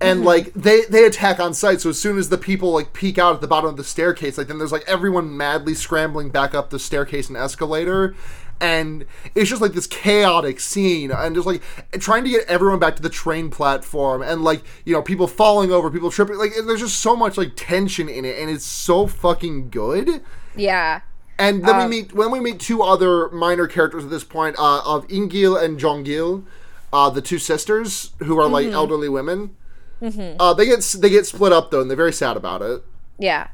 and 0.00 0.24
like 0.24 0.52
they 0.54 0.82
they 0.82 1.04
attack 1.04 1.40
on 1.40 1.52
sight 1.52 1.80
so 1.80 1.90
as 1.90 2.00
soon 2.00 2.18
as 2.18 2.28
the 2.28 2.38
people 2.38 2.72
like 2.72 2.92
peek 2.92 3.18
out 3.18 3.34
at 3.34 3.40
the 3.40 3.48
bottom 3.48 3.68
of 3.70 3.76
the 3.76 3.84
staircase 3.84 4.38
like 4.38 4.46
then 4.46 4.58
there's 4.58 4.72
like 4.72 4.84
everyone 4.86 5.36
madly 5.36 5.74
scrambling 5.74 6.30
back 6.30 6.54
up 6.54 6.70
the 6.70 6.78
staircase 6.78 7.28
and 7.28 7.36
escalator 7.36 8.14
and 8.60 9.04
it's 9.34 9.48
just 9.50 9.62
like 9.62 9.72
this 9.72 9.86
chaotic 9.86 10.58
scene 10.60 11.10
and 11.12 11.34
just 11.34 11.46
like 11.46 11.62
trying 11.98 12.24
to 12.24 12.30
get 12.30 12.44
everyone 12.48 12.78
back 12.78 12.96
to 12.96 13.02
the 13.02 13.08
train 13.08 13.50
platform 13.50 14.22
and 14.22 14.42
like 14.42 14.62
you 14.84 14.92
know 14.92 15.02
people 15.02 15.26
falling 15.26 15.70
over 15.72 15.90
people 15.90 16.10
tripping 16.10 16.36
like 16.38 16.52
there's 16.66 16.80
just 16.80 16.98
so 17.00 17.14
much 17.16 17.36
like 17.36 17.52
tension 17.56 18.08
in 18.08 18.24
it 18.24 18.38
and 18.38 18.50
it's 18.50 18.64
so 18.64 19.06
fucking 19.06 19.68
good 19.70 20.22
Yeah. 20.56 21.00
and 21.38 21.64
then 21.64 21.76
we 21.78 21.86
meet 22.02 22.12
when 22.12 22.30
we 22.30 22.40
meet 22.40 22.58
two 22.60 22.82
other 22.82 23.28
minor 23.30 23.66
characters 23.66 24.04
at 24.04 24.10
this 24.10 24.24
point 24.24 24.56
uh, 24.58 24.80
of 24.84 25.06
Ingil 25.08 25.60
and 25.60 25.78
jongil 25.78 26.44
uh, 26.92 27.10
the 27.10 27.20
two 27.22 27.38
sisters 27.38 28.12
who 28.20 28.40
are 28.40 28.48
like 28.48 28.66
elderly 28.68 29.08
women. 29.08 29.54
Uh, 30.00 30.54
they 30.54 30.66
get 30.66 30.80
they 31.00 31.10
get 31.10 31.26
split 31.26 31.52
up 31.52 31.70
though, 31.70 31.80
and 31.80 31.90
they're 31.90 31.96
very 31.96 32.12
sad 32.12 32.36
about 32.36 32.62
it. 32.62 32.84
Yeah. 33.18 33.48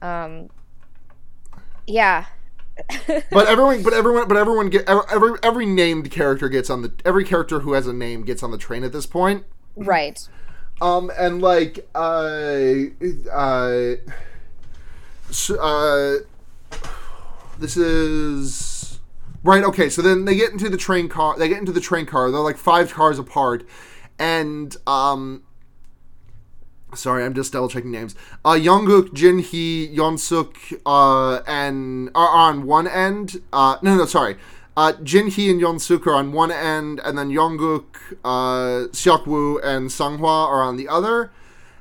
Um 0.00 0.50
Yeah. 1.86 2.26
But 3.30 3.46
everyone, 3.46 3.82
but 3.82 3.94
everyone, 3.94 4.28
but 4.28 4.36
everyone 4.36 4.68
get 4.68 4.88
every, 4.88 5.38
every 5.42 5.66
named 5.66 6.10
character 6.10 6.48
gets 6.48 6.68
on 6.68 6.82
the 6.82 6.92
every 7.04 7.24
character 7.24 7.60
who 7.60 7.72
has 7.72 7.86
a 7.86 7.92
name 7.92 8.22
gets 8.22 8.42
on 8.42 8.50
the 8.50 8.58
train 8.58 8.84
at 8.84 8.92
this 8.92 9.06
point. 9.06 9.44
Right. 9.76 10.28
Um, 10.80 11.10
and 11.18 11.40
like, 11.40 11.88
uh, 11.94 12.74
uh, 13.32 13.94
uh, 15.58 16.14
this 17.58 17.76
is 17.78 19.00
right. 19.42 19.64
Okay, 19.64 19.88
so 19.88 20.02
then 20.02 20.26
they 20.26 20.36
get 20.36 20.52
into 20.52 20.68
the 20.68 20.76
train 20.76 21.08
car. 21.08 21.38
They 21.38 21.48
get 21.48 21.58
into 21.58 21.72
the 21.72 21.80
train 21.80 22.04
car. 22.04 22.30
They're 22.30 22.40
like 22.40 22.58
five 22.58 22.92
cars 22.92 23.18
apart, 23.18 23.66
and 24.18 24.76
um. 24.86 25.42
Sorry, 26.96 27.24
I'm 27.24 27.34
just 27.34 27.52
double 27.52 27.68
checking 27.68 27.90
names. 27.90 28.14
Uh, 28.44 28.54
Jinhee, 28.54 29.94
Yonsuk, 29.94 30.80
uh, 30.84 31.42
and 31.46 32.10
are 32.14 32.28
on 32.28 32.66
one 32.66 32.88
end. 32.88 33.42
Uh, 33.52 33.76
no, 33.82 33.96
no, 33.96 34.06
sorry. 34.06 34.36
Uh, 34.76 34.92
Jinhee 35.02 35.50
and 35.50 35.60
Yonsuk 35.60 36.06
are 36.06 36.14
on 36.14 36.32
one 36.32 36.50
end, 36.50 37.00
and 37.04 37.16
then 37.16 37.30
Yongguk, 37.30 37.84
uh, 38.24 38.88
and 39.64 39.88
Sunghwa 39.88 40.48
are 40.48 40.62
on 40.62 40.76
the 40.76 40.88
other. 40.88 41.30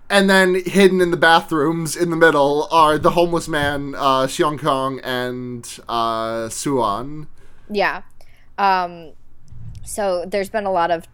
And 0.10 0.30
then 0.30 0.56
hidden 0.66 1.02
in 1.02 1.10
the 1.10 1.18
bathrooms 1.18 1.96
in 1.96 2.12
the 2.12 2.16
middle 2.16 2.68
are 2.72 2.98
the 2.98 3.12
homeless 3.12 3.48
man, 3.48 3.96
uh, 3.96 4.28
Seong 4.28 4.60
Kyung, 4.60 5.00
and 5.00 5.80
uh, 5.90 6.48
Suan. 6.50 7.28
Yeah. 7.70 8.04
Um 8.58 9.14
so 9.86 10.26
there's 10.28 10.50
been 10.50 10.66
a 10.66 10.72
lot 10.72 10.92
of 10.92 11.08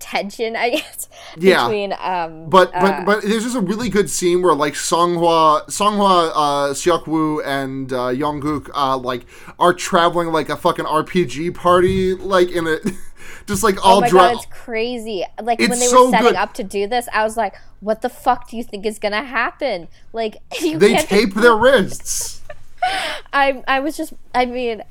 tension, 0.00 0.56
I 0.56 0.70
guess, 0.76 1.08
Yeah. 1.36 1.62
between 1.68 1.92
um 2.00 2.48
But 2.50 2.72
but 2.72 2.94
uh, 2.94 3.04
but 3.04 3.22
there's 3.22 3.44
just 3.44 3.56
a 3.56 3.60
really 3.60 3.88
good 3.88 4.10
scene 4.10 4.42
where 4.42 4.54
like 4.54 4.74
Songhua 4.74 5.66
Songhua 5.68 6.30
uh 6.34 6.74
Seokwoo 6.74 7.44
and 7.46 7.92
uh 7.92 8.08
Yongguk 8.08 8.70
uh 8.74 8.96
like 8.96 9.26
are 9.58 9.72
traveling 9.74 10.28
like 10.32 10.48
a 10.48 10.56
fucking 10.56 10.86
RPG 10.86 11.54
party 11.54 12.14
like 12.14 12.50
in 12.50 12.66
a 12.66 12.78
just 13.46 13.62
like 13.62 13.76
all 13.84 13.98
Oh 13.98 14.00
my 14.00 14.10
god, 14.10 14.34
it's 14.36 14.46
crazy. 14.46 15.24
Like 15.42 15.58
when 15.60 15.72
It's 15.72 15.80
they 15.80 15.86
so 15.86 16.06
were 16.06 16.10
setting 16.10 16.26
good. 16.28 16.36
up 16.36 16.54
to 16.54 16.64
do 16.64 16.86
this, 16.86 17.08
I 17.12 17.22
was 17.24 17.36
like, 17.36 17.54
"What 17.80 18.02
the 18.02 18.08
fuck 18.08 18.48
do 18.48 18.56
you 18.56 18.64
think 18.64 18.86
is 18.86 18.98
gonna 18.98 19.22
happen?" 19.24 19.88
Like 20.12 20.38
they 20.60 20.96
tape 20.96 21.34
their 21.34 21.56
wrists. 21.56 22.40
I 23.32 23.62
I 23.68 23.80
was 23.80 23.96
just 23.96 24.12
I 24.34 24.46
mean 24.46 24.82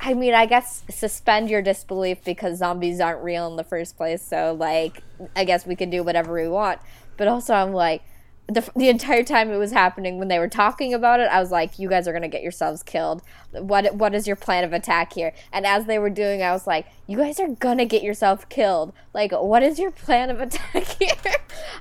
I 0.00 0.14
mean 0.14 0.34
I 0.34 0.46
guess 0.46 0.84
suspend 0.90 1.50
your 1.50 1.62
disbelief 1.62 2.24
because 2.24 2.58
zombies 2.58 3.00
aren't 3.00 3.22
real 3.22 3.46
in 3.48 3.56
the 3.56 3.64
first 3.64 3.96
place. 3.96 4.22
So 4.22 4.56
like 4.58 5.02
I 5.34 5.44
guess 5.44 5.66
we 5.66 5.76
can 5.76 5.90
do 5.90 6.02
whatever 6.02 6.32
we 6.34 6.48
want. 6.48 6.80
But 7.16 7.28
also 7.28 7.54
I'm 7.54 7.72
like 7.72 8.02
the, 8.48 8.66
the 8.74 8.88
entire 8.88 9.22
time 9.22 9.50
it 9.50 9.58
was 9.58 9.72
happening 9.72 10.18
when 10.18 10.28
they 10.28 10.38
were 10.38 10.48
talking 10.48 10.94
about 10.94 11.20
it 11.20 11.28
i 11.30 11.38
was 11.38 11.50
like 11.50 11.78
you 11.78 11.88
guys 11.88 12.08
are 12.08 12.14
gonna 12.14 12.28
get 12.28 12.42
yourselves 12.42 12.82
killed 12.82 13.22
what 13.52 13.94
what 13.94 14.14
is 14.14 14.26
your 14.26 14.36
plan 14.36 14.64
of 14.64 14.72
attack 14.72 15.12
here 15.12 15.34
and 15.52 15.66
as 15.66 15.84
they 15.84 15.98
were 15.98 16.08
doing 16.08 16.42
i 16.42 16.50
was 16.50 16.66
like 16.66 16.86
you 17.06 17.18
guys 17.18 17.38
are 17.38 17.48
gonna 17.48 17.84
get 17.84 18.02
yourself 18.02 18.48
killed 18.48 18.92
like 19.12 19.32
what 19.32 19.62
is 19.62 19.78
your 19.78 19.90
plan 19.90 20.30
of 20.30 20.40
attack 20.40 20.84
here 20.98 21.36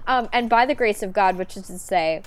um, 0.08 0.28
and 0.34 0.50
by 0.50 0.66
the 0.66 0.76
grace 0.76 1.02
of 1.02 1.14
god 1.14 1.38
which 1.38 1.56
is 1.56 1.68
to 1.68 1.80
say 1.80 2.22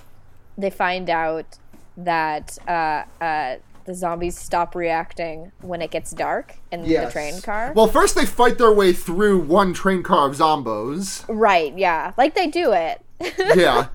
they 0.57 0.71
find 0.71 1.11
out 1.11 1.59
that 1.97 2.57
uh, 2.67 3.05
uh, 3.23 3.57
the 3.91 3.95
zombies 3.99 4.39
stop 4.39 4.75
reacting 4.77 5.51
when 5.63 5.83
it 5.83 5.91
gets 5.91 6.13
dark 6.13 6.55
in 6.71 6.83
the 6.83 7.09
train 7.11 7.41
car 7.43 7.73
Well, 7.75 7.89
first 7.89 8.15
they 8.15 8.25
fight 8.25 8.57
their 8.59 8.73
way 8.73 8.93
through 8.93 9.41
one 9.41 9.75
train 9.75 10.03
car 10.05 10.29
of 10.29 10.37
zombos. 10.37 11.25
right 11.29 11.77
yeah 11.77 12.13
like 12.17 12.35
they 12.35 12.47
do 12.47 12.73
it 12.73 13.03
Yeah. 13.57 13.89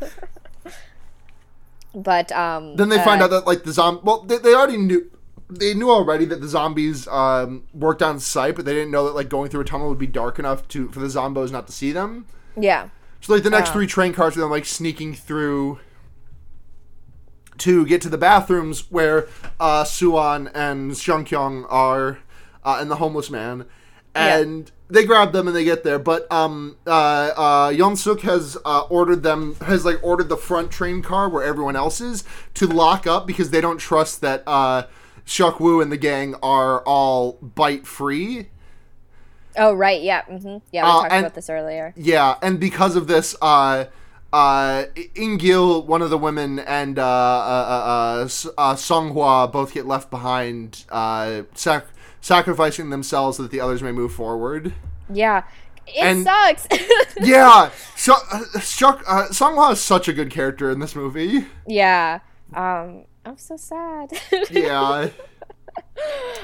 but 1.93 2.31
um 2.33 2.75
then 2.75 2.89
they 2.89 2.97
find 3.03 3.21
uh, 3.21 3.25
out 3.25 3.29
that 3.31 3.47
like 3.47 3.63
the 3.63 3.71
zombie. 3.71 4.01
Well, 4.03 4.21
they, 4.21 4.37
they 4.37 4.53
already 4.53 4.77
knew. 4.77 5.09
They 5.49 5.73
knew 5.75 5.91
already 5.91 6.25
that 6.25 6.41
the 6.41 6.47
zombies 6.47 7.07
um, 7.07 7.65
worked 7.73 8.01
on 8.01 8.19
site, 8.19 8.55
but 8.55 8.65
they 8.65 8.73
didn't 8.73 8.89
know 8.89 9.05
that 9.05 9.13
like 9.13 9.29
going 9.29 9.49
through 9.49 9.61
a 9.61 9.65
tunnel 9.65 9.89
would 9.89 9.99
be 9.99 10.07
dark 10.07 10.39
enough 10.39 10.67
to 10.69 10.89
for 10.89 10.99
the 10.99 11.07
zombos 11.07 11.51
not 11.51 11.67
to 11.67 11.73
see 11.73 11.91
them. 11.91 12.25
yeah 12.57 12.89
So 13.21 13.33
like 13.33 13.43
the 13.43 13.49
next 13.51 13.69
Oh. 13.69 13.73
three 13.73 13.87
train 13.87 14.11
cars 14.11 14.35
are 14.35 14.41
then 14.41 14.49
like 14.49 14.65
sneaking 14.65 15.13
through 15.13 15.79
to 17.59 17.85
get 17.85 18.01
to 18.01 18.09
the 18.09 18.17
bathrooms 18.17 18.91
where 18.91 19.27
uh, 19.59 19.83
Suan 19.83 20.47
and 20.53 20.91
Seong 20.91 21.25
Kyung 21.29 21.65
are 21.69 22.19
uh, 22.63 22.77
and 22.79 22.89
the 22.91 22.97
homeless 22.97 23.29
man. 23.29 23.65
Yeah. 24.15 24.37
And 24.37 24.71
they 24.89 25.03
grab 25.03 25.33
them 25.33 25.47
and 25.47 25.55
they 25.55 25.63
get 25.65 25.83
there, 25.83 25.99
but 25.99 26.31
um, 26.31 26.77
uh, 26.87 26.89
uh, 27.35 27.69
Yeon-suk 27.71 28.21
has 28.21 28.55
uh, 28.63 28.81
ordered 28.89 29.23
them 29.23 29.55
has 29.65 29.83
like 29.83 29.99
ordered 30.03 30.29
the 30.29 30.37
front 30.37 30.71
train 30.71 31.01
car 31.01 31.27
where 31.27 31.43
everyone 31.43 31.75
else 31.75 31.99
is 31.99 32.23
to 32.53 32.65
lock 32.67 33.05
up 33.07 33.25
because 33.27 33.49
they 33.49 33.59
don't 33.61 33.79
trust 33.79 34.21
that 34.21 34.43
uh, 34.47 34.83
Seok 35.25 35.59
Woo 35.59 35.81
and 35.81 35.91
the 35.91 35.97
gang 35.97 36.35
are 36.43 36.81
all 36.83 37.33
bite 37.41 37.85
free. 37.87 38.47
Oh 39.57 39.73
right, 39.73 40.01
yeah, 40.01 40.23
hmm 40.25 40.57
yeah. 40.71 40.83
We 40.83 40.89
Uh, 40.89 40.91
talked 41.01 41.11
and- 41.13 41.25
about 41.25 41.35
this 41.35 41.49
earlier. 41.49 41.93
Yeah, 41.97 42.35
and 42.41 42.59
because 42.59 42.95
of 42.95 43.07
this, 43.07 43.35
uh, 43.41 43.85
uh, 44.35 44.85
Ingil, 45.15 45.85
one 45.85 46.01
of 46.01 46.09
the 46.09 46.17
women, 46.17 46.59
and 46.59 46.99
uh, 46.99 47.03
uh, 47.03 47.05
uh, 47.05 48.27
uh, 48.27 48.49
uh, 48.57 48.75
Songhua 48.75 49.49
both 49.51 49.73
get 49.73 49.85
left 49.85 50.09
behind, 50.11 50.83
uh, 50.89 51.43
sac- 51.53 51.87
sacrificing 52.21 52.89
themselves 52.89 53.37
so 53.37 53.43
that 53.43 53.51
the 53.51 53.61
others 53.61 53.81
may 53.81 53.91
move 53.93 54.13
forward. 54.13 54.73
Yeah, 55.09 55.43
it 55.87 56.03
and- 56.03 56.23
sucks. 56.23 56.67
Yeah, 57.21 57.69
Sh- 57.95 58.09
uh, 58.09 58.59
Shuk- 58.59 59.03
uh, 59.07 59.27
Songhua 59.29 59.71
is 59.71 59.79
such 59.81 60.09
a 60.09 60.13
good 60.13 60.29
character 60.31 60.69
in 60.69 60.79
this 60.79 60.95
movie. 60.95 61.45
yeah, 61.65 62.19
um, 62.53 63.05
I'm 63.25 63.37
so 63.37 63.55
sad. 63.57 64.11
Yeah. 64.51 65.09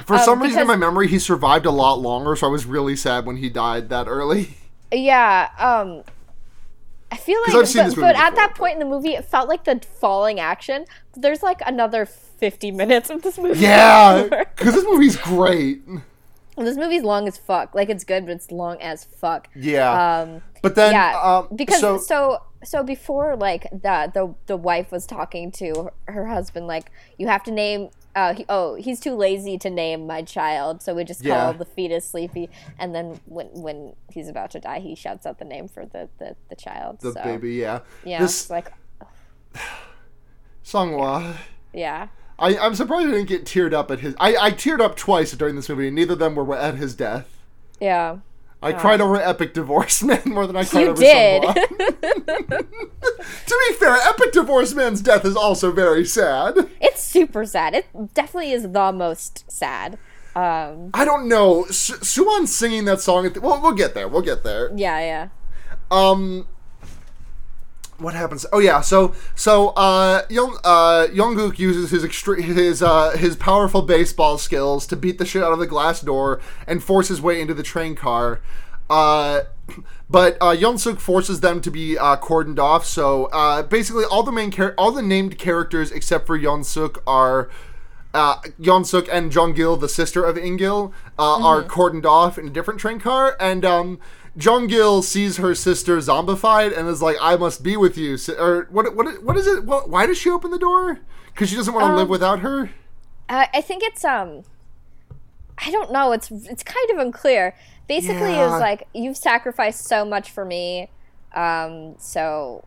For 0.06 0.14
Um, 0.16 0.20
some 0.24 0.42
reason 0.42 0.60
in 0.62 0.66
my 0.66 0.76
memory, 0.76 1.08
he 1.08 1.18
survived 1.18 1.66
a 1.66 1.70
lot 1.70 1.98
longer, 2.00 2.34
so 2.36 2.46
I 2.46 2.50
was 2.50 2.64
really 2.64 2.96
sad 2.96 3.26
when 3.26 3.36
he 3.36 3.50
died 3.50 3.90
that 3.90 4.06
early. 4.08 4.56
yeah, 4.90 5.48
um, 5.58 6.04
I 7.12 7.16
feel 7.16 7.38
like, 7.42 7.54
I've 7.54 7.68
seen 7.68 7.82
but, 7.82 7.86
this 7.88 7.96
movie 7.96 8.08
but 8.08 8.16
at 8.16 8.34
that 8.36 8.54
point 8.54 8.72
in 8.72 8.78
the 8.78 8.86
movie, 8.86 9.10
it 9.10 9.26
felt 9.26 9.46
like 9.46 9.64
the 9.64 9.78
falling 10.00 10.40
action. 10.40 10.86
There's 11.14 11.42
like 11.42 11.60
another 11.66 12.06
50 12.06 12.70
minutes 12.70 13.10
of 13.10 13.20
this 13.20 13.36
movie. 13.36 13.60
Yeah, 13.60 14.22
because 14.56 14.74
this 14.74 14.84
movie's 14.84 15.18
great. 15.18 15.82
this 16.56 16.78
movie's 16.78 17.02
long 17.02 17.28
as 17.28 17.36
fuck. 17.36 17.74
Like 17.74 17.90
it's 17.90 18.02
good, 18.02 18.24
but 18.24 18.32
it's 18.32 18.50
long 18.50 18.80
as 18.80 19.04
fuck. 19.04 19.48
Yeah. 19.54 20.22
Um, 20.22 20.40
but 20.62 20.74
then, 20.74 20.92
yeah, 20.92 21.20
um, 21.22 21.48
because 21.54 21.80
so, 21.80 21.98
so, 21.98 22.42
so 22.64 22.82
before 22.82 23.36
like 23.36 23.64
the 23.70 24.10
the 24.14 24.34
the 24.46 24.56
wife 24.56 24.90
was 24.90 25.06
talking 25.06 25.52
to 25.52 25.90
her, 26.06 26.12
her 26.14 26.26
husband 26.28 26.66
like 26.66 26.90
you 27.18 27.28
have 27.28 27.42
to 27.42 27.50
name 27.50 27.90
uh 28.14 28.34
he, 28.34 28.44
oh 28.48 28.74
he's 28.74 29.00
too 29.00 29.14
lazy 29.14 29.56
to 29.58 29.70
name 29.70 30.06
my 30.06 30.22
child 30.22 30.82
so 30.82 30.94
we 30.94 31.02
just 31.04 31.22
call 31.22 31.30
Yeah. 31.30 31.52
the 31.52 31.64
fetus 31.64 32.08
sleepy 32.08 32.50
and 32.78 32.94
then 32.94 33.20
when 33.26 33.46
when 33.52 33.94
he's 34.10 34.28
about 34.28 34.50
to 34.52 34.60
die 34.60 34.80
he 34.80 34.94
shouts 34.94 35.24
out 35.26 35.38
the 35.38 35.44
name 35.46 35.66
for 35.68 35.86
the 35.86 36.08
the, 36.18 36.36
the 36.50 36.56
child 36.56 37.00
the 37.00 37.12
so 37.12 37.22
baby, 37.22 37.54
yeah. 37.54 37.80
yeah 38.04 38.20
This 38.20 38.42
it's 38.42 38.50
like 38.50 38.72
Songhua. 40.64 41.36
yeah 41.72 42.08
I, 42.38 42.56
I'm 42.58 42.74
surprised 42.74 43.06
I 43.06 43.10
didn't 43.12 43.28
get 43.28 43.44
teared 43.44 43.72
up 43.72 43.90
at 43.92 44.00
his. 44.00 44.16
I, 44.18 44.34
I 44.36 44.50
teared 44.50 44.80
up 44.80 44.96
twice 44.96 45.30
during 45.32 45.54
this 45.54 45.68
movie, 45.68 45.86
and 45.88 45.94
neither 45.94 46.14
of 46.14 46.18
them 46.18 46.34
were 46.34 46.56
at 46.56 46.74
his 46.74 46.94
death. 46.94 47.38
yeah 47.80 48.16
I 48.62 48.72
cried 48.72 49.00
over 49.00 49.16
Epic 49.16 49.54
Divorce 49.54 50.02
Man 50.04 50.22
more 50.26 50.46
than 50.46 50.56
I 50.56 50.64
cried 50.64 50.82
you 50.82 50.88
over 50.90 51.00
did 51.00 51.42
to 52.52 53.58
be 53.68 53.74
fair, 53.74 53.94
Epic 53.96 54.32
Divorce 54.32 54.74
Man's 54.74 55.00
death 55.00 55.24
is 55.24 55.36
also 55.36 55.72
very 55.72 56.04
sad. 56.04 56.54
it's 56.80 57.02
super 57.02 57.44
sad 57.44 57.74
it 57.74 57.86
definitely 58.14 58.52
is 58.52 58.70
the 58.70 58.92
most 58.92 59.50
sad 59.50 59.98
um 60.34 60.90
I 60.94 61.04
don't 61.04 61.28
know. 61.28 61.66
Su- 61.66 61.98
Suan 62.02 62.46
singing 62.46 62.86
that 62.86 63.00
song. 63.02 63.26
At 63.26 63.34
the, 63.34 63.40
well, 63.42 63.60
we'll 63.60 63.72
get 63.72 63.92
there. 63.94 64.08
We'll 64.08 64.22
get 64.22 64.42
there. 64.44 64.70
yeah 64.74 64.98
yeah 65.00 65.28
Um, 65.90 66.46
what 68.02 68.14
happens? 68.14 68.44
Oh 68.52 68.58
yeah, 68.58 68.80
so 68.80 69.14
so 69.34 69.68
uh, 69.70 70.22
Young 70.28 70.58
uh, 70.64 71.08
uses 71.12 71.90
his 71.90 72.04
extre- 72.04 72.42
his 72.42 72.82
uh, 72.82 73.10
his 73.10 73.36
powerful 73.36 73.82
baseball 73.82 74.38
skills 74.38 74.86
to 74.88 74.96
beat 74.96 75.18
the 75.18 75.24
shit 75.24 75.42
out 75.42 75.52
of 75.52 75.58
the 75.58 75.66
glass 75.66 76.00
door 76.00 76.40
and 76.66 76.82
force 76.82 77.08
his 77.08 77.20
way 77.20 77.40
into 77.40 77.54
the 77.54 77.62
train 77.62 77.94
car. 77.94 78.40
Uh, 78.90 79.42
but 80.10 80.36
uh, 80.42 80.54
Yeon-suk 80.54 81.00
forces 81.00 81.40
them 81.40 81.62
to 81.62 81.70
be 81.70 81.96
uh, 81.96 82.16
cordoned 82.16 82.58
off. 82.58 82.84
So 82.84 83.26
uh, 83.26 83.62
basically, 83.62 84.04
all 84.04 84.22
the 84.22 84.32
main 84.32 84.50
char- 84.50 84.74
all 84.76 84.92
the 84.92 85.02
named 85.02 85.38
characters 85.38 85.90
except 85.90 86.26
for 86.26 86.38
Yeon-suk 86.38 87.02
are 87.06 87.48
uh, 88.12 88.36
Yeon-suk 88.60 89.08
and 89.10 89.32
Jong-gil, 89.32 89.78
the 89.78 89.88
sister 89.88 90.22
of 90.22 90.36
Ingil, 90.36 90.92
uh, 91.18 91.42
are 91.42 91.62
cordoned 91.62 92.04
off 92.04 92.36
in 92.36 92.46
a 92.46 92.50
different 92.50 92.78
train 92.78 93.00
car, 93.00 93.36
and 93.40 93.64
um, 93.64 93.98
Jong-gil 94.36 95.02
sees 95.02 95.36
her 95.36 95.54
sister 95.54 95.98
zombified 95.98 96.76
and 96.76 96.88
is 96.88 97.02
like, 97.02 97.16
"I 97.20 97.36
must 97.36 97.62
be 97.62 97.76
with 97.76 97.98
you." 97.98 98.16
Or 98.38 98.66
what? 98.70 98.96
What? 98.96 99.22
What 99.22 99.36
is 99.36 99.46
it? 99.46 99.64
What, 99.64 99.90
why 99.90 100.06
does 100.06 100.18
she 100.18 100.30
open 100.30 100.50
the 100.50 100.58
door? 100.58 101.00
Because 101.26 101.50
she 101.50 101.56
doesn't 101.56 101.74
want 101.74 101.86
to 101.86 101.96
live 101.96 102.08
without 102.08 102.40
her. 102.40 102.70
Uh, 103.28 103.46
I 103.52 103.60
think 103.60 103.82
it's 103.82 104.04
um, 104.04 104.44
I 105.58 105.70
don't 105.70 105.92
know. 105.92 106.12
It's 106.12 106.30
it's 106.30 106.62
kind 106.62 106.90
of 106.90 106.98
unclear. 106.98 107.54
Basically, 107.88 108.32
it 108.32 108.46
was 108.46 108.60
like 108.60 108.88
you've 108.94 109.16
sacrificed 109.16 109.84
so 109.84 110.04
much 110.04 110.30
for 110.30 110.44
me, 110.44 110.88
um, 111.34 111.94
so 111.98 112.64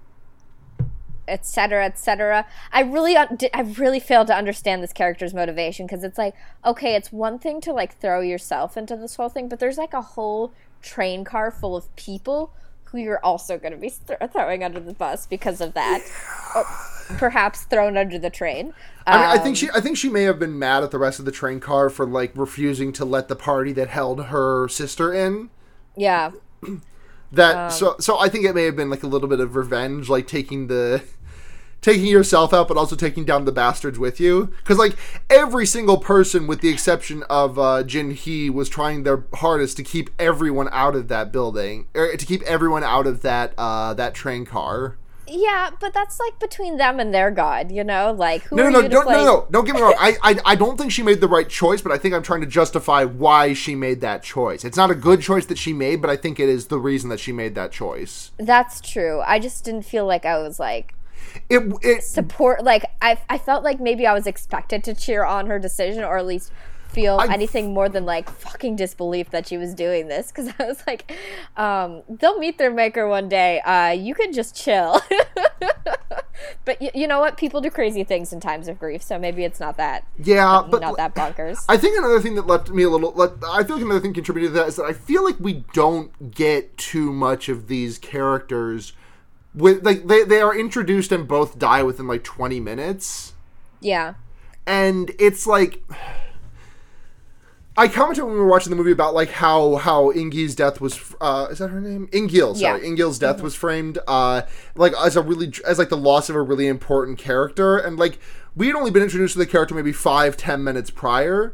etc 1.27 1.85
etc 1.85 2.45
i 2.71 2.81
really 2.81 3.17
i 3.17 3.61
really 3.77 3.99
failed 3.99 4.27
to 4.27 4.35
understand 4.35 4.83
this 4.83 4.93
character's 4.93 5.33
motivation 5.33 5.85
because 5.85 6.03
it's 6.03 6.17
like 6.17 6.35
okay 6.63 6.95
it's 6.95 7.11
one 7.11 7.39
thing 7.39 7.59
to 7.59 7.73
like 7.73 7.97
throw 7.99 8.21
yourself 8.21 8.77
into 8.77 8.95
this 8.95 9.15
whole 9.15 9.29
thing 9.29 9.49
but 9.49 9.59
there's 9.59 9.77
like 9.77 9.93
a 9.93 10.01
whole 10.01 10.53
train 10.85 11.23
car 11.23 11.51
full 11.51 11.75
of 11.75 11.93
people 11.95 12.53
who 12.85 12.99
you're 12.99 13.23
also 13.25 13.57
going 13.57 13.73
to 13.73 13.77
be 13.79 13.89
th- 13.91 14.19
throwing 14.31 14.63
under 14.63 14.79
the 14.79 14.93
bus 14.93 15.25
because 15.27 15.61
of 15.61 15.73
that 15.73 16.01
or 16.55 16.65
perhaps 17.17 17.63
thrown 17.63 17.97
under 17.97 18.19
the 18.19 18.29
train 18.29 18.73
I, 19.11 19.17
mean, 19.17 19.27
I 19.29 19.37
Um, 19.37 19.43
think 19.43 19.55
she. 19.57 19.69
I 19.73 19.81
think 19.81 19.97
she 19.97 20.09
may 20.09 20.23
have 20.23 20.39
been 20.39 20.57
mad 20.57 20.83
at 20.83 20.91
the 20.91 20.97
rest 20.97 21.19
of 21.19 21.25
the 21.25 21.31
train 21.31 21.59
car 21.59 21.89
for 21.89 22.05
like 22.07 22.31
refusing 22.35 22.91
to 22.93 23.05
let 23.05 23.27
the 23.27 23.35
party 23.35 23.71
that 23.73 23.89
held 23.89 24.25
her 24.25 24.67
sister 24.67 25.13
in. 25.13 25.49
yeah 25.95 26.31
That 27.31 27.55
Um, 27.55 27.69
so 27.69 27.95
so 27.99 28.19
I 28.19 28.29
think 28.29 28.45
it 28.45 28.55
may 28.55 28.65
have 28.65 28.75
been 28.75 28.89
like 28.89 29.03
a 29.03 29.07
little 29.07 29.27
bit 29.27 29.39
of 29.39 29.55
revenge, 29.55 30.09
like 30.09 30.27
taking 30.27 30.67
the 30.67 31.03
taking 31.85 32.07
yourself 32.07 32.51
out, 32.51 32.67
but 32.67 32.77
also 32.77 32.95
taking 32.95 33.23
down 33.23 33.45
the 33.45 33.51
bastards 33.51 33.99
with 33.99 34.19
you. 34.19 34.47
Because 34.57 34.79
like 34.79 34.97
every 35.29 35.67
single 35.67 35.97
person, 35.97 36.47
with 36.47 36.61
the 36.61 36.69
exception 36.69 37.23
of 37.29 37.59
uh, 37.59 37.83
Jin 37.83 38.11
Hee, 38.11 38.49
was 38.49 38.69
trying 38.69 39.03
their 39.03 39.23
hardest 39.35 39.77
to 39.77 39.83
keep 39.83 40.09
everyone 40.17 40.67
out 40.71 40.95
of 40.95 41.09
that 41.09 41.31
building, 41.31 41.85
or 41.93 42.15
to 42.17 42.25
keep 42.25 42.41
everyone 42.41 42.83
out 42.83 43.05
of 43.05 43.21
that 43.21 43.53
uh, 43.57 43.93
that 43.93 44.15
train 44.15 44.45
car. 44.45 44.97
Yeah, 45.27 45.71
but 45.79 45.93
that's 45.93 46.19
like 46.19 46.39
between 46.39 46.77
them 46.77 46.99
and 46.99 47.13
their 47.13 47.31
god, 47.31 47.71
you 47.71 47.83
know? 47.83 48.11
Like 48.11 48.43
who 48.43 48.55
No, 48.55 48.69
no, 48.69 48.81
no, 48.81 48.87
don't, 48.87 49.07
no, 49.07 49.25
no, 49.25 49.47
don't 49.49 49.65
get 49.65 49.73
me 49.73 49.81
wrong. 49.81 49.95
I, 49.99 50.17
I, 50.21 50.39
I 50.45 50.55
don't 50.55 50.77
think 50.77 50.91
she 50.91 51.01
made 51.01 51.19
the 51.19 51.27
right 51.27 51.49
choice, 51.49 51.81
but 51.81 51.91
I 51.91 51.97
think 51.97 52.13
I'm 52.13 52.21
trying 52.21 52.41
to 52.41 52.47
justify 52.47 53.05
why 53.05 53.53
she 53.53 53.73
made 53.73 54.01
that 54.01 54.21
choice. 54.21 54.63
It's 54.63 54.77
not 54.77 54.91
a 54.91 54.95
good 54.95 55.21
choice 55.21 55.47
that 55.47 55.57
she 55.57 55.73
made, 55.73 55.99
but 55.99 56.11
I 56.11 56.15
think 56.15 56.39
it 56.39 56.47
is 56.47 56.67
the 56.67 56.77
reason 56.77 57.09
that 57.09 57.19
she 57.19 57.31
made 57.31 57.55
that 57.55 57.71
choice. 57.71 58.31
That's 58.37 58.79
true. 58.79 59.21
I 59.25 59.39
just 59.39 59.63
didn't 59.63 59.83
feel 59.83 60.05
like 60.05 60.25
I 60.25 60.37
was 60.37 60.59
like 60.59 60.93
It, 61.49 61.61
it 61.83 62.03
support 62.03 62.63
like 62.63 62.85
I 63.01 63.17
I 63.29 63.37
felt 63.37 63.63
like 63.63 63.79
maybe 63.79 64.07
I 64.07 64.13
was 64.13 64.25
expected 64.27 64.83
to 64.85 64.93
cheer 64.93 65.23
on 65.23 65.47
her 65.47 65.59
decision 65.59 66.03
or 66.03 66.17
at 66.17 66.25
least 66.25 66.51
feel 66.87 67.17
I- 67.19 67.27
anything 67.33 67.73
more 67.73 67.89
than 67.89 68.05
like 68.05 68.29
fucking 68.29 68.75
disbelief 68.77 69.29
that 69.31 69.47
she 69.47 69.57
was 69.57 69.73
doing 69.73 70.07
this 70.07 70.31
cuz 70.31 70.49
I 70.59 70.63
was 70.65 70.81
like 70.87 71.11
um 71.57 72.01
they'll 72.09 72.39
meet 72.39 72.57
their 72.57 72.71
maker 72.71 73.07
one 73.07 73.29
day. 73.29 73.59
Uh 73.61 73.91
you 73.91 74.15
can 74.15 74.33
just 74.33 74.55
chill. 74.55 75.01
but 76.65 76.79
y- 76.81 76.91
you 76.93 77.07
know 77.07 77.19
what? 77.19 77.37
People 77.37 77.61
do 77.61 77.69
crazy 77.69 78.03
things 78.03 78.31
in 78.33 78.39
times 78.39 78.67
of 78.67 78.79
grief, 78.79 79.01
so 79.03 79.17
maybe 79.19 79.43
it's 79.43 79.59
not 79.59 79.77
that 79.77 80.05
yeah, 80.17 80.63
but 80.69 80.81
not 80.81 80.97
that 80.97 81.15
bonkers. 81.15 81.63
I 81.69 81.77
think 81.77 81.97
another 81.97 82.19
thing 82.19 82.35
that 82.35 82.47
left 82.47 82.69
me 82.69 82.83
a 82.83 82.89
little. 82.89 83.11
Let, 83.13 83.31
I 83.47 83.63
feel 83.63 83.75
like 83.75 83.85
another 83.85 83.99
thing 83.99 84.13
contributed 84.13 84.51
to 84.51 84.59
that 84.59 84.67
is 84.67 84.75
that 84.77 84.85
I 84.85 84.93
feel 84.93 85.23
like 85.23 85.39
we 85.39 85.63
don't 85.73 86.31
get 86.31 86.77
too 86.77 87.11
much 87.13 87.49
of 87.49 87.67
these 87.67 87.97
characters 87.97 88.93
with 89.55 89.85
like 89.85 90.07
they 90.07 90.23
they 90.23 90.41
are 90.41 90.57
introduced 90.57 91.11
and 91.11 91.27
both 91.27 91.57
die 91.57 91.81
within 91.83 92.07
like 92.07 92.23
20 92.23 92.59
minutes. 92.59 93.33
Yeah. 93.81 94.15
and 94.67 95.11
it's 95.19 95.45
like 95.47 95.83
I 97.77 97.89
commented 97.89 98.23
when 98.23 98.33
we 98.33 98.39
were 98.39 98.47
watching 98.47 98.69
the 98.69 98.77
movie 98.77 98.91
about 98.93 99.13
like 99.13 99.29
how 99.31 99.75
how 99.75 100.11
Ingi's 100.11 100.55
death 100.55 100.79
was 100.79 101.13
uh 101.19 101.47
is 101.51 101.57
that 101.57 101.69
her 101.69 101.81
name? 101.81 102.07
Ingil 102.13 102.55
sorry. 102.55 102.81
Yeah. 102.81 102.89
Ingil's 102.89 103.19
death 103.19 103.41
was 103.41 103.53
framed 103.53 103.99
uh 104.07 104.43
like 104.75 104.93
as 104.93 105.17
a 105.17 105.21
really 105.21 105.51
as 105.67 105.77
like 105.77 105.89
the 105.89 105.97
loss 105.97 106.29
of 106.29 106.35
a 106.37 106.41
really 106.41 106.67
important 106.67 107.17
character. 107.17 107.77
And 107.77 107.97
like 107.99 108.17
we 108.55 108.67
had 108.67 108.75
only 108.77 108.91
been 108.91 109.03
introduced 109.03 109.33
to 109.33 109.39
the 109.39 109.45
character 109.45 109.75
maybe 109.75 109.91
five 109.91 110.37
ten 110.37 110.63
minutes 110.63 110.89
prior 110.89 111.53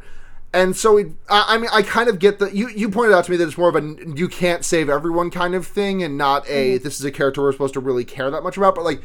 and 0.54 0.76
so 0.76 0.98
it, 0.98 1.08
I, 1.30 1.56
I 1.56 1.58
mean 1.58 1.70
I 1.72 1.82
kind 1.82 2.10
of 2.10 2.20
get 2.20 2.40
the 2.40 2.56
you 2.56 2.70
you 2.70 2.90
pointed 2.90 3.14
out 3.14 3.26
to 3.26 3.32
me 3.32 3.38
that 3.38 3.48
it's 3.48 3.58
more 3.58 3.70
of 3.70 3.76
a 3.76 3.96
you 4.16 4.28
can't 4.28 4.66
save 4.66 4.90
everyone 4.90 5.30
kind 5.30 5.56
of 5.56 5.66
thing 5.66 6.04
and 6.04 6.18
not 6.18 6.48
a 6.50 6.78
this 6.78 7.00
is 7.00 7.06
a 7.06 7.12
character 7.12 7.42
we're 7.42 7.52
supposed 7.52 7.74
to 7.76 7.80
really 7.80 8.06
care 8.06 8.30
that 8.30 8.44
much 8.44 8.58
about 8.58 8.76
but 8.76 8.84
like 8.84 9.02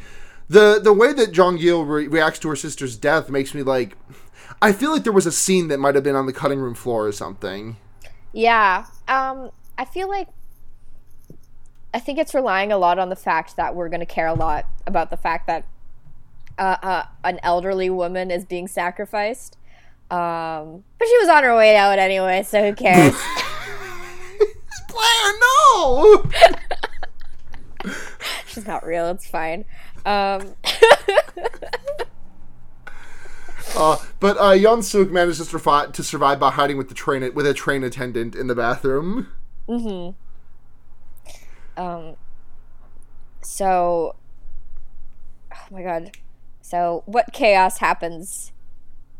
the 0.49 0.79
the 0.81 0.93
way 0.93 1.13
that 1.13 1.31
Jong-gil 1.31 1.85
re- 1.85 2.07
reacts 2.07 2.39
to 2.39 2.49
her 2.49 2.55
sister's 2.55 2.95
death 2.97 3.29
makes 3.29 3.53
me 3.53 3.63
like 3.63 3.97
I 4.61 4.71
feel 4.71 4.91
like 4.91 5.03
there 5.03 5.13
was 5.13 5.25
a 5.25 5.31
scene 5.31 5.67
that 5.67 5.77
might 5.77 5.95
have 5.95 6.03
been 6.03 6.15
on 6.15 6.25
the 6.25 6.33
cutting 6.33 6.59
room 6.59 6.73
floor 6.73 7.05
or 7.05 7.11
something. 7.11 7.77
Yeah. 8.33 8.85
Um, 9.07 9.51
I 9.77 9.85
feel 9.85 10.07
like 10.07 10.27
I 11.93 11.99
think 11.99 12.17
it's 12.17 12.33
relying 12.33 12.71
a 12.71 12.77
lot 12.77 12.99
on 12.99 13.09
the 13.09 13.15
fact 13.15 13.55
that 13.57 13.75
we're 13.75 13.89
going 13.89 13.99
to 13.99 14.05
care 14.05 14.27
a 14.27 14.33
lot 14.33 14.65
about 14.85 15.09
the 15.09 15.17
fact 15.17 15.47
that 15.47 15.65
uh, 16.57 16.77
uh, 16.81 17.03
an 17.23 17.39
elderly 17.43 17.89
woman 17.89 18.31
is 18.31 18.45
being 18.45 18.67
sacrificed. 18.67 19.56
Um, 20.09 20.83
but 20.97 21.07
she 21.07 21.17
was 21.17 21.29
on 21.29 21.43
her 21.43 21.55
way 21.55 21.75
out 21.75 21.99
anyway, 21.99 22.43
so 22.43 22.63
who 22.63 22.73
cares? 22.73 23.13
Blair, 24.89 25.33
no! 25.41 26.23
She's 28.47 28.65
not 28.65 28.85
real. 28.85 29.09
It's 29.09 29.27
fine. 29.27 29.65
Um, 30.05 30.55
Uh, 33.75 33.97
but 34.19 34.37
uh, 34.37 34.53
Yeon 34.53 34.83
Suk 34.83 35.11
managed 35.11 35.37
to 35.37 35.45
survive, 35.45 35.91
to 35.91 36.03
survive 36.03 36.39
by 36.39 36.49
hiding 36.49 36.77
with 36.77 36.89
the 36.89 36.95
train 36.95 37.31
with 37.35 37.45
a 37.45 37.53
train 37.53 37.83
attendant 37.83 38.35
in 38.35 38.47
the 38.47 38.55
bathroom. 38.55 39.27
Mm-hmm. 39.69 40.15
Um, 41.79 42.15
so, 43.41 44.15
oh 45.53 45.65
my 45.69 45.83
god. 45.83 46.17
So, 46.61 47.03
what 47.05 47.31
chaos 47.33 47.77
happens 47.77 48.51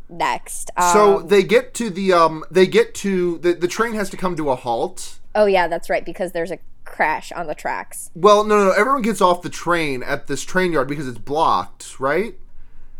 next? 0.08 0.70
Um, 0.76 0.92
So 0.92 1.18
they 1.20 1.42
get 1.42 1.74
to 1.74 1.90
the 1.90 2.12
um 2.12 2.44
they 2.50 2.66
get 2.66 2.94
to 2.96 3.38
the 3.38 3.52
the 3.54 3.68
train 3.68 3.94
has 3.94 4.10
to 4.10 4.16
come 4.16 4.36
to 4.36 4.50
a 4.50 4.56
halt. 4.56 5.18
oh 5.34 5.46
yeah, 5.46 5.68
that's 5.68 5.88
right 5.90 6.04
because 6.04 6.32
there's 6.32 6.50
a 6.50 6.58
crash 6.84 7.30
on 7.32 7.46
the 7.46 7.54
tracks. 7.54 8.10
Well, 8.14 8.44
no, 8.44 8.56
no, 8.58 8.64
no. 8.66 8.70
Everyone 8.72 9.02
gets 9.02 9.20
off 9.20 9.42
the 9.42 9.50
train 9.50 10.02
at 10.02 10.26
this 10.26 10.42
train 10.42 10.72
yard 10.72 10.88
because 10.88 11.06
it's 11.06 11.18
blocked, 11.18 12.00
right? 12.00 12.34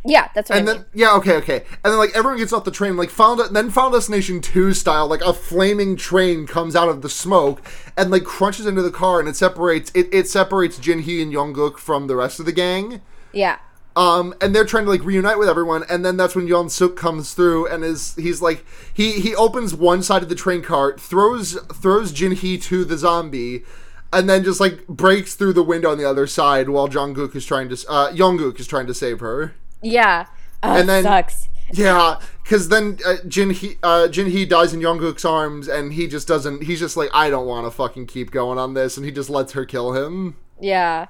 Yeah, 0.05 0.29
that's 0.35 0.49
what 0.49 0.59
And 0.59 0.69
I 0.69 0.73
then 0.73 0.77
mean. 0.83 0.87
yeah, 0.95 1.13
okay, 1.17 1.35
okay. 1.37 1.57
And 1.85 1.93
then 1.93 1.99
like 1.99 2.11
everyone 2.15 2.39
gets 2.39 2.53
off 2.53 2.65
the 2.65 2.71
train, 2.71 2.97
like 2.97 3.11
Final 3.11 3.49
then 3.49 3.71
Final 3.71 3.91
Destination 3.91 4.41
Two 4.41 4.73
style, 4.73 5.09
like 5.09 5.21
a 5.23 5.33
flaming 5.35 5.97
train 5.97 6.47
comes 6.47 6.77
out 6.77 6.89
of 6.89 7.03
the 7.03 7.09
smoke 7.09 7.61
and 7.97 8.11
like 8.11 8.25
crunches 8.25 8.65
into 8.67 8.81
the 8.83 8.93
car, 8.93 9.19
and 9.21 9.29
it 9.29 9.37
separates 9.37 9.91
it, 9.95 10.09
it 10.13 10.29
separates 10.29 10.79
Jin 10.79 11.01
Hee 11.01 11.21
and 11.21 11.33
Jungkook 11.33 11.79
from 11.79 12.07
the 12.07 12.15
rest 12.17 12.39
of 12.41 12.47
the 12.47 12.53
gang. 12.53 13.01
Yeah. 13.33 13.59
Um, 13.99 14.32
and 14.40 14.55
they're 14.55 14.64
trying 14.64 14.84
to 14.84 14.90
like 14.90 15.03
reunite 15.05 15.38
with 15.40 15.49
everyone, 15.49 15.82
and 15.90 16.05
then 16.05 16.16
that's 16.16 16.36
when 16.36 16.46
Yeon 16.46 16.70
Suk 16.70 16.94
comes 16.94 17.34
through 17.34 17.66
and 17.66 17.82
is 17.84 18.14
he's 18.14 18.40
like 18.40 18.64
he 18.94 19.12
he 19.20 19.34
opens 19.34 19.74
one 19.74 20.05
side 20.05 20.22
of 20.22 20.28
the 20.28 20.36
train 20.36 20.62
cart, 20.62 21.01
throws 21.01 21.55
throws 21.82 22.12
Jin 22.12 22.32
Hee 22.32 22.59
to 22.59 22.84
the 22.84 22.96
zombie, 22.96 23.64
and 24.12 24.30
then 24.30 24.44
just 24.44 24.61
like 24.61 24.86
breaks 24.86 25.34
through 25.34 25.55
the 25.55 25.64
window 25.64 25.90
on 25.90 25.99
the 25.99 26.05
other 26.09 26.28
side 26.28 26.68
while 26.68 26.86
Jungkook 26.88 27.34
is 27.34 27.44
trying 27.44 27.68
to 27.70 27.74
uh 27.88 28.12
Jungkook 28.12 28.61
is 28.61 28.68
trying 28.68 28.86
to 28.86 28.94
save 28.94 29.18
her. 29.18 29.55
Yeah. 29.82 30.26
Uh, 30.62 30.76
And 30.78 30.88
then- 30.88 31.03
sucks. 31.03 31.49
Yeah, 31.72 32.18
because 32.42 32.70
then 32.70 32.99
uh, 33.05 33.16
Jin 33.26 33.51
Hee 33.51 33.76
uh, 33.82 34.09
Jin 34.09 34.28
Hee 34.30 34.46
dies 34.46 34.72
in 34.72 34.80
Jungkook's 34.80 35.24
arms, 35.24 35.68
and 35.68 35.92
he 35.92 36.07
just 36.07 36.26
doesn't. 36.26 36.62
He's 36.62 36.80
just 36.80 36.96
like, 36.96 37.11
I 37.12 37.28
don't 37.28 37.46
want 37.46 37.66
to 37.66 37.70
fucking 37.70 38.07
keep 38.07 38.30
going 38.30 38.59
on 38.59 38.72
this, 38.72 38.96
and 38.96 39.05
he 39.05 39.12
just 39.12 39.28
lets 39.28 39.53
her 39.53 39.66
kill 39.66 39.92
him. 39.92 40.36
Yeah. 40.59 41.09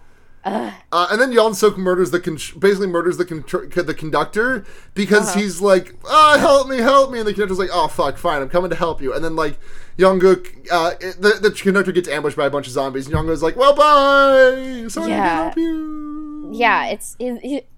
Uh, 0.92 1.06
and 1.10 1.20
then 1.20 1.30
Yeon 1.32 1.54
Suk 1.54 1.76
murders 1.78 2.10
the 2.10 2.20
con- 2.20 2.38
basically 2.58 2.86
murders 2.86 3.16
the 3.16 3.24
con- 3.24 3.44
the 3.86 3.94
conductor 3.94 4.64
because 4.94 5.28
Uh-huh. 5.30 5.40
he's 5.40 5.60
like, 5.60 5.94
ah, 6.08 6.36
help 6.38 6.68
me, 6.68 6.78
help 6.78 7.10
me, 7.10 7.18
and 7.18 7.26
the 7.28 7.32
conductor's 7.32 7.58
like, 7.58 7.70
oh 7.72 7.88
fuck, 7.88 8.16
fine, 8.18 8.42
I'm 8.42 8.48
coming 8.48 8.70
to 8.70 8.76
help 8.76 9.00
you. 9.02 9.12
And 9.14 9.24
then 9.24 9.36
like 9.36 9.58
Jungkook, 9.98 10.68
uh, 10.70 10.90
the 11.18 11.38
the 11.40 11.50
conductor 11.50 11.92
gets 11.92 12.08
ambushed 12.08 12.36
by 12.36 12.46
a 12.46 12.50
bunch 12.50 12.66
of 12.66 12.72
zombies, 12.72 13.06
and 13.06 13.14
Jungkook's 13.14 13.42
like, 13.42 13.56
well, 13.56 13.74
bye, 13.74 14.88
sorry 14.88 15.10
Yeah. 15.10 15.44
help 15.44 15.56
you. 15.56 16.50
Yeah, 16.52 16.86
it's 16.86 17.16
it, 17.18 17.40
it- 17.44 17.68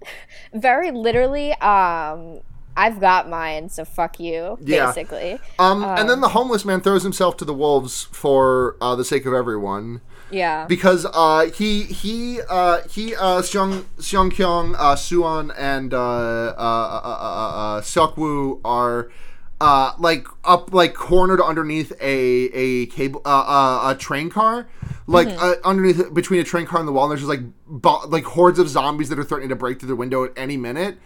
very 0.53 0.91
literally 0.91 1.53
um 1.55 2.39
I've 2.77 3.01
got 3.01 3.29
mine, 3.29 3.67
so 3.67 3.83
fuck 3.83 4.17
you, 4.17 4.57
Yeah. 4.61 4.85
basically. 4.85 5.39
Um, 5.59 5.83
and 5.83 6.09
then 6.09 6.21
the 6.21 6.29
homeless 6.29 6.63
man 6.63 6.79
throws 6.79 7.03
himself 7.03 7.35
to 7.37 7.45
the 7.45 7.53
wolves 7.53 8.07
for 8.13 8.77
uh, 8.79 8.95
the 8.95 9.03
sake 9.03 9.25
of 9.25 9.33
everyone. 9.33 9.99
Yeah. 10.31 10.65
because 10.67 11.05
uh, 11.13 11.49
he 11.53 11.83
he 11.83 12.39
uh, 12.49 12.81
he 12.89 13.15
uh, 13.15 13.41
Seong 13.41 13.83
Seong 13.99 14.35
Kyung, 14.35 14.75
uh, 14.77 14.95
Suan, 14.95 15.51
and 15.57 15.93
uh, 15.93 15.97
uh, 15.97 16.53
uh, 16.57 17.01
uh, 17.03 17.17
uh, 17.21 17.77
uh, 17.77 17.81
Seokwoo 17.81 18.61
are 18.65 19.11
uh, 19.59 19.93
like 19.99 20.25
up 20.43 20.73
like 20.73 20.93
cornered 20.95 21.41
underneath 21.41 21.91
a 22.01 22.15
a 22.53 22.85
cable 22.87 23.21
uh, 23.25 23.29
uh, 23.29 23.91
a 23.91 23.95
train 23.95 24.29
car, 24.29 24.67
like 25.07 25.27
uh, 25.39 25.55
underneath 25.63 26.13
between 26.13 26.39
a 26.39 26.43
train 26.43 26.65
car 26.65 26.79
and 26.79 26.87
the 26.87 26.91
wall. 26.91 27.05
And 27.05 27.11
there's 27.11 27.21
just 27.21 27.29
like 27.29 27.41
bo- 27.67 28.07
like 28.07 28.23
hordes 28.23 28.57
of 28.59 28.67
zombies 28.69 29.09
that 29.09 29.19
are 29.19 29.23
threatening 29.23 29.49
to 29.49 29.55
break 29.55 29.79
through 29.79 29.89
the 29.89 29.95
window 29.95 30.23
at 30.23 30.31
any 30.35 30.57
minute. 30.57 30.97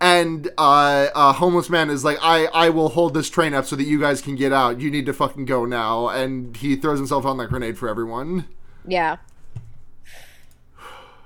And 0.00 0.48
uh, 0.56 1.08
uh, 1.12 1.32
homeless 1.32 1.68
man 1.68 1.90
is 1.90 2.04
like, 2.04 2.18
I, 2.22 2.46
I 2.54 2.68
will 2.70 2.90
hold 2.90 3.14
this 3.14 3.28
train 3.28 3.52
up 3.52 3.64
so 3.66 3.74
that 3.74 3.82
you 3.82 3.98
guys 3.98 4.20
can 4.22 4.36
get 4.36 4.52
out. 4.52 4.80
You 4.80 4.92
need 4.92 5.06
to 5.06 5.12
fucking 5.12 5.44
go 5.44 5.64
now. 5.64 6.08
And 6.08 6.56
he 6.56 6.76
throws 6.76 6.98
himself 7.00 7.24
on 7.26 7.36
that 7.38 7.48
grenade 7.48 7.76
for 7.76 7.88
everyone. 7.88 8.46
Yeah. 8.88 9.18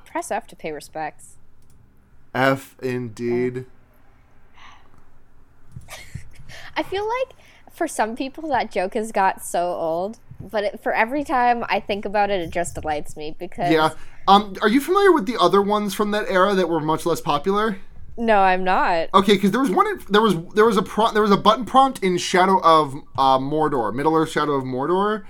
Press 0.05 0.31
F 0.31 0.47
to 0.49 0.57
pay 0.57 0.73
respects. 0.73 1.37
F 2.35 2.77
indeed. 2.83 3.67
I 6.77 6.83
feel 6.83 7.09
like 7.09 7.37
for 7.73 7.87
some 7.89 8.17
people 8.17 8.49
that 8.49 8.71
joke 8.71 8.95
has 8.95 9.13
got 9.13 9.45
so 9.45 9.73
old, 9.73 10.19
but 10.41 10.65
it, 10.65 10.83
for 10.83 10.93
every 10.93 11.25
time 11.25 11.65
I 11.69 11.81
think 11.81 12.05
about 12.05 12.31
it, 12.31 12.41
it 12.41 12.51
just 12.51 12.75
delights 12.75 13.17
me 13.17 13.37
because 13.39 13.71
Yeah. 13.71 13.91
Um, 14.29 14.55
are 14.63 14.69
you 14.69 14.81
familiar 14.81 15.13
with 15.13 15.27
the 15.27 15.37
other 15.41 15.61
ones 15.63 15.95
from 15.95 16.11
that 16.13 16.29
era 16.29 16.55
that 16.55 16.69
were 16.69 16.81
much 16.81 17.07
less 17.07 17.21
popular? 17.21 17.79
no, 18.17 18.41
I'm 18.41 18.63
not. 18.65 19.09
Okay, 19.15 19.35
because 19.35 19.51
there 19.51 19.61
was 19.61 19.71
one. 19.71 19.87
In, 19.87 20.01
there 20.11 20.21
was 20.21 20.37
there 20.55 20.67
was 20.67 20.77
a 20.77 20.83
pro, 20.83 21.11
there 21.13 21.23
was 21.23 21.31
a 21.31 21.37
button 21.37 21.65
prompt 21.65 22.03
in 22.03 22.19
Shadow 22.19 22.61
of 22.63 22.95
uh, 23.17 23.39
Mordor, 23.39 23.95
Middle 23.95 24.15
Earth 24.15 24.31
Shadow 24.31 24.53
of 24.53 24.65
Mordor, 24.65 25.25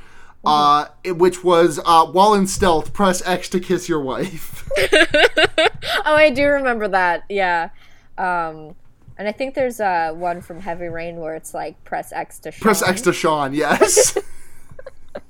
uh, 0.45 0.87
which 1.07 1.45
was 1.45 1.81
uh, 1.85 2.07
while 2.07 2.35
in 2.35 2.47
stealth, 2.47 2.93
press 2.93 3.23
X 3.27 3.49
to 3.51 3.61
kiss 3.61 3.89
your 3.89 4.01
wife. 4.01 4.69
Oh, 6.05 6.15
I 6.17 6.31
do 6.31 6.47
remember 6.47 6.89
that. 6.89 7.25
Yeah. 7.29 7.71
Um, 8.19 8.75
and 9.19 9.29
I 9.29 9.33
think 9.33 9.55
there's 9.55 9.81
uh, 9.81 10.13
one 10.15 10.41
from 10.41 10.61
Heavy 10.61 10.87
Rain 10.87 11.17
where 11.17 11.35
it's 11.35 11.55
like 11.55 11.83
press 11.85 12.13
X 12.13 12.39
to 12.41 12.53
Sean. 12.53 12.61
press 12.63 12.83
X 12.83 13.03
to 13.03 13.13
Sean. 13.13 13.53
Yes. 13.55 14.17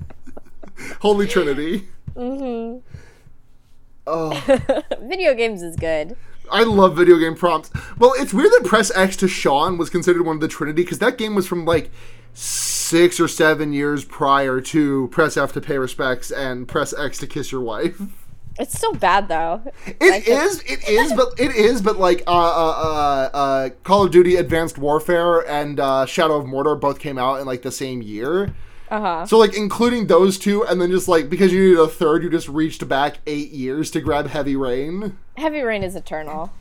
Holy 1.01 1.27
Trinity. 1.27 1.89
Mm-hmm. 2.15 2.79
Oh. 4.07 4.61
Video 5.03 5.35
games 5.35 5.63
is 5.63 5.77
good. 5.77 6.17
I 6.51 6.65
love 6.65 6.97
video 6.97 7.17
game 7.19 7.35
prompts. 7.35 7.71
Well, 7.99 8.13
it's 8.17 8.35
weird 8.35 8.51
that 8.53 8.65
Press 8.65 8.91
X 8.95 9.17
to 9.19 9.29
Sean 9.29 9.79
was 9.79 9.89
considered 9.89 10.27
one 10.27 10.37
of 10.37 10.41
the 10.41 10.49
Trinity 10.49 10.83
because 10.83 10.99
that 10.99 11.17
game 11.17 11.35
was 11.35 11.47
from 11.47 11.65
like 11.65 11.91
six 12.93 13.19
or 13.19 13.27
seven 13.27 13.73
years 13.73 14.05
prior 14.05 14.61
to 14.61 15.09
Press 15.09 15.39
F 15.39 15.55
to 15.55 15.63
pay 15.63 15.79
respects 15.79 16.31
and 16.31 16.69
Press 16.69 16.93
X 16.93 17.17
to 17.21 17.27
kiss 17.27 17.51
your 17.51 17.63
wife. 17.63 17.99
It's 18.59 18.77
still 18.77 18.93
bad 18.93 19.29
though. 19.29 19.63
It 19.87 20.29
is, 20.29 20.63
it 20.67 20.87
is, 20.87 21.15
but 21.15 21.41
it 21.41 21.57
is, 21.57 21.81
but 21.81 21.99
like 21.99 22.23
uh, 22.27 22.31
uh, 22.31 23.31
uh, 23.33 23.37
uh, 23.37 23.71
Call 23.83 24.05
of 24.05 24.11
Duty 24.11 24.37
Advanced 24.37 24.77
Warfare 24.77 25.41
and 25.49 25.81
uh, 25.81 26.05
Shadow 26.05 26.37
of 26.37 26.45
Mordor 26.45 26.79
both 26.79 26.99
came 26.99 27.17
out 27.17 27.41
in 27.41 27.47
like 27.47 27.63
the 27.63 27.73
same 27.73 28.03
year. 28.03 28.55
Uh 28.91 29.01
huh. 29.01 29.27
So 29.27 29.39
like 29.39 29.57
including 29.57 30.09
those 30.09 30.37
two, 30.37 30.63
and 30.67 30.79
then 30.79 30.91
just 30.91 31.09
like 31.09 31.31
because 31.31 31.51
you 31.51 31.61
needed 31.61 31.79
a 31.79 31.89
third, 31.89 32.23
you 32.23 32.29
just 32.29 32.51
reached 32.51 32.87
back 32.87 33.21
eight 33.27 33.53
years 33.53 33.91
to 33.93 34.03
grab 34.03 34.27
Heavy 34.27 34.55
Rain. 34.55 35.17
Heavy 35.39 35.63
Rain 35.63 35.83
is 35.83 35.97
eternal. 35.97 36.53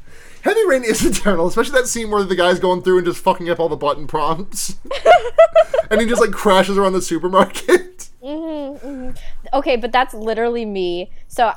Heavy 0.41 0.65
Rain 0.67 0.83
is 0.83 1.05
eternal, 1.05 1.47
especially 1.47 1.79
that 1.79 1.87
scene 1.87 2.09
where 2.09 2.23
the 2.23 2.35
guy's 2.35 2.59
going 2.59 2.81
through 2.81 2.97
and 2.97 3.07
just 3.07 3.23
fucking 3.23 3.49
up 3.49 3.59
all 3.59 3.69
the 3.69 3.75
button 3.75 4.07
prompts. 4.07 4.77
and 5.91 6.01
he 6.01 6.07
just 6.07 6.21
like 6.21 6.31
crashes 6.31 6.77
around 6.77 6.93
the 6.93 7.01
supermarket. 7.01 8.09
Okay, 9.53 9.75
but 9.75 9.91
that's 9.91 10.13
literally 10.13 10.63
me. 10.63 11.11
So, 11.27 11.51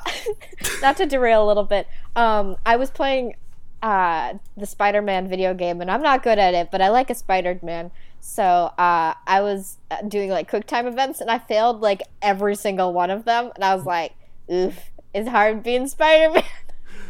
not 0.81 0.97
to 0.97 1.05
derail 1.05 1.45
a 1.45 1.47
little 1.47 1.63
bit, 1.63 1.87
um, 2.15 2.57
I 2.65 2.75
was 2.75 2.89
playing 2.89 3.35
uh, 3.81 4.33
the 4.57 4.65
Spider 4.65 5.01
Man 5.01 5.29
video 5.29 5.53
game, 5.53 5.79
and 5.79 5.89
I'm 5.89 6.01
not 6.01 6.23
good 6.23 6.37
at 6.39 6.53
it, 6.53 6.71
but 6.71 6.81
I 6.81 6.89
like 6.89 7.09
a 7.09 7.15
Spider 7.15 7.57
Man. 7.61 7.91
So, 8.19 8.43
uh, 8.43 9.13
I 9.27 9.41
was 9.41 9.77
uh, 9.91 10.01
doing 10.01 10.29
like 10.29 10.49
quick 10.49 10.65
time 10.67 10.87
events, 10.87 11.21
and 11.21 11.31
I 11.31 11.39
failed 11.39 11.81
like 11.81 12.01
every 12.21 12.55
single 12.55 12.91
one 12.91 13.11
of 13.11 13.23
them, 13.25 13.51
and 13.55 13.63
I 13.63 13.75
was 13.75 13.85
like, 13.85 14.13
oof. 14.51 14.77
It's 15.13 15.29
hard 15.29 15.63
being 15.63 15.87
Spider 15.87 16.33
Man. 16.33 16.43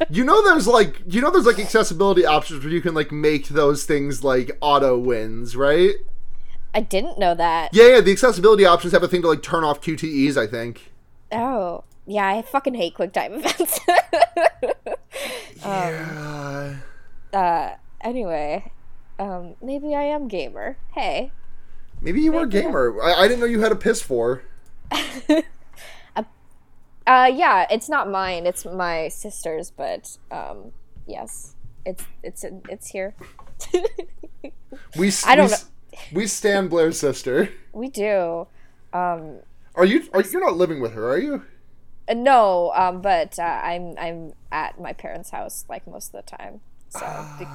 You 0.10 0.24
know, 0.24 0.44
there's 0.44 0.68
like 0.68 1.02
you 1.08 1.22
know, 1.22 1.32
there's 1.32 1.46
like 1.46 1.60
accessibility 1.60 2.26
options 2.26 2.64
where 2.64 2.74
you 2.74 2.82
can 2.82 2.94
like 2.94 3.12
make 3.12 3.48
those 3.50 3.86
things 3.86 4.24
like 4.24 4.58
auto 4.62 4.98
wins, 4.98 5.56
right? 5.56 5.96
I 6.74 6.82
didn't 6.82 7.18
know 7.18 7.34
that. 7.36 7.70
Yeah, 7.74 7.96
yeah. 7.96 8.02
The 8.02 8.12
accessibility 8.12 8.66
options 8.66 8.94
have 8.94 9.04
a 9.04 9.08
thing 9.08 9.22
to 9.22 9.28
like 9.30 9.42
turn 9.44 9.64
off 9.64 9.82
QTEs. 9.82 10.38
I 10.38 10.48
think. 10.48 10.92
Oh, 11.32 11.84
yeah. 12.06 12.28
I 12.28 12.42
fucking 12.42 12.76
hate 12.76 12.96
quick 12.96 13.14
time 13.14 13.34
events. 13.36 13.80
Yeah. 15.66 16.76
uh, 17.34 17.70
anyway, 18.02 18.72
um, 19.20 19.56
maybe 19.62 19.96
I 19.96 20.04
am 20.04 20.28
gamer. 20.28 20.78
Hey. 20.94 21.32
Maybe 22.02 22.22
you 22.22 22.32
were 22.34 22.44
a 22.44 22.48
gamer. 22.48 23.02
I, 23.02 23.14
I 23.14 23.28
didn't 23.28 23.40
know 23.40 23.46
you 23.46 23.62
had 23.62 23.72
a 23.72 23.76
PS4. 23.76 24.42
Uh, 27.08 27.32
yeah, 27.34 27.68
it's 27.70 27.88
not 27.90 28.10
mine. 28.10 28.46
It's 28.48 28.66
my 28.66 29.08
sister's, 29.10 29.70
but 29.72 30.18
um, 30.32 30.72
yes, 31.08 31.56
it's 31.86 32.04
it's 32.24 32.44
it's 32.70 32.88
here. 32.88 33.14
We. 34.98 35.12
I 35.26 35.36
don't 35.36 35.52
we, 36.12 36.22
We 36.22 36.28
stand 36.28 36.70
Blair's 36.70 37.00
sister. 37.00 37.50
we 37.72 37.88
do. 37.90 38.48
Um, 38.92 39.38
Are 39.76 39.86
you? 39.86 40.04
Are 40.14 40.22
you're 40.22 40.42
not 40.42 40.58
living 40.58 40.82
with 40.82 40.94
her? 40.94 41.10
Are 41.12 41.18
you? 41.18 41.44
uh, 42.10 42.14
no, 42.14 42.72
um, 42.76 43.02
but 43.02 43.40
uh, 43.40 43.44
I'm 43.44 43.96
I'm 43.98 44.34
at 44.52 44.80
my 44.80 44.94
parents' 44.94 45.30
house 45.30 45.66
like 45.70 45.88
most 45.88 46.14
of 46.14 46.26
the 46.26 46.38
time. 46.38 46.62
So, 46.90 47.26
be- 47.40 47.46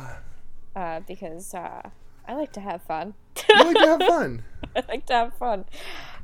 uh, 0.77 1.01
because 1.01 1.53
uh, 1.55 1.91
I 2.27 2.35
like 2.35 2.53
to 2.53 2.61
have 2.61 2.83
fun. 2.83 3.15
You 3.49 3.65
like 3.65 3.77
to 3.77 3.87
have 3.87 4.03
fun. 4.03 4.43
I 4.77 4.83
like 4.89 5.07
to 5.07 5.13
have 5.15 5.35
fun. 5.35 5.65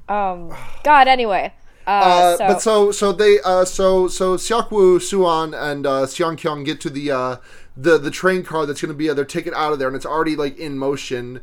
Um, 0.09 0.55
God, 0.85 1.09
anyway. 1.09 1.53
Uh, 1.87 1.91
Uh, 1.91 2.37
so, 2.37 2.47
but 2.47 2.63
so 2.63 2.91
so 2.93 3.13
they 3.13 3.39
uh 3.45 3.65
so 3.65 4.09
so 4.09 4.37
Seok 4.37 4.71
Woo, 4.71 4.99
Suan, 4.99 5.55
and 5.55 5.87
uh, 5.87 6.07
Seong 6.07 6.37
Kyung 6.41 6.65
get 6.65 6.81
to 6.81 6.91
the 6.91 7.11
uh 7.11 7.37
the 7.77 7.99
the 7.99 8.11
train 8.11 8.43
car 8.43 8.67
that's 8.67 8.81
going 8.81 8.93
to 8.93 8.97
be 8.97 9.09
uh, 9.11 9.15
their 9.15 9.25
ticket 9.25 9.55
out 9.55 9.73
of 9.73 9.79
there, 9.79 9.89
and 9.89 9.97
it's 9.97 10.07
already 10.07 10.35
like 10.37 10.59
in 10.59 10.79
motion. 10.79 11.41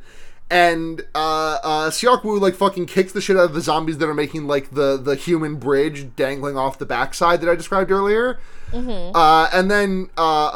And 0.49 1.01
uh, 1.15 1.57
uh, 1.63 1.89
Seok 1.89 2.23
Woo 2.23 2.37
like 2.37 2.53
fucking 2.55 2.85
kicks 2.85 3.11
the 3.13 3.21
shit 3.21 3.37
out 3.37 3.45
of 3.45 3.53
the 3.53 3.61
zombies 3.61 3.97
that 3.99 4.07
are 4.09 4.13
making 4.13 4.45
like 4.47 4.71
the 4.71 4.97
the 4.97 5.15
human 5.15 5.55
bridge 5.55 6.15
dangling 6.15 6.57
off 6.57 6.77
the 6.77 6.85
backside 6.85 7.41
that 7.41 7.49
I 7.49 7.55
described 7.55 7.89
earlier. 7.89 8.39
Uh, 9.15 9.49
and 9.53 9.71
then 9.71 10.09
uh, 10.17 10.21
uh, 10.21 10.49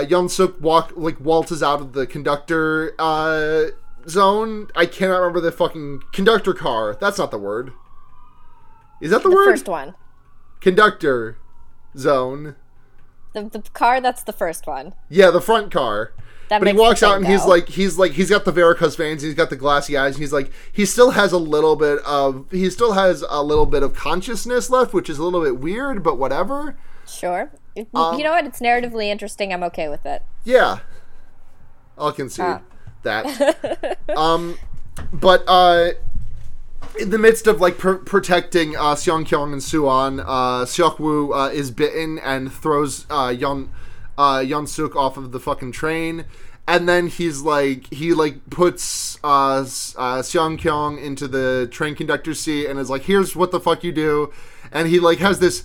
uh, 0.00 0.04
Yeon 0.04 0.28
Suk 0.30 0.60
walk 0.60 0.92
like 0.96 1.20
waltzes 1.20 1.62
out 1.62 1.80
of 1.80 1.92
the 1.92 2.06
conductor 2.06 2.94
uh, 2.98 3.66
zone. 4.08 4.68
I 4.74 4.86
cannot 4.86 5.18
remember 5.18 5.40
the 5.40 5.52
fucking 5.52 6.02
conductor 6.12 6.52
car. 6.54 6.96
That's 7.00 7.18
not 7.18 7.30
the 7.30 7.38
word. 7.38 7.72
Is 9.00 9.10
that 9.10 9.22
the, 9.22 9.28
the 9.28 9.34
word? 9.34 9.44
first 9.46 9.68
one. 9.68 9.94
conductor 10.60 11.36
zone. 11.96 12.56
The, 13.32 13.42
the 13.44 13.62
car 13.72 14.00
that's 14.00 14.22
the 14.22 14.32
first 14.32 14.66
one. 14.66 14.94
Yeah, 15.08 15.30
the 15.30 15.40
front 15.40 15.70
car. 15.72 16.12
That 16.48 16.58
But 16.58 16.66
he 16.68 16.74
walks 16.74 17.00
out 17.04 17.16
and 17.16 17.26
he's 17.28 17.44
like 17.44 17.68
he's 17.68 17.96
like 17.96 18.12
he's 18.12 18.28
got 18.28 18.44
the 18.44 18.50
varicose 18.50 18.96
veins, 18.96 19.22
he's 19.22 19.34
got 19.34 19.50
the 19.50 19.56
glassy 19.56 19.96
eyes, 19.96 20.14
and 20.16 20.20
he's 20.22 20.32
like 20.32 20.50
he 20.72 20.84
still 20.84 21.12
has 21.12 21.30
a 21.32 21.38
little 21.38 21.76
bit 21.76 22.00
of 22.00 22.46
he 22.50 22.68
still 22.70 22.92
has 22.94 23.24
a 23.30 23.40
little 23.42 23.66
bit 23.66 23.84
of 23.84 23.94
consciousness 23.94 24.68
left, 24.68 24.92
which 24.92 25.08
is 25.08 25.18
a 25.18 25.22
little 25.22 25.42
bit 25.44 25.58
weird, 25.60 26.02
but 26.02 26.18
whatever. 26.18 26.76
Sure. 27.06 27.52
Um, 27.94 28.18
you 28.18 28.24
know 28.24 28.32
what? 28.32 28.44
It's 28.46 28.58
narratively 28.60 29.06
interesting. 29.06 29.52
I'm 29.52 29.62
okay 29.62 29.88
with 29.88 30.04
it. 30.04 30.22
Yeah. 30.44 30.80
I'll 31.96 32.12
concede 32.12 32.44
Ah. 32.46 32.60
that. 33.04 33.98
um 34.16 34.58
but 35.12 35.44
uh 35.46 35.90
in 36.98 37.10
the 37.10 37.18
midst 37.18 37.46
of 37.46 37.60
like 37.60 37.78
pr- 37.78 37.94
protecting 37.94 38.76
uh, 38.76 38.94
Seong 38.94 39.26
Kyung 39.26 39.52
and 39.52 39.62
Suan, 39.62 40.20
uh, 40.20 40.64
Seokwoo 40.64 41.34
uh, 41.34 41.50
is 41.50 41.70
bitten 41.70 42.18
and 42.18 42.52
throws 42.52 43.06
uh, 43.10 43.28
Yeon 43.28 43.68
uh, 44.18 44.66
Suk 44.66 44.94
off 44.96 45.16
of 45.16 45.32
the 45.32 45.40
fucking 45.40 45.72
train, 45.72 46.26
and 46.68 46.88
then 46.88 47.06
he's 47.06 47.40
like 47.42 47.92
he 47.92 48.12
like 48.12 48.48
puts 48.50 49.18
uh, 49.24 49.60
uh, 49.60 50.22
Seong 50.22 50.60
Kyung 50.60 50.98
into 50.98 51.26
the 51.26 51.68
train 51.70 51.94
conductor 51.94 52.34
seat 52.34 52.66
and 52.66 52.78
is 52.78 52.90
like, 52.90 53.02
"Here's 53.02 53.34
what 53.34 53.50
the 53.50 53.60
fuck 53.60 53.82
you 53.82 53.92
do," 53.92 54.32
and 54.70 54.88
he 54.88 55.00
like 55.00 55.18
has 55.18 55.38
this 55.38 55.64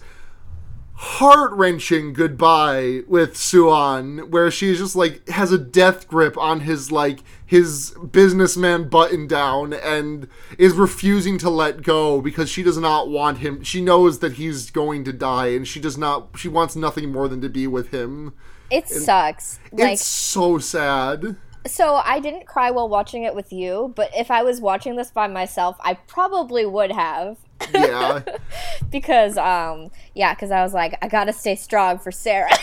heart 0.97 1.51
wrenching 1.51 2.13
goodbye 2.13 3.01
with 3.07 3.35
Suan, 3.35 4.31
where 4.31 4.49
she's 4.49 4.79
just 4.79 4.95
like 4.95 5.27
has 5.27 5.51
a 5.51 5.57
death 5.57 6.07
grip 6.07 6.37
on 6.37 6.61
his 6.61 6.91
like 6.91 7.19
his 7.45 7.93
businessman 8.11 8.87
button 8.87 9.27
down 9.27 9.73
and 9.73 10.27
is 10.57 10.73
refusing 10.73 11.37
to 11.39 11.49
let 11.49 11.83
go 11.83 12.21
because 12.21 12.49
she 12.49 12.63
does 12.63 12.77
not 12.77 13.09
want 13.09 13.39
him. 13.39 13.61
She 13.63 13.81
knows 13.81 14.19
that 14.19 14.33
he's 14.33 14.71
going 14.71 15.03
to 15.03 15.13
die, 15.13 15.47
and 15.47 15.67
she 15.67 15.79
does 15.79 15.97
not. 15.97 16.29
She 16.37 16.47
wants 16.47 16.75
nothing 16.75 17.11
more 17.11 17.27
than 17.27 17.41
to 17.41 17.49
be 17.49 17.67
with 17.67 17.91
him. 17.91 18.33
It 18.71 18.87
sucks. 18.87 19.59
Like, 19.71 19.93
it's 19.93 20.05
so 20.05 20.57
sad. 20.57 21.35
so 21.67 21.95
I 21.95 22.19
didn't 22.19 22.47
cry 22.47 22.71
while 22.71 22.89
watching 22.89 23.23
it 23.23 23.35
with 23.35 23.51
you, 23.53 23.93
but 23.95 24.09
if 24.15 24.31
I 24.31 24.43
was 24.43 24.61
watching 24.61 24.95
this 24.95 25.11
by 25.11 25.27
myself, 25.27 25.77
I 25.81 25.95
probably 25.95 26.65
would 26.65 26.91
have. 26.91 27.37
Yeah, 27.73 28.21
because, 28.91 29.37
um, 29.37 29.91
yeah, 30.13 30.33
because 30.33 30.51
I 30.51 30.61
was 30.63 30.73
like, 30.73 30.97
I 31.01 31.07
gotta 31.07 31.33
stay 31.33 31.55
strong 31.55 31.97
for 31.99 32.11
Sarah. 32.11 32.49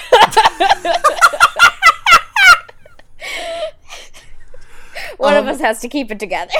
One 5.16 5.34
Um, 5.34 5.40
of 5.46 5.48
us 5.54 5.60
has 5.60 5.80
to 5.80 5.88
keep 5.88 6.10
it 6.10 6.18
together. 6.18 6.52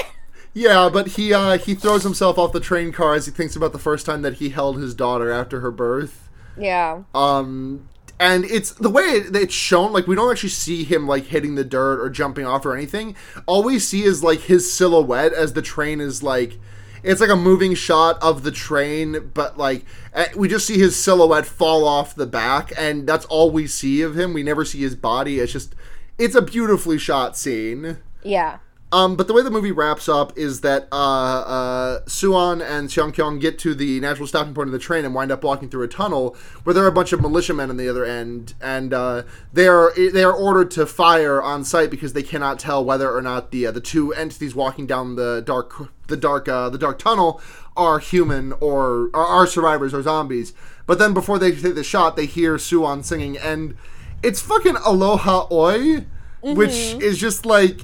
yeah, 0.54 0.88
but 0.92 1.08
he 1.08 1.32
uh, 1.34 1.58
he 1.58 1.74
throws 1.74 2.02
himself 2.02 2.38
off 2.38 2.52
the 2.52 2.60
train 2.60 2.92
car 2.92 3.14
as 3.14 3.26
he 3.26 3.32
thinks 3.32 3.56
about 3.56 3.72
the 3.72 3.78
first 3.78 4.06
time 4.06 4.22
that 4.22 4.34
he 4.34 4.50
held 4.50 4.76
his 4.78 4.94
daughter 4.94 5.30
after 5.30 5.60
her 5.60 5.70
birth. 5.70 6.28
yeah. 6.56 7.02
um 7.14 7.88
and 8.20 8.44
it's 8.44 8.70
the 8.72 8.90
way 8.90 9.02
it, 9.02 9.34
it's 9.34 9.54
shown 9.54 9.92
like 9.92 10.06
we 10.06 10.14
don't 10.14 10.30
actually 10.30 10.50
see 10.50 10.84
him 10.84 11.08
like 11.08 11.24
hitting 11.24 11.54
the 11.56 11.64
dirt 11.64 11.98
or 12.00 12.08
jumping 12.10 12.46
off 12.46 12.64
or 12.64 12.76
anything 12.76 13.16
all 13.46 13.62
we 13.64 13.78
see 13.78 14.02
is 14.04 14.22
like 14.22 14.40
his 14.40 14.72
silhouette 14.72 15.32
as 15.32 15.54
the 15.54 15.62
train 15.62 15.98
is 16.00 16.22
like 16.22 16.58
it's 17.02 17.20
like 17.20 17.30
a 17.30 17.36
moving 17.36 17.74
shot 17.74 18.16
of 18.22 18.42
the 18.42 18.50
train 18.50 19.30
but 19.34 19.58
like 19.58 19.84
eh, 20.14 20.28
we 20.36 20.48
just 20.48 20.66
see 20.66 20.78
his 20.78 20.96
silhouette 20.96 21.46
fall 21.46 21.86
off 21.86 22.14
the 22.14 22.26
back 22.26 22.72
and 22.78 23.06
that's 23.06 23.24
all 23.26 23.50
we 23.50 23.66
see 23.66 24.02
of 24.02 24.18
him. 24.18 24.32
We 24.32 24.42
never 24.42 24.64
see 24.64 24.80
his 24.80 24.94
body. 24.94 25.38
It's 25.38 25.52
just 25.52 25.74
it's 26.18 26.34
a 26.34 26.42
beautifully 26.42 26.98
shot 26.98 27.36
scene. 27.36 27.98
Yeah. 28.22 28.58
um, 28.92 29.16
but 29.16 29.26
the 29.26 29.32
way 29.32 29.42
the 29.42 29.50
movie 29.50 29.72
wraps 29.72 30.08
up 30.08 30.36
is 30.36 30.60
that 30.60 30.86
uh, 30.92 31.40
uh, 31.40 32.00
Suan 32.06 32.60
and 32.60 32.88
Seong 32.88 33.14
Kyung 33.14 33.38
get 33.38 33.58
to 33.60 33.74
the 33.74 33.98
natural 34.00 34.28
stopping 34.28 34.52
point 34.54 34.68
of 34.68 34.72
the 34.72 34.78
train 34.78 35.04
and 35.04 35.14
wind 35.14 35.32
up 35.32 35.42
walking 35.42 35.68
through 35.70 35.82
a 35.82 35.88
tunnel 35.88 36.36
where 36.62 36.74
there 36.74 36.84
are 36.84 36.88
a 36.88 36.92
bunch 36.92 37.12
of 37.12 37.20
militiamen 37.20 37.70
on 37.70 37.78
the 37.78 37.88
other 37.88 38.04
end, 38.04 38.54
and 38.60 38.92
uh, 38.92 39.22
they 39.52 39.66
are 39.66 39.92
they 39.96 40.22
are 40.22 40.34
ordered 40.34 40.70
to 40.72 40.86
fire 40.86 41.40
on 41.42 41.64
sight 41.64 41.90
because 41.90 42.12
they 42.12 42.22
cannot 42.22 42.58
tell 42.58 42.84
whether 42.84 43.10
or 43.10 43.22
not 43.22 43.50
the 43.50 43.66
uh, 43.66 43.70
the 43.70 43.80
two 43.80 44.12
entities 44.12 44.54
walking 44.54 44.86
down 44.86 45.16
the 45.16 45.42
dark 45.44 45.88
the 46.12 46.16
dark 46.16 46.48
uh, 46.48 46.68
the 46.70 46.78
dark 46.78 46.98
tunnel 46.98 47.40
are 47.76 47.98
human 47.98 48.52
or, 48.54 49.10
or 49.14 49.26
are 49.26 49.46
survivors 49.46 49.92
or 49.94 50.02
zombies. 50.02 50.52
But 50.86 50.98
then 50.98 51.14
before 51.14 51.38
they 51.38 51.52
take 51.52 51.74
the 51.74 51.82
shot, 51.84 52.16
they 52.16 52.26
hear 52.26 52.58
Suan 52.58 53.02
singing, 53.02 53.36
and 53.38 53.76
it's 54.22 54.40
fucking 54.42 54.76
Aloha 54.84 55.46
Oe, 55.50 56.04
which 56.42 56.72
is 57.00 57.18
just 57.18 57.46
like 57.46 57.80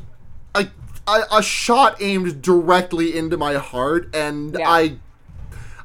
a, 0.55 0.67
a, 1.07 1.21
a 1.39 1.43
shot 1.43 2.01
aimed 2.03 2.43
directly 2.43 3.17
into 3.17 3.37
my 3.37 3.55
heart, 3.55 4.15
and 4.15 4.57
Yeah. 4.59 4.69
I 4.71 4.97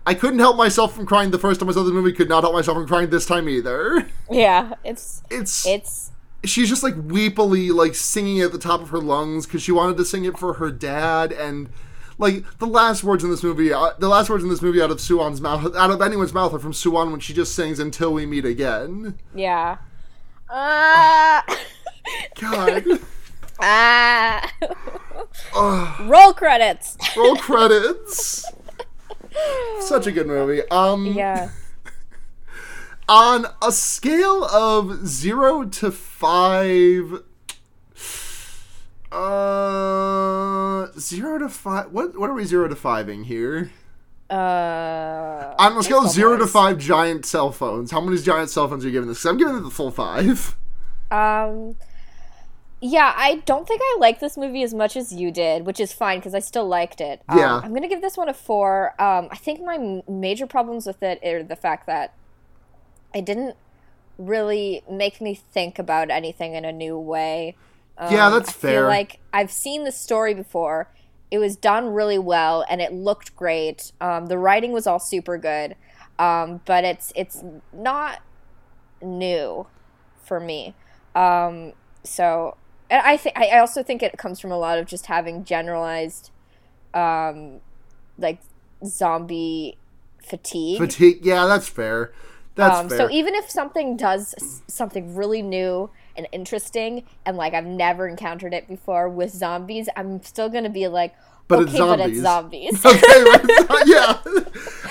I 0.06 0.14
couldn't 0.16 0.40
help 0.40 0.58
myself 0.58 0.94
from 0.94 1.06
crying 1.06 1.32
the 1.32 1.40
first 1.40 1.62
time 1.62 1.70
I 1.70 1.72
saw 1.72 1.84
the 1.84 1.92
movie. 1.94 2.12
Could 2.12 2.28
not 2.28 2.44
help 2.44 2.54
myself 2.54 2.76
from 2.78 2.88
crying 2.88 3.10
this 3.10 3.26
time 3.26 3.48
either. 3.48 4.06
Yeah. 4.32 4.74
It's, 4.84 5.22
It's 5.30 5.66
it's, 5.68 6.12
she's 6.44 6.68
just 6.68 6.82
like 6.84 6.96
weepily 6.96 7.72
like 7.74 7.94
singing 7.96 8.42
at 8.42 8.52
the 8.52 8.58
top 8.58 8.82
of 8.82 8.90
her 8.90 8.98
lungs 9.00 9.46
because 9.46 9.62
she 9.62 9.72
wanted 9.72 9.96
to 9.98 10.04
sing 10.06 10.26
it 10.26 10.38
for 10.38 10.54
her 10.56 10.72
dad 10.72 11.32
and. 11.32 11.70
Like 12.24 12.58
the 12.60 12.68
last 12.68 13.04
words 13.04 13.24
in 13.26 13.30
this 13.30 13.44
movie, 13.44 13.74
uh, 13.74 13.92
the 14.00 14.08
last 14.08 14.30
words 14.30 14.44
in 14.46 14.50
this 14.50 14.62
movie 14.62 14.82
out 14.82 14.90
of 14.92 15.02
Suan's 15.02 15.42
mouth, 15.42 15.76
out 15.76 15.92
of 15.92 16.02
anyone's 16.02 16.34
mouth, 16.34 16.54
are 16.54 16.60
from 16.60 16.72
Suwan 16.72 17.12
when 17.12 17.20
she 17.20 17.34
just 17.34 17.54
sings 17.54 17.80
"Until 17.80 18.14
We 18.14 18.26
Meet 18.26 18.46
Again." 18.46 19.20
yeah. 19.36 19.78
Ah. 20.50 21.44
God, 22.40 22.86
ah. 23.60 24.52
Ugh. 25.56 26.10
Roll 26.10 26.34
credits. 26.34 26.98
roll 27.18 27.36
credits. 27.48 28.46
Such 29.82 30.08
a 30.08 30.12
good 30.12 30.28
movie. 30.28 30.62
Um, 30.70 31.06
Yeah. 31.08 31.50
on 33.10 33.48
a 33.62 33.72
scale 33.74 34.46
of 34.46 35.06
zero 35.08 35.66
to 35.66 35.92
five 35.92 37.22
uh 39.14 40.88
zero 41.00 41.38
to 41.40 41.50
five 41.50 41.92
what 41.92 42.18
what 42.20 42.30
are 42.30 42.34
we 42.34 42.44
zero 42.46 42.68
to 42.68 42.76
fiving 42.76 43.26
here 43.26 43.72
Uh. 44.30 45.54
on 45.60 45.78
a 45.78 45.84
scale 45.84 46.06
of 46.06 46.12
zero 46.12 46.38
to 46.38 46.48
five 46.48 46.78
giant 46.80 47.26
cell 47.26 47.52
phones 47.52 47.92
how 47.92 48.02
many 48.02 48.18
giant 48.22 48.50
cell 48.50 48.68
phones 48.68 48.84
are 48.84 48.88
you 48.88 48.94
giving 48.94 49.08
this 49.10 49.24
i'm 49.26 49.38
giving 49.38 49.56
it 49.58 49.62
the 49.62 49.70
full 49.70 49.92
five 49.92 50.56
Um. 51.12 51.76
Yeah, 52.86 53.14
I 53.16 53.36
don't 53.46 53.66
think 53.66 53.80
I 53.82 53.98
like 54.00 54.20
this 54.20 54.36
movie 54.36 54.62
as 54.62 54.74
much 54.74 54.98
as 54.98 55.14
you 55.14 55.32
did, 55.32 55.66
which 55.66 55.80
is 55.80 55.94
fine 55.94 56.18
because 56.20 56.34
I 56.36 56.40
still 56.40 56.68
liked 56.68 57.00
it. 57.00 57.22
Um, 57.30 57.38
Yeah. 57.38 57.62
I'm 57.64 57.74
gonna 57.74 57.88
give 57.88 58.02
this 58.02 58.18
one 58.18 58.28
a 58.28 58.34
four. 58.34 58.94
Um, 59.00 59.30
I 59.32 59.38
think 59.38 59.62
my 59.62 59.76
m- 59.76 60.02
major 60.06 60.46
problems 60.46 60.86
with 60.86 61.02
it 61.02 61.24
are 61.24 61.44
the 61.44 61.56
fact 61.56 61.86
that 61.88 62.14
it 63.14 63.24
didn't 63.24 63.56
really 64.18 64.82
make 64.90 65.22
me 65.22 65.34
think 65.34 65.80
about 65.80 66.10
anything 66.10 66.56
in 66.56 66.66
a 66.66 66.74
new 66.74 66.98
way. 66.98 67.56
Yeah, 68.00 68.30
that's 68.30 68.50
I 68.50 68.54
fair. 68.54 68.82
feel 68.82 68.88
like 68.88 69.20
I've 69.34 69.52
seen 69.52 69.84
the 69.84 69.92
story 69.92 70.34
before. 70.34 70.90
It 71.32 71.40
was 71.40 71.56
done 71.56 71.88
really 71.94 72.20
well 72.20 72.64
and 72.70 72.82
it 72.82 72.94
looked 72.94 73.36
great. 73.36 73.92
Um, 74.00 74.28
the 74.28 74.38
writing 74.38 74.72
was 74.72 74.86
all 74.86 75.00
super 75.00 75.38
good, 75.38 75.76
um, 76.20 76.62
but 76.66 76.84
it's 76.84 77.12
it's 77.16 77.44
not 77.72 78.22
new 79.02 79.68
for 80.24 80.40
me. 80.40 80.76
Um, 81.16 81.74
so, 82.04 82.58
and 82.90 83.02
I 83.06 83.18
think 83.18 83.38
I 83.38 83.58
also 83.60 83.84
think 83.84 84.04
it 84.04 84.18
comes 84.18 84.40
from 84.40 84.52
a 84.52 84.58
lot 84.58 84.78
of 84.78 84.86
just 84.86 85.08
having 85.08 85.44
generalized, 85.44 86.32
um, 86.94 87.62
like 88.18 88.40
zombie 88.86 89.78
fatigue. 90.24 90.78
Fatigue. 90.80 91.26
Yeah, 91.26 91.46
that's 91.48 91.68
fair. 91.68 92.14
That's 92.56 92.78
Um, 92.80 92.90
fair. 92.90 92.98
so 92.98 93.10
even 93.10 93.34
if 93.36 93.50
something 93.50 93.98
does 93.98 94.62
something 94.68 95.16
really 95.16 95.42
new 95.42 95.90
and 96.16 96.28
interesting, 96.32 97.04
and 97.26 97.38
like 97.38 97.54
I've 97.54 97.66
never 97.66 98.08
encountered 98.08 98.54
it 98.54 98.68
before 98.68 99.10
with 99.10 99.32
zombies, 99.32 99.90
I'm 99.96 100.22
still 100.24 100.50
gonna 100.50 100.70
be 100.70 100.88
like, 100.88 101.14
But 101.48 101.60
okay, 101.60 101.72
it's 101.72 101.80
but 101.80 102.00
it's 102.00 102.20
zombies." 102.20 102.82
zombies. 102.82 102.86
okay, 102.86 103.24
right. 103.24 103.84
yeah, 103.86 104.20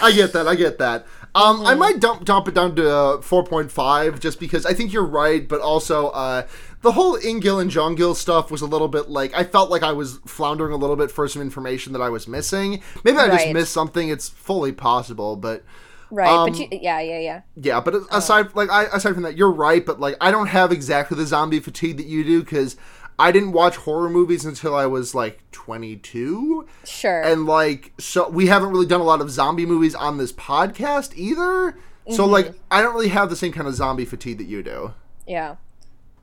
I 0.02 0.12
get 0.12 0.32
that. 0.32 0.46
I 0.48 0.54
get 0.54 0.78
that. 0.78 1.06
Um, 1.34 1.58
Mm-hmm. 1.58 1.66
I 1.66 1.74
might 1.74 1.98
dump 2.00 2.24
dump 2.26 2.46
it 2.48 2.54
down 2.54 2.76
to 2.76 2.90
uh, 2.94 3.20
four 3.22 3.42
point 3.42 3.72
five 3.72 4.20
just 4.20 4.38
because 4.38 4.66
I 4.66 4.74
think 4.74 4.92
you're 4.92 5.04
right, 5.06 5.48
but 5.48 5.62
also 5.62 6.08
uh, 6.08 6.46
the 6.82 6.92
whole 6.92 7.16
Ingil 7.18 7.58
and 7.60 7.70
Jong-gil 7.70 8.14
stuff 8.14 8.50
was 8.50 8.60
a 8.60 8.66
little 8.66 8.88
bit 8.88 9.08
like 9.08 9.32
I 9.34 9.44
felt 9.44 9.70
like 9.70 9.82
I 9.82 9.92
was 9.92 10.18
floundering 10.26 10.72
a 10.74 10.76
little 10.76 10.96
bit 10.96 11.10
for 11.10 11.26
some 11.28 11.40
information 11.40 11.94
that 11.94 12.02
I 12.02 12.10
was 12.10 12.28
missing. 12.28 12.82
Maybe 13.02 13.16
I 13.16 13.28
just 13.28 13.48
missed 13.50 13.72
something. 13.72 14.10
It's 14.10 14.28
fully 14.28 14.72
possible, 14.72 15.36
but 15.36 15.64
right? 16.12 16.30
Um, 16.30 16.50
but 16.50 16.58
you, 16.58 16.68
yeah, 16.70 17.00
yeah, 17.00 17.18
yeah. 17.18 17.40
yeah. 17.56 17.80
But 17.80 17.94
aside 18.12 18.54
like 18.54 18.70
I, 18.70 18.84
aside 18.84 19.14
from 19.14 19.22
that, 19.24 19.36
you're 19.36 19.50
right. 19.50 19.84
But 19.84 19.98
like 19.98 20.16
I 20.20 20.30
don't 20.30 20.48
have 20.48 20.70
exactly 20.70 21.16
the 21.16 21.26
zombie 21.26 21.60
fatigue 21.60 21.96
that 21.96 22.06
you 22.06 22.22
do 22.24 22.40
because. 22.42 22.76
I 23.18 23.30
didn't 23.30 23.52
watch 23.52 23.76
horror 23.76 24.08
movies 24.08 24.46
until 24.46 24.74
I 24.74 24.86
was 24.86 25.14
like 25.14 25.44
22 25.52 26.66
Sure. 26.84 27.20
and 27.22 27.46
like 27.46 27.92
so 27.98 28.28
we 28.28 28.46
haven't 28.46 28.70
really 28.70 28.86
done 28.86 29.02
a 29.02 29.04
lot 29.04 29.20
of 29.20 29.30
zombie 29.30 29.66
movies 29.66 29.94
on 29.94 30.16
this 30.16 30.32
podcast 30.32 31.12
either 31.14 31.76
so 32.10 32.22
Mm-hmm. 32.24 32.32
like 32.32 32.54
i 32.70 32.80
don't 32.80 32.94
really 32.94 33.10
have 33.10 33.28
the 33.28 33.36
same 33.36 33.52
kind 33.52 33.68
of 33.68 33.74
zombie 33.74 34.06
fatigue 34.06 34.38
that 34.38 34.46
you 34.46 34.62
do 34.62 34.94
yeah. 35.28 35.56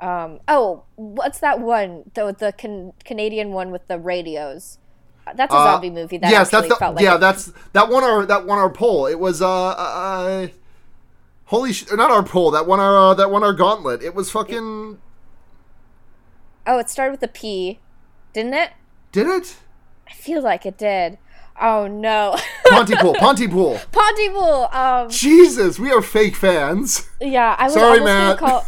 Um. 0.02 0.40
Oh, 0.48 0.84
what's 0.96 1.40
that 1.40 1.60
one? 1.60 2.10
The 2.16 2.34
the 2.38 2.52
can, 2.54 2.94
Canadian 3.06 3.52
one 3.52 3.70
with 3.70 3.88
the 3.88 4.00
radios. 4.00 4.79
Uh, 5.30 5.34
That's 5.36 5.54
a 5.54 5.58
Uh, 5.58 5.64
zombie 5.74 5.90
movie. 5.90 6.18
That 6.18 6.32
yes 6.32 6.50
that's 6.50 6.68
the, 6.68 6.76
felt 6.76 6.96
like 6.96 7.04
yeah 7.04 7.16
it- 7.16 7.20
that's 7.20 7.52
that 7.74 7.90
one 7.90 8.04
our 8.04 8.26
that 8.26 8.46
one 8.46 8.58
our 8.60 8.70
poll 8.70 9.06
it 9.08 9.20
was 9.20 9.42
uh, 9.42 9.50
uh 9.70 10.48
holy 11.46 11.74
sh- 11.74 11.86
not 11.92 12.12
our 12.12 12.24
poll 12.24 12.52
that 12.52 12.66
one 12.68 12.80
our 12.80 12.96
uh, 12.98 13.14
that 13.16 13.30
one 13.32 13.44
our 13.44 13.54
gauntlet 13.54 14.02
it 14.04 14.14
was 14.16 14.30
fucking 14.32 15.00
Oh, 16.68 16.78
it 16.78 16.88
started 16.90 17.12
with 17.14 17.24
a 17.24 17.28
P, 17.28 17.80
didn't 18.34 18.54
it? 18.54 18.72
did 19.12 19.26
it 19.28 19.58
I 20.08 20.14
feel 20.14 20.42
like 20.42 20.66
it 20.66 20.78
did. 20.78 21.18
Oh 21.60 21.88
no. 21.88 22.36
pontypool 22.70 23.16
pontypool 23.16 23.80
Pontypool. 23.92 24.70
Um. 24.72 25.10
jesus 25.10 25.78
we 25.80 25.92
are 25.92 26.02
fake 26.02 26.36
fans 26.36 27.08
Yeah, 27.20 27.56
I 27.58 27.66
was 27.66 27.74
Sorry, 27.74 28.00
Matt. 28.02 28.38
call. 28.38 28.66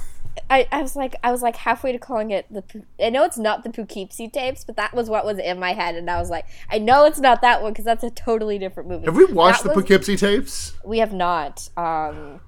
I, 0.52 0.68
I 0.72 0.82
was 0.82 0.96
like 0.96 1.16
I 1.24 1.32
was 1.32 1.42
like 1.42 1.56
halfway 1.56 1.92
to 1.94 1.98
calling 1.98 2.30
it 2.32 2.46
the. 2.52 2.64
I 3.04 3.10
know 3.10 3.24
it's 3.24 3.38
not 3.38 3.64
the 3.64 3.70
Poughkeepsie 3.70 4.28
tapes, 4.28 4.64
but 4.64 4.76
that 4.76 4.94
was 4.94 5.10
what 5.10 5.26
was 5.26 5.40
in 5.40 5.60
my 5.60 5.74
head, 5.74 5.96
and 5.96 6.10
I 6.10 6.20
was 6.20 6.30
like, 6.30 6.46
I 6.70 6.78
know 6.78 7.06
it's 7.06 7.20
not 7.20 7.42
that 7.42 7.62
one 7.64 7.72
because 7.72 7.86
that's 7.86 8.04
a 8.04 8.10
totally 8.12 8.60
different 8.60 8.90
movie. 8.90 9.06
have 9.06 9.16
we 9.16 9.26
watched 9.26 9.64
That 9.64 9.70
the 9.70 9.76
was- 9.76 9.84
poughkeepsie 9.86 10.18
tapes 10.18 10.74
We 10.84 11.00
have 11.00 11.14
not. 11.14 11.70
Um, 11.78 12.42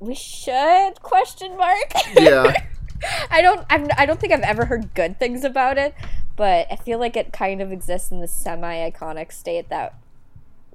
we 0.00 0.14
should 0.14 1.00
question 1.02 1.56
mark. 1.56 1.92
yeah 2.14 2.52
I 3.30 3.42
don't. 3.42 3.64
I'm, 3.70 3.86
I 3.96 4.04
don't 4.06 4.18
think 4.18 4.32
I've 4.32 4.40
ever 4.40 4.64
heard 4.64 4.92
good 4.94 5.18
things 5.18 5.44
about 5.44 5.78
it, 5.78 5.94
but 6.34 6.66
I 6.70 6.76
feel 6.76 6.98
like 6.98 7.16
it 7.16 7.32
kind 7.32 7.60
of 7.62 7.70
exists 7.70 8.10
in 8.10 8.20
the 8.20 8.26
semi-iconic 8.28 9.30
state 9.32 9.68
that 9.68 9.94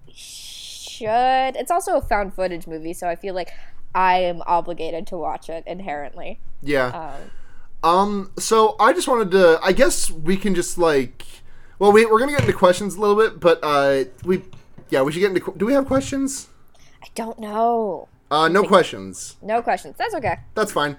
we 0.08 0.14
should. 0.16 1.56
It's 1.56 1.72
also 1.72 1.98
a 1.98 2.02
found 2.02 2.34
footage 2.36 2.68
movie, 2.68 2.94
so 2.94 3.08
I 3.10 3.16
feel 3.16 3.34
like 3.34 3.50
I 3.94 4.20
am 4.20 4.42
obligated 4.46 5.08
to 5.08 5.18
watch 5.18 5.50
it 5.50 5.64
inherently. 5.68 6.40
yeah 6.62 6.88
Um, 6.88 7.32
Um, 7.84 8.32
so 8.38 8.76
I 8.80 8.94
just 8.94 9.08
wanted 9.08 9.32
to. 9.32 9.60
I 9.64 9.72
guess 9.74 10.10
we 10.12 10.38
can 10.38 10.54
just 10.56 10.78
like. 10.78 11.26
Well, 11.80 11.92
we 11.92 12.06
we're 12.06 12.20
gonna 12.20 12.32
get 12.32 12.42
into 12.42 12.54
questions 12.54 12.96
a 12.96 13.02
little 13.02 13.16
bit, 13.16 13.40
but 13.40 13.60
uh, 13.64 14.04
we, 14.24 14.44
yeah, 14.90 15.02
we 15.02 15.12
should 15.12 15.20
get 15.20 15.36
into. 15.36 15.54
Do 15.58 15.66
we 15.66 15.74
have 15.74 15.88
questions? 15.88 16.48
I 17.02 17.08
don't 17.16 17.40
know. 17.40 18.08
Uh, 18.30 18.48
no 18.48 18.64
questions. 18.64 19.36
No 19.42 19.62
questions. 19.64 19.96
That's 19.98 20.14
okay. 20.14 20.38
That's 20.54 20.72
fine. 20.72 20.96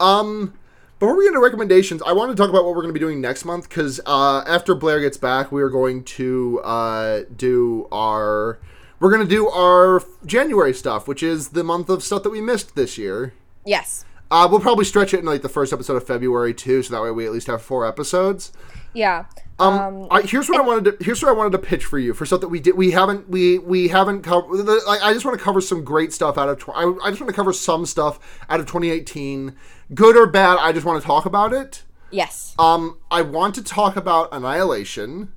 Um, 0.00 0.54
before 0.98 1.16
we 1.16 1.24
get 1.24 1.28
into 1.28 1.40
recommendations, 1.40 2.02
I 2.04 2.12
want 2.12 2.30
to 2.30 2.36
talk 2.36 2.50
about 2.50 2.64
what 2.64 2.74
we're 2.74 2.82
going 2.82 2.92
to 2.94 2.98
be 2.98 3.04
doing 3.06 3.20
next 3.20 3.44
month 3.44 3.68
because 3.68 4.00
uh, 4.04 4.42
after 4.46 4.74
Blair 4.74 5.00
gets 5.00 5.16
back, 5.16 5.52
we 5.52 5.62
are 5.62 5.70
going 5.70 6.02
to 6.04 6.60
uh, 6.64 7.20
do 7.36 7.86
our. 7.92 8.58
We're 9.04 9.10
going 9.10 9.28
to 9.28 9.28
do 9.28 9.50
our 9.50 10.02
January 10.24 10.72
stuff, 10.72 11.06
which 11.06 11.22
is 11.22 11.50
the 11.50 11.62
month 11.62 11.90
of 11.90 12.02
stuff 12.02 12.22
that 12.22 12.30
we 12.30 12.40
missed 12.40 12.74
this 12.74 12.96
year. 12.96 13.34
Yes. 13.66 14.06
Uh, 14.30 14.48
we'll 14.50 14.60
probably 14.60 14.86
stretch 14.86 15.12
it 15.12 15.20
in 15.20 15.26
like 15.26 15.42
the 15.42 15.48
first 15.50 15.74
episode 15.74 15.96
of 15.96 16.06
February 16.06 16.54
too, 16.54 16.82
so 16.82 16.94
that 16.94 17.02
way 17.02 17.10
we 17.10 17.26
at 17.26 17.32
least 17.32 17.46
have 17.48 17.60
four 17.60 17.86
episodes. 17.86 18.50
Yeah. 18.94 19.26
Um, 19.58 20.08
I, 20.10 20.22
here's 20.22 20.48
what 20.48 20.58
I 20.58 20.62
wanted 20.62 20.98
to 20.98 21.04
here's 21.04 21.22
what 21.22 21.28
I 21.28 21.32
wanted 21.32 21.52
to 21.52 21.58
pitch 21.58 21.84
for 21.84 21.98
you 21.98 22.14
for 22.14 22.24
stuff 22.24 22.40
that 22.40 22.48
we 22.48 22.60
did 22.60 22.78
we 22.78 22.92
haven't 22.92 23.28
we 23.28 23.58
we 23.58 23.88
haven't 23.88 24.22
covered. 24.22 24.64
Like, 24.86 25.02
I 25.02 25.12
just 25.12 25.26
want 25.26 25.38
to 25.38 25.44
cover 25.44 25.60
some 25.60 25.84
great 25.84 26.14
stuff 26.14 26.38
out 26.38 26.48
of. 26.48 26.60
Tw- 26.60 26.70
I, 26.70 26.84
I 27.04 27.10
just 27.10 27.20
want 27.20 27.28
to 27.28 27.36
cover 27.36 27.52
some 27.52 27.84
stuff 27.84 28.18
out 28.48 28.58
of 28.58 28.64
2018, 28.64 29.54
good 29.92 30.16
or 30.16 30.26
bad. 30.26 30.56
I 30.58 30.72
just 30.72 30.86
want 30.86 31.02
to 31.02 31.06
talk 31.06 31.26
about 31.26 31.52
it. 31.52 31.82
Yes. 32.10 32.54
Um, 32.58 32.96
I 33.10 33.20
want 33.20 33.54
to 33.56 33.62
talk 33.62 33.96
about 33.96 34.30
Annihilation. 34.32 35.30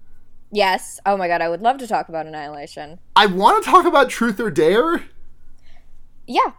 Yes. 0.52 1.00
Oh 1.06 1.18
my 1.18 1.28
god, 1.28 1.41
I 1.41 1.50
would 1.50 1.62
love 1.62 1.78
to 1.80 1.88
talk 1.88 2.10
about 2.10 2.26
Annihilation. 2.26 3.00
I 3.16 3.26
want 3.26 3.64
to 3.64 3.70
talk 3.70 3.86
about 3.86 4.10
Truth 4.10 4.39
or 4.39 4.50
Dare. 4.50 5.04
Yeah. 6.26 6.52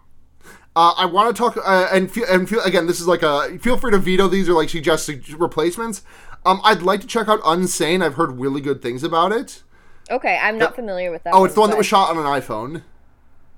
Uh, 0.76 0.94
I 0.96 1.06
want 1.06 1.34
to 1.34 1.38
talk 1.38 1.56
uh, 1.56 1.88
and 1.92 2.10
feel 2.10 2.26
and 2.28 2.48
feel 2.48 2.60
again. 2.60 2.86
This 2.86 3.00
is 3.00 3.08
like 3.08 3.22
a 3.22 3.58
feel 3.58 3.76
free 3.76 3.90
to 3.90 3.98
veto 3.98 4.28
these 4.28 4.48
or 4.48 4.52
like 4.52 4.68
suggest 4.68 5.10
replacements. 5.32 6.02
Um, 6.46 6.60
I'd 6.62 6.82
like 6.82 7.00
to 7.00 7.06
check 7.06 7.28
out 7.28 7.40
Unsane. 7.40 8.04
I've 8.04 8.14
heard 8.14 8.38
really 8.38 8.60
good 8.60 8.80
things 8.80 9.02
about 9.02 9.32
it. 9.32 9.62
Okay, 10.10 10.38
I'm 10.40 10.56
not 10.56 10.74
familiar 10.74 11.10
with 11.10 11.24
that. 11.24 11.34
Oh, 11.34 11.44
it's 11.44 11.54
the 11.54 11.60
one 11.60 11.70
that 11.70 11.76
was 11.76 11.86
shot 11.86 12.10
on 12.10 12.18
an 12.18 12.24
iPhone. 12.24 12.82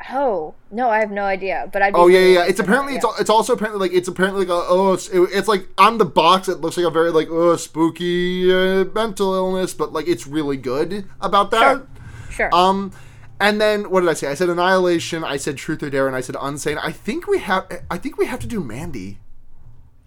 Oh 0.09 0.55
no, 0.71 0.89
I 0.89 0.99
have 1.01 1.11
no 1.11 1.25
idea. 1.25 1.69
But 1.73 1.83
I'd. 1.83 1.95
Oh 1.95 2.07
yeah, 2.07 2.21
yeah. 2.21 2.45
It's 2.47 2.59
apparently 2.61 2.95
it's 2.95 3.05
it's 3.21 3.29
also 3.31 3.53
apparently 3.53 3.89
like 3.89 3.97
it's 3.97 4.09
apparently 4.09 4.47
like 4.47 4.49
a, 4.49 4.67
oh 4.69 4.93
it's, 4.95 5.09
it- 5.09 5.29
it's 5.33 5.49
like 5.49 5.69
on 5.77 5.99
the 5.99 6.05
box 6.07 6.49
it 6.49 6.61
looks 6.61 6.77
like 6.77 6.87
a 6.87 6.91
very 6.91 7.11
like 7.11 7.29
oh 7.31 7.57
spooky 7.57 8.51
uh, 8.53 8.85
mental 8.95 9.35
illness, 9.35 9.75
but 9.75 9.93
like 9.93 10.09
it's 10.09 10.27
really 10.27 10.57
good 10.57 11.05
about 11.21 11.51
that. 11.51 11.83
yeah. 11.83 12.31
sure. 12.31 12.55
Um, 12.55 12.93
and 13.39 13.61
then 13.61 13.91
what 13.91 14.01
did 14.01 14.09
I 14.09 14.15
say? 14.15 14.29
I 14.29 14.35
said 14.35 14.49
Annihilation. 14.49 15.25
I 15.25 15.37
said 15.37 15.57
Truth 15.57 15.83
or 15.83 15.91
Dare, 15.91 16.07
and 16.07 16.17
I 16.17 16.21
said 16.21 16.35
Unsane. 16.37 16.79
I 16.83 16.93
think 16.93 17.27
we 17.27 17.39
have. 17.39 17.67
I 17.91 17.99
think 17.99 18.17
we 18.19 18.27
have 18.27 18.41
to 18.41 18.47
do 18.47 18.61
Mandy. 18.63 19.19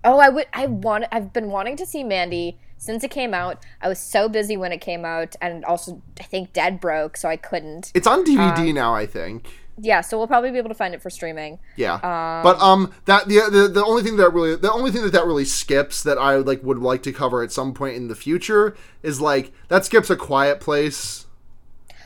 Oh, 0.04 0.18
I 0.20 0.30
would. 0.30 0.48
I 0.54 0.66
want. 0.68 1.06
I've 1.12 1.34
been 1.34 1.48
wanting 1.50 1.78
to 1.78 1.86
see 1.86 2.04
Mandy 2.04 2.58
since 2.78 3.04
it 3.04 3.10
came 3.12 3.34
out. 3.34 3.64
I 3.82 3.88
was 3.88 4.00
so 4.00 4.28
busy 4.30 4.58
when 4.58 4.72
it 4.72 4.82
came 4.82 5.06
out, 5.06 5.36
and 5.42 5.64
also 5.66 6.02
I 6.20 6.24
think 6.24 6.52
Dead 6.54 6.80
broke, 6.80 7.16
so 7.18 7.30
I 7.30 7.38
couldn't. 7.38 7.92
It's 7.96 8.06
on 8.08 8.24
DVD 8.26 8.70
Um, 8.70 8.74
now. 8.76 8.94
I 8.96 9.06
think. 9.06 9.48
Yeah, 9.78 10.02
so 10.02 10.18
we'll 10.18 10.28
probably 10.28 10.52
be 10.52 10.60
able 10.60 10.70
to 10.70 10.76
find 10.76 10.94
it 10.94 11.02
for 11.02 11.10
streaming. 11.10 11.58
Yeah, 11.76 12.00
but 12.44 12.60
um, 12.62 12.94
that 13.06 13.28
the, 13.28 13.50
the 13.52 13.68
the 13.68 13.84
only 13.84 14.04
thing 14.04 14.18
that 14.18 14.30
really 14.32 14.56
the 14.56 14.72
only 14.72 14.92
thing 14.92 15.02
that 15.04 15.12
that 15.14 15.26
really 15.26 15.46
skips 15.46 16.04
that 16.04 16.18
I 16.20 16.36
like 16.38 16.62
would 16.64 16.78
like 16.80 17.02
to 17.04 17.12
cover 17.12 17.42
at 17.42 17.52
some 17.52 17.74
point 17.74 17.96
in 17.96 18.08
the 18.08 18.16
future 18.16 18.76
is 19.02 19.20
like 19.20 19.52
that 19.70 19.84
skips 19.86 20.10
a 20.12 20.16
Quiet 20.16 20.60
Place. 20.60 21.26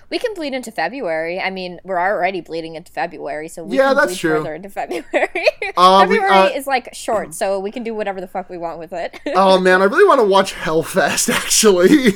We 0.10 0.18
can 0.20 0.34
bleed 0.34 0.54
into 0.54 0.72
February. 0.72 1.38
I 1.38 1.50
mean, 1.50 1.82
we're 1.84 2.00
already 2.00 2.40
bleeding 2.40 2.76
into 2.76 2.90
February, 2.94 3.50
so 3.50 3.66
we 3.66 3.76
Yeah, 3.76 3.88
can 3.88 3.96
that's 3.98 4.08
bleed 4.12 4.18
true. 4.20 4.38
further 4.38 4.56
into 4.56 4.70
February. 4.70 5.04
Uh, 5.76 6.06
we- 6.08 6.16
February 6.16 6.32
uh, 6.32 6.50
is 6.58 6.66
like 6.66 6.94
short, 6.94 7.34
so 7.34 7.60
we 7.60 7.72
can 7.72 7.84
do 7.84 7.94
whatever 7.94 8.22
the 8.22 8.28
fuck 8.28 8.50
we 8.50 8.58
want 8.58 8.80
with 8.80 8.94
it. 8.94 9.20
Oh 9.36 9.60
man, 9.60 9.82
I 9.82 9.86
really 9.92 10.06
want 10.08 10.22
to 10.22 10.26
watch 10.26 10.54
Hellfest 10.54 11.30
actually. 11.36 12.14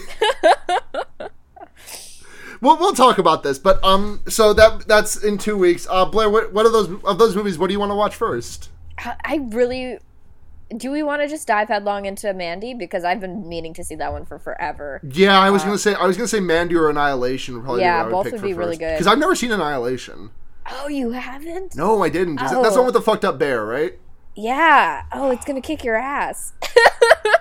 We'll, 2.62 2.78
we'll 2.78 2.94
talk 2.94 3.18
about 3.18 3.42
this, 3.44 3.58
but 3.58 3.84
um, 3.84 4.22
so 4.30 4.54
that 4.54 4.88
that's 4.88 5.22
in 5.24 5.38
two 5.40 5.58
weeks. 5.58 5.88
Uh, 5.90 6.06
Blair, 6.06 6.30
what 6.30 6.54
what 6.54 6.66
are 6.66 6.72
those 6.72 6.90
of 7.04 7.18
those 7.18 7.36
movies? 7.36 7.58
What 7.58 7.68
do 7.68 7.74
you 7.74 7.80
want 7.80 7.90
to 7.92 7.96
watch 7.96 8.16
first? 8.16 8.70
I 9.00 9.40
really. 9.50 9.98
Do 10.78 10.90
we 10.90 11.04
want 11.04 11.22
to 11.22 11.28
just 11.28 11.48
dive 11.48 11.68
headlong 11.68 12.06
into 12.06 12.34
Mandy 12.34 12.74
because 12.74 13.04
I've 13.04 13.20
been 13.20 13.50
meaning 13.50 13.74
to 13.74 13.84
see 13.84 13.96
that 13.96 14.14
one 14.14 14.26
for 14.26 14.40
forever. 14.40 15.02
Yeah, 15.04 15.38
I 15.38 15.50
was 15.50 15.64
gonna 15.64 15.78
say 15.78 15.96
I 15.96 16.06
was 16.06 16.16
gonna 16.16 16.30
say 16.30 16.40
Mandy 16.40 16.76
or 16.76 16.90
Annihilation 16.90 17.56
would 17.56 17.64
probably 17.66 17.82
Uh, 17.84 17.88
Yeah, 17.88 18.04
would 18.04 18.12
both 18.12 18.32
would 18.32 18.42
be 18.42 18.54
really 18.54 18.78
good. 18.78 18.94
because 18.94 19.08
I've 19.08 19.18
never 19.18 19.36
seen 19.36 19.52
Annihilation. 19.52 20.30
Oh, 20.72 20.88
you 20.88 21.12
haven't? 21.12 21.76
No, 21.76 22.04
I 22.04 22.10
didn't. 22.10 22.36
It- 22.36 22.40
That's 22.42 22.52
the 22.54 22.60
Oh. 22.60 22.76
one 22.78 22.86
with 22.86 22.94
the 22.94 23.02
fucked 23.02 23.26
up 23.26 23.38
bear, 23.40 23.66
right? 23.66 24.00
Yeah. 24.36 25.02
Oh, 25.12 25.30
it's 25.32 25.44
gonna 25.44 25.60
kick 25.62 25.84
your 25.84 25.96
ass. 25.98 26.54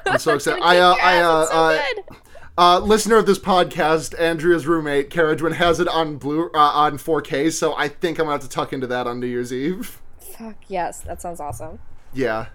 I'm 0.07 0.19
so 0.19 0.35
excited. 0.37 0.61
I 0.65 0.79
uh, 0.79 0.97
I 1.01 1.19
uh, 1.23 1.41
It's 1.43 1.51
so 1.53 1.57
uh, 1.57 1.79
good. 1.95 2.17
Uh, 2.59 2.79
listener 2.79 3.17
of 3.17 3.27
this 3.27 3.39
podcast, 3.39 4.19
Andrea's 4.21 4.67
roommate, 4.67 5.09
Carriagewin, 5.09 5.55
has 5.55 5.81
it 5.81 5.89
on 5.89 6.17
blue 6.17 6.51
uh, 6.53 6.59
on 6.59 6.99
4K, 6.99 7.53
so 7.53 7.75
I 7.75 7.89
think 7.89 8.19
I'm 8.19 8.27
gonna 8.27 8.33
have 8.33 8.43
to 8.43 8.49
tuck 8.49 8.73
into 8.73 8.87
that 8.89 9.07
on 9.07 9.21
New 9.21 9.27
Year's 9.27 9.53
Eve. 9.53 10.01
Fuck 10.19 10.57
yes, 10.69 11.01
that 11.01 11.23
sounds 11.23 11.41
awesome. 11.41 11.79
Yeah. 12.13 12.47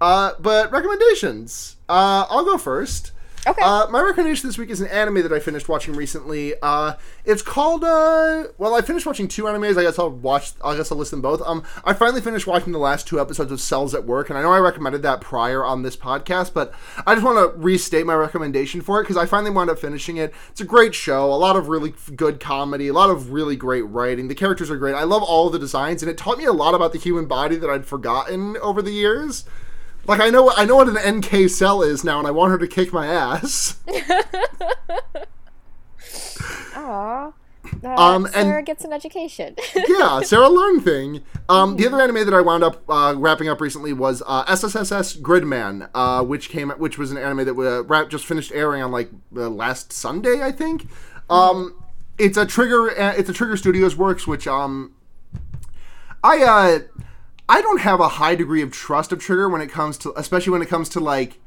Uh, 0.00 0.32
but 0.40 0.70
recommendations. 0.72 1.76
Uh, 1.88 2.26
I'll 2.28 2.44
go 2.44 2.58
first. 2.58 3.12
Okay. 3.48 3.62
Uh, 3.62 3.86
my 3.88 4.02
recommendation 4.02 4.46
this 4.46 4.58
week 4.58 4.68
is 4.68 4.82
an 4.82 4.88
anime 4.88 5.22
that 5.22 5.32
I 5.32 5.38
finished 5.38 5.70
watching 5.70 5.96
recently. 5.96 6.52
Uh, 6.60 6.94
it's 7.24 7.40
called. 7.40 7.82
Uh, 7.82 8.48
well, 8.58 8.74
I 8.74 8.82
finished 8.82 9.06
watching 9.06 9.26
two 9.26 9.44
animes. 9.44 9.78
I 9.78 9.84
guess 9.84 9.98
I'll 9.98 10.10
watch. 10.10 10.52
I 10.62 10.76
guess 10.76 10.92
I'll 10.92 10.98
list 10.98 11.12
them 11.12 11.22
both. 11.22 11.40
Um, 11.46 11.62
I 11.82 11.94
finally 11.94 12.20
finished 12.20 12.46
watching 12.46 12.74
the 12.74 12.78
last 12.78 13.08
two 13.08 13.18
episodes 13.18 13.50
of 13.50 13.58
Cells 13.58 13.94
at 13.94 14.04
Work, 14.04 14.28
and 14.28 14.38
I 14.38 14.42
know 14.42 14.52
I 14.52 14.58
recommended 14.58 15.00
that 15.02 15.22
prior 15.22 15.64
on 15.64 15.82
this 15.82 15.96
podcast, 15.96 16.52
but 16.52 16.74
I 17.06 17.14
just 17.14 17.24
want 17.24 17.38
to 17.38 17.58
restate 17.58 18.04
my 18.04 18.14
recommendation 18.14 18.82
for 18.82 19.00
it 19.00 19.04
because 19.04 19.16
I 19.16 19.24
finally 19.24 19.50
wound 19.50 19.70
up 19.70 19.78
finishing 19.78 20.18
it. 20.18 20.34
It's 20.50 20.60
a 20.60 20.66
great 20.66 20.94
show. 20.94 21.32
A 21.32 21.36
lot 21.36 21.56
of 21.56 21.68
really 21.68 21.94
good 22.16 22.40
comedy. 22.40 22.88
A 22.88 22.92
lot 22.92 23.08
of 23.08 23.32
really 23.32 23.56
great 23.56 23.82
writing. 23.82 24.28
The 24.28 24.34
characters 24.34 24.70
are 24.70 24.76
great. 24.76 24.94
I 24.94 25.04
love 25.04 25.22
all 25.22 25.48
the 25.48 25.58
designs, 25.58 26.02
and 26.02 26.10
it 26.10 26.18
taught 26.18 26.36
me 26.36 26.44
a 26.44 26.52
lot 26.52 26.74
about 26.74 26.92
the 26.92 26.98
human 26.98 27.24
body 27.24 27.56
that 27.56 27.70
I'd 27.70 27.86
forgotten 27.86 28.58
over 28.58 28.82
the 28.82 28.92
years. 28.92 29.46
Like 30.08 30.20
I 30.20 30.30
know 30.30 30.50
I 30.56 30.64
know 30.64 30.76
what 30.76 30.88
an 30.88 31.18
NK 31.18 31.50
cell 31.50 31.82
is 31.82 32.02
now, 32.02 32.18
and 32.18 32.26
I 32.26 32.30
want 32.30 32.50
her 32.50 32.58
to 32.58 32.66
kick 32.66 32.92
my 32.92 33.06
ass. 33.06 33.78
Aw. 36.74 37.32
Uh, 37.84 37.88
Um, 37.96 38.24
and- 38.26 38.34
Sarah 38.34 38.62
gets 38.62 38.84
an 38.84 38.92
education. 38.94 39.54
yeah, 39.88 40.22
Sarah 40.22 40.48
Learn 40.48 40.80
thing. 40.80 41.22
Um, 41.50 41.76
the 41.76 41.86
other 41.86 42.00
anime 42.00 42.24
that 42.24 42.32
I 42.32 42.40
wound 42.40 42.64
up 42.64 42.82
uh, 42.88 43.14
wrapping 43.16 43.48
up 43.48 43.60
recently 43.60 43.92
was 43.92 44.22
uh, 44.26 44.44
SSSS 44.46 45.20
Gridman, 45.20 45.88
uh, 45.94 46.24
which 46.24 46.48
came 46.48 46.70
which 46.70 46.96
was 46.96 47.10
an 47.10 47.18
anime 47.18 47.44
that 47.44 47.54
uh, 47.90 48.04
just 48.06 48.24
finished 48.24 48.50
airing 48.52 48.82
on 48.82 48.90
like 48.90 49.10
uh, 49.36 49.48
last 49.50 49.92
Sunday, 49.92 50.42
I 50.42 50.52
think. 50.52 50.88
Um, 51.28 51.82
it's 52.16 52.38
a 52.38 52.46
Trigger 52.46 52.90
uh, 52.98 53.12
it's 53.16 53.28
a 53.28 53.34
Trigger 53.34 53.56
Studios 53.58 53.94
works, 53.96 54.26
which 54.26 54.46
um, 54.48 54.94
I 56.24 56.42
uh, 56.42 56.78
I 57.48 57.62
don't 57.62 57.80
have 57.80 58.00
a 58.00 58.08
high 58.08 58.34
degree 58.34 58.62
of 58.62 58.72
trust 58.72 59.12
of 59.12 59.20
Trigger 59.20 59.48
when 59.48 59.60
it 59.60 59.70
comes 59.70 59.96
to, 59.98 60.12
especially 60.16 60.52
when 60.52 60.62
it 60.62 60.68
comes 60.68 60.88
to 60.90 61.00
like 61.00 61.38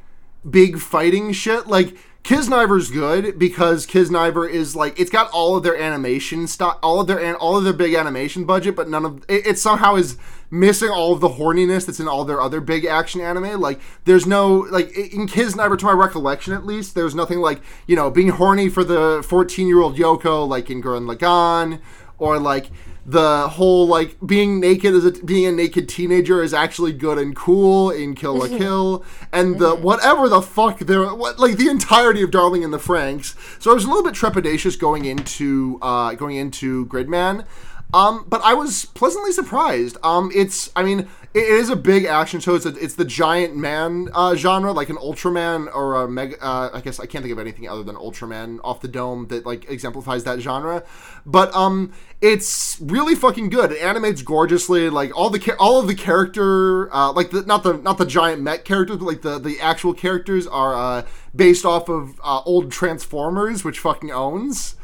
big 0.49 0.79
fighting 0.79 1.31
shit. 1.31 1.67
Like 1.67 1.95
Kiznaiver's 2.23 2.89
good 2.89 3.37
because 3.37 3.85
Kiznaiver 3.85 4.49
is 4.49 4.75
like 4.75 4.99
it's 4.99 5.11
got 5.11 5.29
all 5.31 5.55
of 5.57 5.63
their 5.63 5.75
animation 5.75 6.47
stuff, 6.47 6.77
all 6.81 7.01
of 7.01 7.07
their 7.07 7.19
an- 7.19 7.35
all 7.35 7.57
of 7.57 7.63
their 7.63 7.73
big 7.73 7.93
animation 7.93 8.45
budget, 8.45 8.75
but 8.75 8.89
none 8.89 9.05
of 9.05 9.23
it, 9.27 9.45
it 9.45 9.59
somehow 9.59 9.95
is 9.95 10.17
missing 10.49 10.89
all 10.89 11.13
of 11.13 11.19
the 11.19 11.29
horniness 11.29 11.85
that's 11.85 11.99
in 11.99 12.07
all 12.07 12.25
their 12.25 12.41
other 12.41 12.61
big 12.61 12.85
action 12.85 13.21
anime. 13.21 13.59
Like 13.61 13.79
there's 14.05 14.25
no 14.25 14.67
like 14.71 14.91
in 14.95 15.27
Kiznaiver, 15.27 15.77
to 15.77 15.85
my 15.85 15.91
recollection 15.91 16.53
at 16.53 16.65
least, 16.65 16.95
there's 16.95 17.13
nothing 17.15 17.39
like 17.39 17.61
you 17.85 17.95
know 17.95 18.09
being 18.09 18.29
horny 18.29 18.69
for 18.69 18.83
the 18.83 19.23
14 19.27 19.67
year 19.67 19.79
old 19.79 19.97
Yoko 19.97 20.47
like 20.47 20.69
in 20.71 20.81
Gurren 20.81 21.11
Lagann 21.11 21.79
or 22.17 22.39
like 22.39 22.69
the 23.05 23.49
whole 23.49 23.87
like 23.87 24.17
being 24.25 24.59
naked 24.59 24.93
as 24.93 25.05
a 25.05 25.11
being 25.11 25.45
a 25.45 25.51
naked 25.51 25.89
teenager 25.89 26.43
is 26.43 26.53
actually 26.53 26.93
good 26.93 27.17
and 27.17 27.35
cool 27.35 27.89
in 27.89 28.13
Kill 28.13 28.37
la 28.37 28.47
Kill, 28.47 29.03
and 29.31 29.59
the 29.59 29.75
whatever 29.75 30.29
the 30.29 30.41
fuck 30.41 30.79
there, 30.79 31.13
what 31.13 31.39
like 31.39 31.57
the 31.57 31.67
entirety 31.67 32.21
of 32.21 32.31
Darling 32.31 32.61
in 32.63 32.71
the 32.71 32.77
Franxx. 32.77 33.35
So 33.61 33.71
I 33.71 33.73
was 33.73 33.85
a 33.85 33.87
little 33.87 34.03
bit 34.03 34.13
trepidatious 34.13 34.77
going 34.77 35.05
into 35.05 35.79
uh, 35.81 36.13
going 36.13 36.35
into 36.35 36.85
Gridman. 36.85 37.45
Um, 37.93 38.25
but 38.27 38.41
I 38.43 38.53
was 38.53 38.85
pleasantly 38.85 39.31
surprised. 39.31 39.97
Um, 40.03 40.31
it's, 40.33 40.71
I 40.75 40.83
mean, 40.83 41.09
it 41.33 41.43
is 41.43 41.69
a 41.69 41.75
big 41.75 42.05
action 42.05 42.39
show. 42.39 42.55
It's, 42.55 42.65
a, 42.65 42.75
it's 42.75 42.95
the 42.95 43.05
giant 43.05 43.55
man 43.55 44.09
uh, 44.13 44.35
genre, 44.35 44.73
like 44.73 44.89
an 44.89 44.97
Ultraman 44.97 45.73
or 45.73 46.03
a 46.03 46.07
Mega. 46.07 46.35
Uh, 46.43 46.71
I 46.73 46.81
guess 46.81 46.99
I 46.99 47.05
can't 47.05 47.23
think 47.23 47.31
of 47.31 47.39
anything 47.39 47.69
other 47.69 47.83
than 47.83 47.95
Ultraman 47.95 48.59
off 48.63 48.81
the 48.81 48.87
dome 48.87 49.27
that 49.27 49.45
like 49.45 49.69
exemplifies 49.69 50.23
that 50.25 50.39
genre. 50.39 50.83
But 51.25 51.53
um, 51.55 51.93
it's 52.19 52.79
really 52.81 53.15
fucking 53.15 53.49
good. 53.49 53.71
It 53.71 53.81
animates 53.81 54.21
gorgeously. 54.21 54.89
Like 54.89 55.17
all 55.17 55.29
the 55.29 55.55
all 55.57 55.79
of 55.79 55.87
the 55.87 55.95
character, 55.95 56.93
uh, 56.93 57.13
like 57.13 57.31
the 57.31 57.43
not 57.43 57.63
the 57.63 57.73
not 57.73 57.97
the 57.97 58.05
giant 58.05 58.41
mech 58.41 58.65
characters, 58.65 58.97
but 58.97 59.05
like 59.05 59.21
the 59.21 59.39
the 59.39 59.59
actual 59.61 59.93
characters 59.93 60.47
are 60.47 60.75
uh, 60.75 61.05
based 61.33 61.65
off 61.65 61.87
of 61.89 62.19
uh, 62.23 62.41
old 62.45 62.71
Transformers, 62.71 63.63
which 63.63 63.79
fucking 63.79 64.11
owns. 64.11 64.75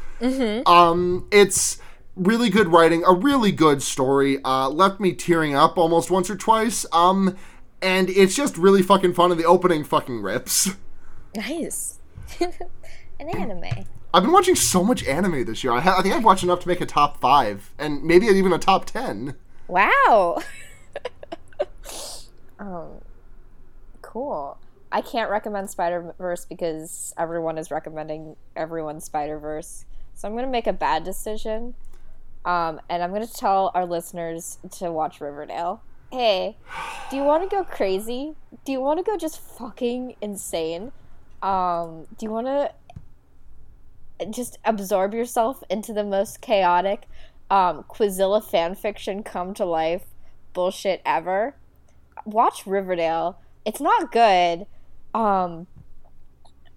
Um, 0.66 1.28
it's 1.30 1.78
really 2.18 2.50
good 2.50 2.68
writing, 2.68 3.04
a 3.06 3.14
really 3.14 3.52
good 3.52 3.82
story. 3.82 4.42
Uh, 4.44 4.68
left 4.68 5.00
me 5.00 5.12
tearing 5.12 5.54
up 5.54 5.78
almost 5.78 6.10
once 6.10 6.28
or 6.28 6.36
twice. 6.36 6.84
Um, 6.92 7.36
and 7.80 8.10
it's 8.10 8.34
just 8.34 8.58
really 8.58 8.82
fucking 8.82 9.14
fun. 9.14 9.30
And 9.30 9.40
the 9.40 9.44
opening 9.44 9.84
fucking 9.84 10.20
rips. 10.20 10.70
nice. 11.34 11.98
An 12.40 13.28
anime. 13.30 13.86
I've 14.14 14.22
been 14.22 14.32
watching 14.32 14.54
so 14.54 14.82
much 14.82 15.04
anime 15.04 15.44
this 15.44 15.62
year. 15.62 15.72
I, 15.72 15.80
ha- 15.80 15.96
I 15.98 16.02
think 16.02 16.14
I've 16.14 16.24
watched 16.24 16.42
enough 16.42 16.60
to 16.60 16.68
make 16.68 16.80
a 16.80 16.86
top 16.86 17.20
five, 17.20 17.74
and 17.78 18.02
maybe 18.02 18.26
even 18.26 18.52
a 18.52 18.58
top 18.58 18.86
ten. 18.86 19.34
Wow. 19.66 20.38
um, 22.58 22.88
cool. 24.00 24.56
I 24.90 25.02
can't 25.02 25.30
recommend 25.30 25.68
Spider 25.68 26.14
Verse 26.16 26.46
because 26.46 27.12
everyone 27.18 27.58
is 27.58 27.70
recommending 27.70 28.36
everyone's 28.56 29.04
Spider 29.04 29.38
Verse. 29.38 29.84
So 30.14 30.26
I'm 30.26 30.34
gonna 30.34 30.46
make 30.46 30.66
a 30.66 30.72
bad 30.72 31.04
decision. 31.04 31.74
Um, 32.44 32.80
and 32.88 33.02
I'm 33.02 33.12
gonna 33.12 33.26
tell 33.26 33.70
our 33.74 33.84
listeners 33.84 34.58
to 34.78 34.90
watch 34.90 35.20
Riverdale. 35.20 35.82
Hey, 36.10 36.56
do 37.10 37.16
you 37.16 37.22
want 37.22 37.42
to 37.42 37.54
go 37.54 37.64
crazy? 37.64 38.34
Do 38.64 38.72
you 38.72 38.80
want 38.80 38.98
to 38.98 39.02
go 39.02 39.18
just 39.18 39.40
fucking 39.40 40.16
insane? 40.22 40.92
Um, 41.42 42.06
do 42.16 42.24
you 42.24 42.30
want 42.30 42.46
to 42.46 42.72
just 44.30 44.58
absorb 44.64 45.12
yourself 45.12 45.62
into 45.68 45.92
the 45.92 46.04
most 46.04 46.40
chaotic 46.40 47.06
um, 47.50 47.84
Quizilla 47.84 48.42
fanfiction 48.42 49.24
come 49.24 49.54
to 49.54 49.64
life 49.64 50.04
bullshit 50.54 51.02
ever? 51.04 51.54
Watch 52.24 52.66
Riverdale. 52.66 53.38
It's 53.64 53.80
not 53.80 54.10
good, 54.10 54.66
um, 55.14 55.66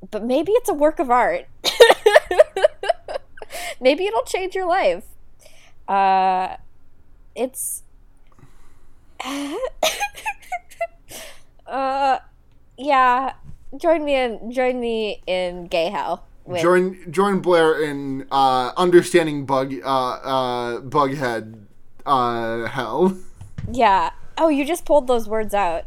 but 0.09 0.23
maybe 0.23 0.51
it's 0.53 0.69
a 0.69 0.73
work 0.73 0.99
of 0.99 1.09
art. 1.09 1.47
maybe 3.81 4.05
it'll 4.05 4.23
change 4.23 4.55
your 4.55 4.67
life. 4.67 5.05
Uh, 5.91 6.55
it's. 7.35 7.83
uh, 11.67 12.19
yeah. 12.77 13.33
Join 13.77 14.03
me 14.05 14.15
in 14.15 14.51
join 14.51 14.79
me 14.79 15.21
in 15.27 15.67
gay 15.67 15.89
hell. 15.89 16.25
with- 16.45 16.61
Join 16.61 17.11
join 17.11 17.39
Blair 17.39 17.81
in 17.81 18.25
uh, 18.31 18.71
understanding 18.77 19.45
bug 19.45 19.73
uh, 19.83 19.87
uh, 19.87 20.79
bughead 20.81 21.65
uh, 22.05 22.67
hell. 22.67 23.17
Yeah. 23.71 24.09
Oh, 24.39 24.49
you 24.49 24.65
just 24.65 24.85
pulled 24.85 25.05
those 25.07 25.29
words 25.29 25.53
out. 25.53 25.83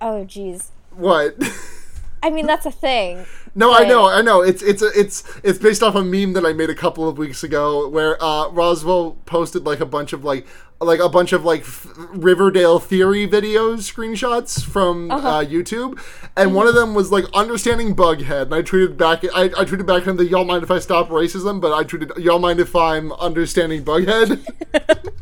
Oh, 0.00 0.24
jeez. 0.24 0.68
What? 0.92 1.34
I 2.22 2.30
mean, 2.30 2.46
that's 2.46 2.66
a 2.66 2.70
thing. 2.70 3.24
No, 3.54 3.72
I 3.72 3.84
know, 3.84 4.08
I 4.08 4.20
know. 4.20 4.42
It's 4.42 4.62
it's 4.62 4.82
a, 4.82 4.90
it's 4.98 5.24
it's 5.42 5.58
based 5.58 5.82
off 5.82 5.94
a 5.94 6.02
meme 6.02 6.32
that 6.34 6.44
I 6.44 6.52
made 6.52 6.70
a 6.70 6.74
couple 6.74 7.08
of 7.08 7.18
weeks 7.18 7.42
ago 7.42 7.88
where 7.88 8.22
uh, 8.22 8.48
Roswell 8.50 9.12
posted 9.26 9.64
like 9.64 9.80
a 9.80 9.86
bunch 9.86 10.12
of 10.12 10.24
like 10.24 10.46
like 10.80 11.00
a 11.00 11.08
bunch 11.08 11.32
of 11.32 11.44
like 11.44 11.62
f- 11.62 11.86
Riverdale 12.10 12.78
theory 12.78 13.26
videos 13.26 13.90
screenshots 13.90 14.62
from 14.62 15.10
uh 15.10 15.42
YouTube, 15.42 15.98
and 16.36 16.54
one 16.54 16.66
of 16.66 16.74
them 16.74 16.94
was 16.94 17.10
like 17.10 17.24
understanding 17.32 17.94
Bughead, 17.96 18.42
and 18.42 18.54
I 18.54 18.62
tweeted 18.62 18.96
back 18.98 19.24
I, 19.34 19.44
I 19.44 19.64
tweeted 19.64 19.86
back 19.86 20.02
him 20.02 20.16
that 20.18 20.26
y'all 20.26 20.44
mind 20.44 20.62
if 20.62 20.70
I 20.70 20.78
stop 20.78 21.08
racism, 21.08 21.60
but 21.60 21.72
I 21.72 21.84
tweeted 21.84 22.22
y'all 22.22 22.38
mind 22.38 22.60
if 22.60 22.76
I'm 22.76 23.12
understanding 23.12 23.84
Bughead. 23.84 24.44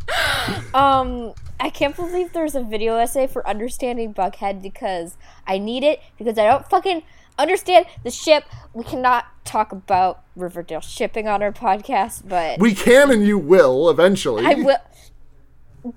Um, 0.74 1.34
I 1.65 1.71
can't 1.71 1.97
believe 1.97 2.35
there's 2.35 2.55
a 2.55 2.62
video 2.62 2.97
essay 2.97 3.27
for 3.27 3.49
understanding 3.49 4.12
Bughead 4.12 4.61
because 4.61 5.17
I 5.47 5.57
need 5.57 5.83
it 5.83 5.99
because 6.19 6.37
I 6.37 6.45
don't 6.45 6.69
fucking 6.69 7.03
understand 7.39 7.87
the 8.03 8.11
ship. 8.11 8.45
We 8.75 8.85
cannot 8.85 9.25
talk 9.47 9.73
about 9.73 10.25
Riverdale 10.37 10.83
shipping 10.83 11.27
on 11.27 11.43
our 11.43 11.53
podcast, 11.53 12.29
but 12.29 12.61
we 12.61 12.75
can 12.75 13.11
and 13.11 13.27
you 13.27 13.39
will 13.39 13.89
eventually. 13.89 14.45
I 14.45 14.55
will. 14.57 14.77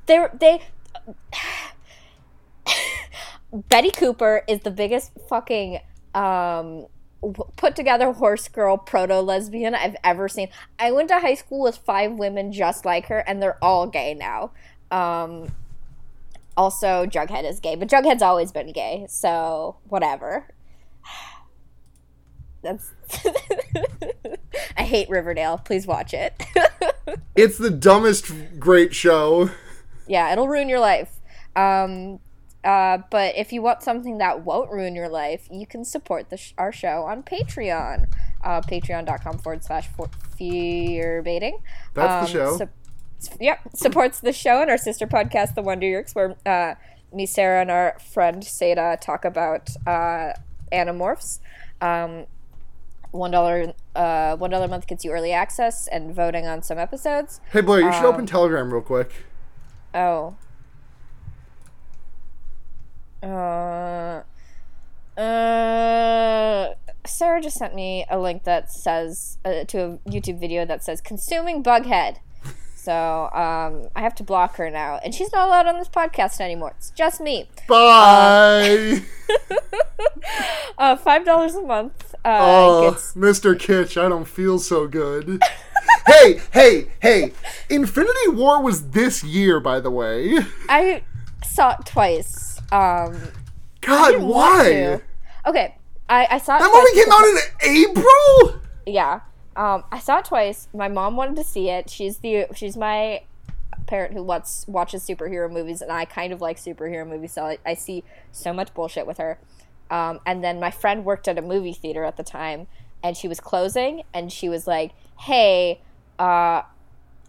They 0.05 0.25
they. 0.39 0.61
Betty 3.51 3.91
Cooper 3.91 4.45
is 4.47 4.61
the 4.61 4.71
biggest 4.71 5.11
fucking 5.27 5.81
um 6.15 6.85
put 7.57 7.75
together 7.75 8.13
horse 8.13 8.47
girl 8.47 8.77
proto 8.77 9.19
lesbian 9.19 9.75
I've 9.75 9.97
ever 10.01 10.29
seen. 10.29 10.47
I 10.79 10.93
went 10.93 11.09
to 11.09 11.19
high 11.19 11.33
school 11.33 11.63
with 11.63 11.75
five 11.75 12.13
women 12.13 12.53
just 12.53 12.85
like 12.85 13.07
her, 13.07 13.19
and 13.19 13.41
they're 13.41 13.61
all 13.61 13.85
gay 13.87 14.13
now. 14.13 14.51
Um, 14.91 15.51
also, 16.55 17.05
Jughead 17.05 17.49
is 17.49 17.59
gay, 17.59 17.75
but 17.75 17.87
Jughead's 17.87 18.21
always 18.21 18.51
been 18.51 18.71
gay, 18.71 19.05
so 19.09 19.77
whatever. 19.87 20.47
That's. 22.63 22.91
I 24.77 24.83
hate 24.83 25.09
Riverdale. 25.09 25.57
Please 25.59 25.85
watch 25.87 26.13
it. 26.13 26.33
it's 27.35 27.57
the 27.57 27.69
dumbest 27.69 28.31
great 28.59 28.93
show. 28.93 29.49
yeah, 30.07 30.31
it'll 30.31 30.47
ruin 30.47 30.67
your 30.69 30.79
life. 30.79 31.11
Um, 31.55 32.19
uh, 32.63 32.99
but 33.11 33.35
if 33.37 33.53
you 33.53 33.61
want 33.61 33.81
something 33.83 34.17
that 34.17 34.43
won't 34.43 34.71
ruin 34.71 34.95
your 34.95 35.09
life, 35.09 35.47
you 35.51 35.65
can 35.67 35.85
support 35.85 36.29
the 36.29 36.37
sh- 36.37 36.53
our 36.57 36.71
show 36.71 37.03
on 37.03 37.23
Patreon. 37.23 38.07
uh, 38.43 38.61
patreon.com 38.61 39.37
forward 39.39 39.63
slash 39.63 39.87
for- 39.87 40.09
fear 40.37 41.21
baiting. 41.21 41.59
That's 41.93 42.31
the 42.31 42.33
show. 42.39 42.57
Su- 42.57 42.69
yep, 43.39 43.59
supports 43.75 44.19
the 44.19 44.33
show 44.33 44.61
and 44.61 44.69
our 44.69 44.77
sister 44.77 45.07
podcast, 45.07 45.55
The 45.55 45.61
Wonder 45.61 45.87
Yerks, 45.87 46.13
where 46.15 46.35
uh, 46.45 46.75
me, 47.13 47.25
Sarah, 47.25 47.61
and 47.61 47.71
our 47.71 47.97
friend 47.99 48.43
Seda 48.43 48.99
talk 48.99 49.25
about 49.25 49.69
uh, 49.85 50.33
Animorphs. 50.71 51.39
Um, 51.81 52.25
one 53.11 53.31
dollar, 53.31 53.73
uh, 53.95 54.35
one 54.35 54.49
dollar 54.49 54.65
a 54.65 54.67
month 54.67 54.85
gets 54.87 55.05
you 55.05 55.11
early 55.11 55.31
access 55.31 55.87
and 55.87 56.13
voting 56.13 56.45
on 56.45 56.61
some 56.61 56.77
episodes. 56.77 57.39
Hey 57.51 57.61
Blair, 57.61 57.81
you 57.81 57.93
should 57.93 58.05
Um, 58.05 58.13
open 58.13 58.25
Telegram 58.25 58.71
real 58.71 58.81
quick. 58.81 59.11
Oh. 59.93 60.35
Uh, 63.23 64.21
uh, 65.19 66.73
Sarah 67.05 67.41
just 67.41 67.57
sent 67.57 67.73
me 67.73 68.05
a 68.09 68.19
link 68.19 68.43
that 68.43 68.71
says 68.71 69.39
uh, 69.43 69.63
to 69.63 69.79
a 69.79 70.09
YouTube 70.09 70.39
video 70.39 70.65
that 70.65 70.83
says 70.83 71.01
consuming 71.01 71.63
bughead. 71.63 72.17
So 72.87 73.29
um, 73.33 73.89
I 73.97 74.01
have 74.01 74.15
to 74.15 74.23
block 74.23 74.55
her 74.55 74.69
now, 74.69 74.97
and 75.03 75.13
she's 75.13 75.29
not 75.33 75.49
allowed 75.49 75.67
on 75.67 75.77
this 75.77 75.89
podcast 75.89 76.39
anymore. 76.39 76.73
It's 76.77 76.89
just 76.91 77.19
me. 77.19 77.49
Bye. 77.67 79.01
Uh, 80.77 80.95
Five 81.03 81.25
dollars 81.25 81.55
a 81.55 81.63
month 81.63 82.15
uh, 82.23 82.37
oh, 82.39 82.91
gets 82.91 83.13
Mr. 83.13 83.59
Kitch, 83.59 83.97
I 83.97 84.07
don't 84.07 84.23
feel 84.23 84.57
so 84.57 84.87
good. 84.87 85.41
hey, 86.07 86.39
hey, 86.53 86.87
hey! 87.01 87.33
Infinity 87.69 88.29
War 88.29 88.63
was 88.63 88.91
this 88.91 89.21
year, 89.21 89.59
by 89.59 89.81
the 89.81 89.91
way. 89.91 90.37
I 90.69 91.03
saw 91.43 91.71
it 91.71 91.85
twice. 91.85 92.61
Um, 92.71 93.19
God, 93.81 94.21
why? 94.21 95.01
okay, 95.45 95.75
I, 96.07 96.27
I 96.31 96.37
saw 96.37 96.55
it 96.55 96.59
That 96.59 96.71
movie 96.71 97.03
came 97.03 97.11
out 97.11 97.25
in 97.25 97.95
April. 97.97 98.61
yeah 98.85 99.19
um 99.57 99.83
i 99.91 99.99
saw 99.99 100.19
it 100.19 100.25
twice. 100.25 100.69
My 100.73 100.87
mom 100.87 101.15
wanted 101.17 101.35
to 101.37 101.43
see 101.43 101.69
it. 101.69 101.89
She's 101.89 102.17
the 102.19 102.47
she's 102.55 102.77
my 102.77 103.23
parent 103.87 104.13
who 104.13 104.23
wants 104.23 104.65
watches 104.67 105.05
superhero 105.07 105.49
movies 105.49 105.81
and 105.81 105.89
i 105.91 106.03
kind 106.03 106.33
of 106.33 106.41
like 106.41 106.57
superhero 106.57 107.07
movies 107.07 107.31
so 107.31 107.45
i, 107.45 107.57
I 107.65 107.73
see 107.73 108.03
so 108.31 108.53
much 108.53 108.73
bullshit 108.73 109.07
with 109.07 109.17
her. 109.17 109.39
Um, 109.89 110.19
and 110.25 110.43
then 110.43 110.59
my 110.59 110.69
friend 110.69 111.05
worked 111.05 111.29
at 111.29 111.37
a 111.37 111.41
movie 111.41 111.71
theater 111.71 112.03
at 112.03 112.17
the 112.17 112.23
time 112.23 112.67
and 113.01 113.15
she 113.15 113.29
was 113.29 113.39
closing 113.39 114.03
and 114.13 114.31
she 114.31 114.49
was 114.49 114.67
like 114.67 114.91
hey 115.19 115.79
uh 116.19 116.61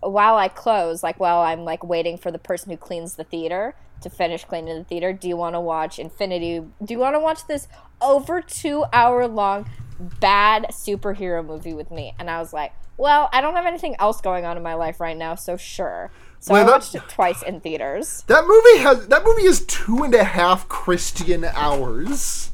while 0.00 0.36
i 0.36 0.48
close 0.48 1.02
like 1.02 1.20
while 1.20 1.38
i'm 1.40 1.64
like 1.64 1.84
waiting 1.84 2.16
for 2.18 2.30
the 2.30 2.38
person 2.38 2.70
who 2.70 2.76
cleans 2.76 3.14
the 3.14 3.24
theater 3.24 3.74
to 4.00 4.10
finish 4.10 4.44
cleaning 4.44 4.76
the 4.78 4.84
theater 4.84 5.12
do 5.12 5.28
you 5.28 5.36
want 5.36 5.54
to 5.54 5.60
watch 5.60 5.98
infinity? 5.98 6.60
Do 6.84 6.94
you 6.94 6.98
want 6.98 7.14
to 7.14 7.20
watch 7.20 7.46
this 7.46 7.68
over 8.00 8.40
two 8.40 8.84
hour 8.92 9.26
long 9.26 9.68
bad 9.98 10.66
superhero 10.70 11.44
movie 11.44 11.74
with 11.74 11.90
me? 11.90 12.14
And 12.18 12.30
i 12.30 12.38
was 12.38 12.52
like 12.52 12.72
well 12.96 13.28
i 13.32 13.40
don't 13.40 13.54
have 13.54 13.66
anything 13.66 13.96
else 13.98 14.20
going 14.20 14.44
on 14.44 14.56
in 14.56 14.62
my 14.62 14.74
life 14.74 15.00
right 15.00 15.16
now 15.16 15.34
so 15.34 15.56
sure. 15.56 16.10
So 16.40 16.54
Wait, 16.54 16.60
i 16.60 16.64
watched 16.64 16.94
it 16.94 17.02
twice 17.08 17.42
in 17.42 17.60
theaters. 17.60 18.22
That 18.28 18.46
movie 18.46 18.78
has 18.82 19.08
that 19.08 19.24
movie 19.24 19.42
is 19.42 19.64
two 19.66 20.04
and 20.04 20.14
a 20.14 20.22
half 20.24 20.68
Christian 20.68 21.44
hours. 21.44 22.52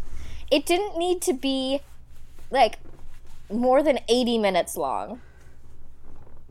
it 0.51 0.64
didn't 0.64 0.97
need 0.97 1.20
to 1.22 1.34
be 1.34 1.80
like 2.51 2.78
more 3.51 3.82
than 3.82 3.99
80 4.09 4.38
minutes 4.38 4.76
long. 4.76 5.20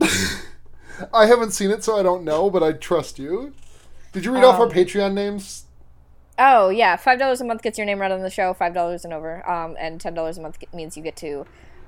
I 1.12 1.26
haven't 1.26 1.50
seen 1.52 1.70
it, 1.70 1.82
so 1.82 1.98
I 1.98 2.02
don't 2.02 2.24
know, 2.24 2.50
but 2.50 2.62
I 2.62 2.72
trust 2.72 3.18
you. 3.18 3.52
Did 4.14 4.24
you 4.24 4.32
read 4.32 4.44
off 4.44 4.58
our 4.58 4.66
Um, 4.66 4.72
Patreon 4.72 5.12
names? 5.12 5.64
Oh 6.38 6.68
yeah, 6.70 6.96
five 6.96 7.18
dollars 7.18 7.40
a 7.40 7.44
month 7.44 7.62
gets 7.62 7.76
your 7.78 7.84
name 7.84 8.00
read 8.00 8.10
on 8.12 8.22
the 8.22 8.30
show. 8.30 8.54
Five 8.54 8.72
dollars 8.74 9.04
and 9.04 9.12
over, 9.12 9.48
um, 9.48 9.76
and 9.78 10.00
ten 10.00 10.14
dollars 10.14 10.38
a 10.38 10.40
month 10.40 10.58
means 10.72 10.96
you 10.96 11.02
get 11.02 11.16
to 11.16 11.44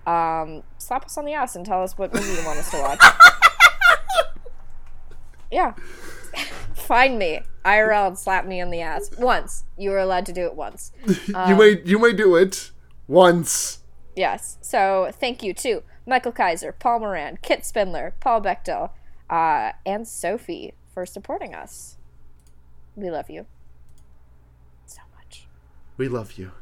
um, 0.06 0.62
slap 0.78 1.04
us 1.06 1.16
on 1.16 1.24
the 1.24 1.32
ass 1.32 1.56
and 1.56 1.64
tell 1.64 1.82
us 1.82 1.96
what 1.96 2.12
movie 2.12 2.28
you 2.38 2.44
want 2.44 2.58
us 2.58 2.70
to 2.72 2.78
watch. 2.78 3.00
yeah, 5.50 5.72
find 6.74 7.18
me 7.18 7.40
IRL 7.64 8.08
and 8.08 8.18
slap 8.18 8.44
me 8.46 8.60
on 8.60 8.70
the 8.70 8.80
ass 8.80 9.10
once. 9.18 9.64
You 9.76 9.92
are 9.92 9.98
allowed 9.98 10.26
to 10.26 10.32
do 10.32 10.44
it 10.46 10.54
once. 10.54 10.92
um, 11.34 11.48
you 11.50 11.56
may 11.56 11.80
you 11.84 11.98
may 11.98 12.12
do 12.12 12.36
it 12.36 12.70
once. 13.08 13.80
Yes. 14.14 14.58
So 14.60 15.10
thank 15.12 15.42
you 15.42 15.52
to 15.54 15.82
Michael 16.06 16.32
Kaiser, 16.32 16.72
Paul 16.72 17.00
Moran, 17.00 17.38
Kit 17.42 17.64
Spindler, 17.66 18.14
Paul 18.20 18.40
Bechtel, 18.40 18.90
uh, 19.28 19.72
and 19.84 20.06
Sophie 20.08 20.74
for 20.92 21.04
supporting 21.04 21.54
us. 21.54 21.95
We 22.96 23.10
love 23.10 23.30
you 23.30 23.46
so 24.86 25.02
much. 25.16 25.46
We 25.96 26.08
love 26.08 26.32
you. 26.32 26.52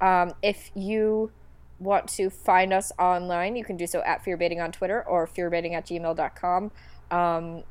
Um, 0.00 0.34
if 0.42 0.70
you 0.74 1.30
want 1.78 2.08
to 2.08 2.30
find 2.30 2.72
us 2.72 2.92
online, 2.98 3.56
you 3.56 3.64
can 3.64 3.76
do 3.76 3.86
so 3.86 4.02
at 4.02 4.24
fearbaiting 4.24 4.62
on 4.62 4.72
Twitter 4.72 5.02
or 5.02 5.26
fearbaiting 5.26 5.72
at 5.72 5.86
gmail.com. 5.86 6.70
Um, 7.10 7.62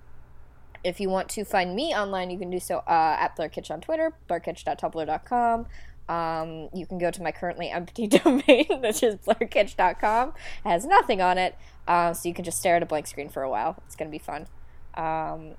if 0.83 0.99
you 0.99 1.09
want 1.09 1.29
to 1.29 1.45
find 1.45 1.75
me 1.75 1.93
online, 1.93 2.29
you 2.29 2.39
can 2.39 2.49
do 2.49 2.59
so 2.59 2.79
uh, 2.87 3.17
at 3.19 3.35
BlairKitch 3.37 3.69
on 3.69 3.81
Twitter, 3.81 4.13
blairkitch.tumblr.com. 4.29 5.67
Um, 6.09 6.69
you 6.73 6.85
can 6.85 6.97
go 6.97 7.11
to 7.11 7.21
my 7.21 7.31
currently 7.31 7.69
empty 7.69 8.07
domain, 8.07 8.65
which 8.81 9.03
is 9.03 9.15
blairkitch.com. 9.17 10.29
It 10.29 10.69
has 10.69 10.85
nothing 10.85 11.21
on 11.21 11.37
it, 11.37 11.55
uh, 11.87 12.13
so 12.13 12.27
you 12.27 12.33
can 12.33 12.43
just 12.43 12.57
stare 12.57 12.77
at 12.77 12.83
a 12.83 12.85
blank 12.85 13.07
screen 13.07 13.29
for 13.29 13.43
a 13.43 13.49
while. 13.49 13.81
It's 13.85 13.95
going 13.95 14.09
to 14.09 14.11
be 14.11 14.23
fun. 14.23 14.47
Um, 14.95 15.55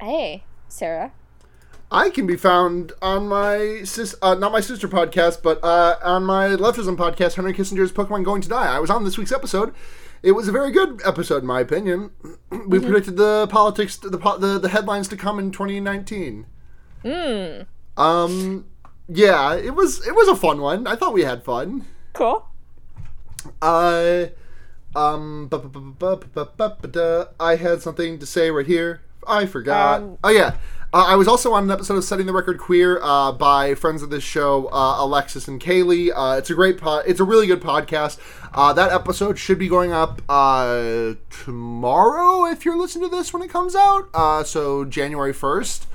hey, 0.00 0.44
Sarah. 0.72 1.12
I 1.92 2.10
can 2.10 2.26
be 2.26 2.36
found 2.36 2.92
on 3.02 3.26
my 3.26 3.82
sis, 3.82 4.14
uh, 4.22 4.34
not 4.34 4.52
my 4.52 4.60
sister 4.60 4.86
podcast, 4.86 5.42
but 5.42 5.62
uh, 5.64 5.96
on 6.04 6.24
my 6.24 6.48
leftism 6.50 6.96
podcast, 6.96 7.34
Henry 7.34 7.52
Kissinger's 7.52 7.90
Pokemon 7.90 8.24
Going 8.24 8.40
to 8.42 8.48
Die. 8.48 8.76
I 8.76 8.78
was 8.78 8.90
on 8.90 9.04
this 9.04 9.18
week's 9.18 9.32
episode. 9.32 9.74
It 10.22 10.32
was 10.32 10.46
a 10.46 10.52
very 10.52 10.70
good 10.70 11.00
episode, 11.04 11.38
in 11.38 11.46
my 11.46 11.60
opinion. 11.60 12.10
We 12.50 12.78
mm-hmm. 12.78 12.86
predicted 12.86 13.16
the 13.16 13.48
politics, 13.48 13.96
the, 13.96 14.10
the, 14.10 14.58
the 14.60 14.68
headlines 14.68 15.08
to 15.08 15.16
come 15.16 15.38
in 15.38 15.50
2019. 15.50 16.46
Hmm. 17.02 17.62
Um, 17.96 18.66
yeah, 19.08 19.54
it 19.54 19.74
was 19.74 20.06
it 20.06 20.14
was 20.14 20.28
a 20.28 20.36
fun 20.36 20.60
one. 20.60 20.86
I 20.86 20.94
thought 20.94 21.12
we 21.12 21.24
had 21.24 21.42
fun. 21.42 21.86
Cool. 22.12 22.46
Uh, 23.60 24.26
um, 24.94 25.48
I 27.40 27.56
had 27.56 27.82
something 27.82 28.18
to 28.18 28.26
say 28.26 28.50
right 28.50 28.66
here. 28.66 29.00
I 29.26 29.46
forgot. 29.46 30.02
Um, 30.02 30.18
oh 30.24 30.30
yeah, 30.30 30.56
uh, 30.92 31.04
I 31.06 31.14
was 31.14 31.28
also 31.28 31.52
on 31.52 31.64
an 31.64 31.70
episode 31.70 31.96
of 31.96 32.04
Setting 32.04 32.26
the 32.26 32.32
Record 32.32 32.58
Queer 32.58 33.00
uh, 33.00 33.30
by 33.30 33.76
friends 33.76 34.02
of 34.02 34.10
this 34.10 34.24
show, 34.24 34.66
uh, 34.72 34.96
Alexis 34.98 35.46
and 35.46 35.60
Kaylee. 35.60 36.10
Uh, 36.14 36.36
it's 36.36 36.50
a 36.50 36.54
great 36.54 36.78
pod. 36.78 37.04
It's 37.06 37.20
a 37.20 37.24
really 37.24 37.46
good 37.46 37.60
podcast. 37.60 38.18
Uh, 38.52 38.72
that 38.72 38.90
episode 38.90 39.38
should 39.38 39.58
be 39.58 39.68
going 39.68 39.92
up 39.92 40.20
uh, 40.28 41.14
tomorrow 41.30 42.44
if 42.46 42.64
you're 42.64 42.76
listening 42.76 43.08
to 43.08 43.16
this 43.16 43.32
when 43.32 43.40
it 43.42 43.50
comes 43.50 43.76
out. 43.76 44.08
Uh, 44.12 44.42
so 44.42 44.84
January 44.84 45.32
first. 45.32 45.86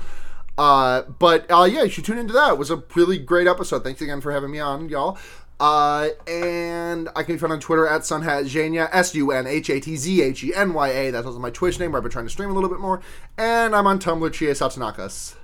Uh, 0.56 1.02
but 1.02 1.44
uh, 1.50 1.68
yeah, 1.70 1.82
you 1.82 1.90
should 1.90 2.06
tune 2.06 2.16
into 2.16 2.32
that. 2.32 2.52
It 2.52 2.58
was 2.58 2.70
a 2.70 2.82
really 2.94 3.18
great 3.18 3.46
episode. 3.46 3.84
Thanks 3.84 4.00
again 4.00 4.22
for 4.22 4.32
having 4.32 4.50
me 4.50 4.60
on, 4.60 4.88
y'all. 4.88 5.18
Uh, 5.58 6.08
and 6.26 7.08
I 7.16 7.22
can 7.22 7.36
be 7.36 7.38
found 7.38 7.52
on 7.52 7.60
Twitter 7.60 7.86
at 7.86 8.02
sunhatzhenya, 8.02 8.88
S 8.92 9.14
U 9.14 9.32
N 9.32 9.46
H 9.46 9.70
A 9.70 9.80
T 9.80 9.96
Z 9.96 10.22
H 10.22 10.44
E 10.44 10.54
N 10.54 10.74
Y 10.74 10.88
A. 10.88 11.10
That's 11.10 11.26
also 11.26 11.38
my 11.38 11.50
Twitch 11.50 11.80
name 11.80 11.92
where 11.92 11.98
I've 11.98 12.02
been 12.02 12.12
trying 12.12 12.26
to 12.26 12.30
stream 12.30 12.50
a 12.50 12.54
little 12.54 12.68
bit 12.68 12.80
more. 12.80 13.00
And 13.38 13.74
I'm 13.74 13.86
on 13.86 13.98
Tumblr, 13.98 14.32
Chie 14.32 14.46
Satsanakas. 14.46 15.34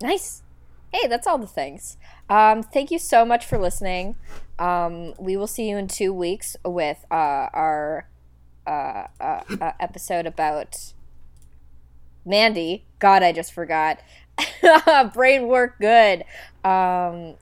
Nice. 0.00 0.42
Hey, 0.92 1.08
that's 1.08 1.26
all 1.26 1.38
the 1.38 1.46
things. 1.46 1.96
Um, 2.30 2.62
thank 2.62 2.90
you 2.90 2.98
so 2.98 3.24
much 3.24 3.44
for 3.44 3.58
listening. 3.58 4.16
Um, 4.58 5.14
we 5.18 5.36
will 5.36 5.46
see 5.46 5.68
you 5.68 5.76
in 5.76 5.88
two 5.88 6.12
weeks 6.12 6.56
with 6.64 7.04
uh, 7.10 7.48
our 7.52 8.08
uh, 8.66 9.06
uh, 9.20 9.42
uh, 9.60 9.72
episode 9.80 10.26
about 10.26 10.92
Mandy. 12.24 12.84
God, 12.98 13.22
I 13.22 13.32
just 13.32 13.52
forgot. 13.52 13.98
Brain 15.14 15.48
work 15.48 15.78
good. 15.80 16.24
Um, 16.64 17.34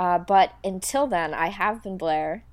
uh, 0.00 0.18
but 0.18 0.54
until 0.64 1.06
then, 1.06 1.34
I 1.34 1.48
have 1.48 1.82
been 1.82 1.98
Blair. 1.98 2.44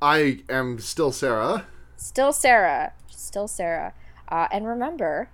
I 0.00 0.42
am 0.48 0.78
still 0.78 1.10
Sarah. 1.10 1.66
Still 1.96 2.32
Sarah. 2.32 2.92
Still 3.10 3.48
Sarah. 3.48 3.92
Uh, 4.28 4.46
and 4.52 4.66
remember, 4.66 5.28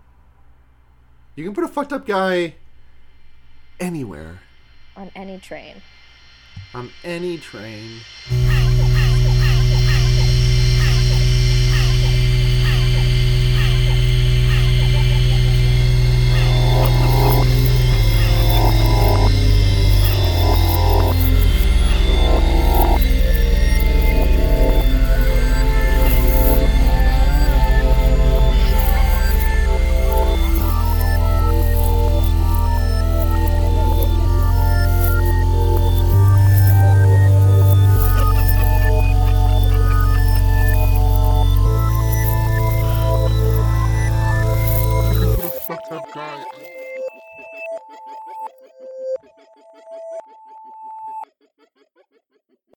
You 1.37 1.45
can 1.45 1.55
put 1.55 1.65
a 1.65 1.69
fucked 1.69 1.93
up 1.93 2.07
guy 2.07 2.55
anywhere 3.79 4.41
on 4.97 5.11
any 5.15 5.39
train. 5.39 5.83
on 6.75 6.91
any 7.05 7.37
train. 7.39 8.01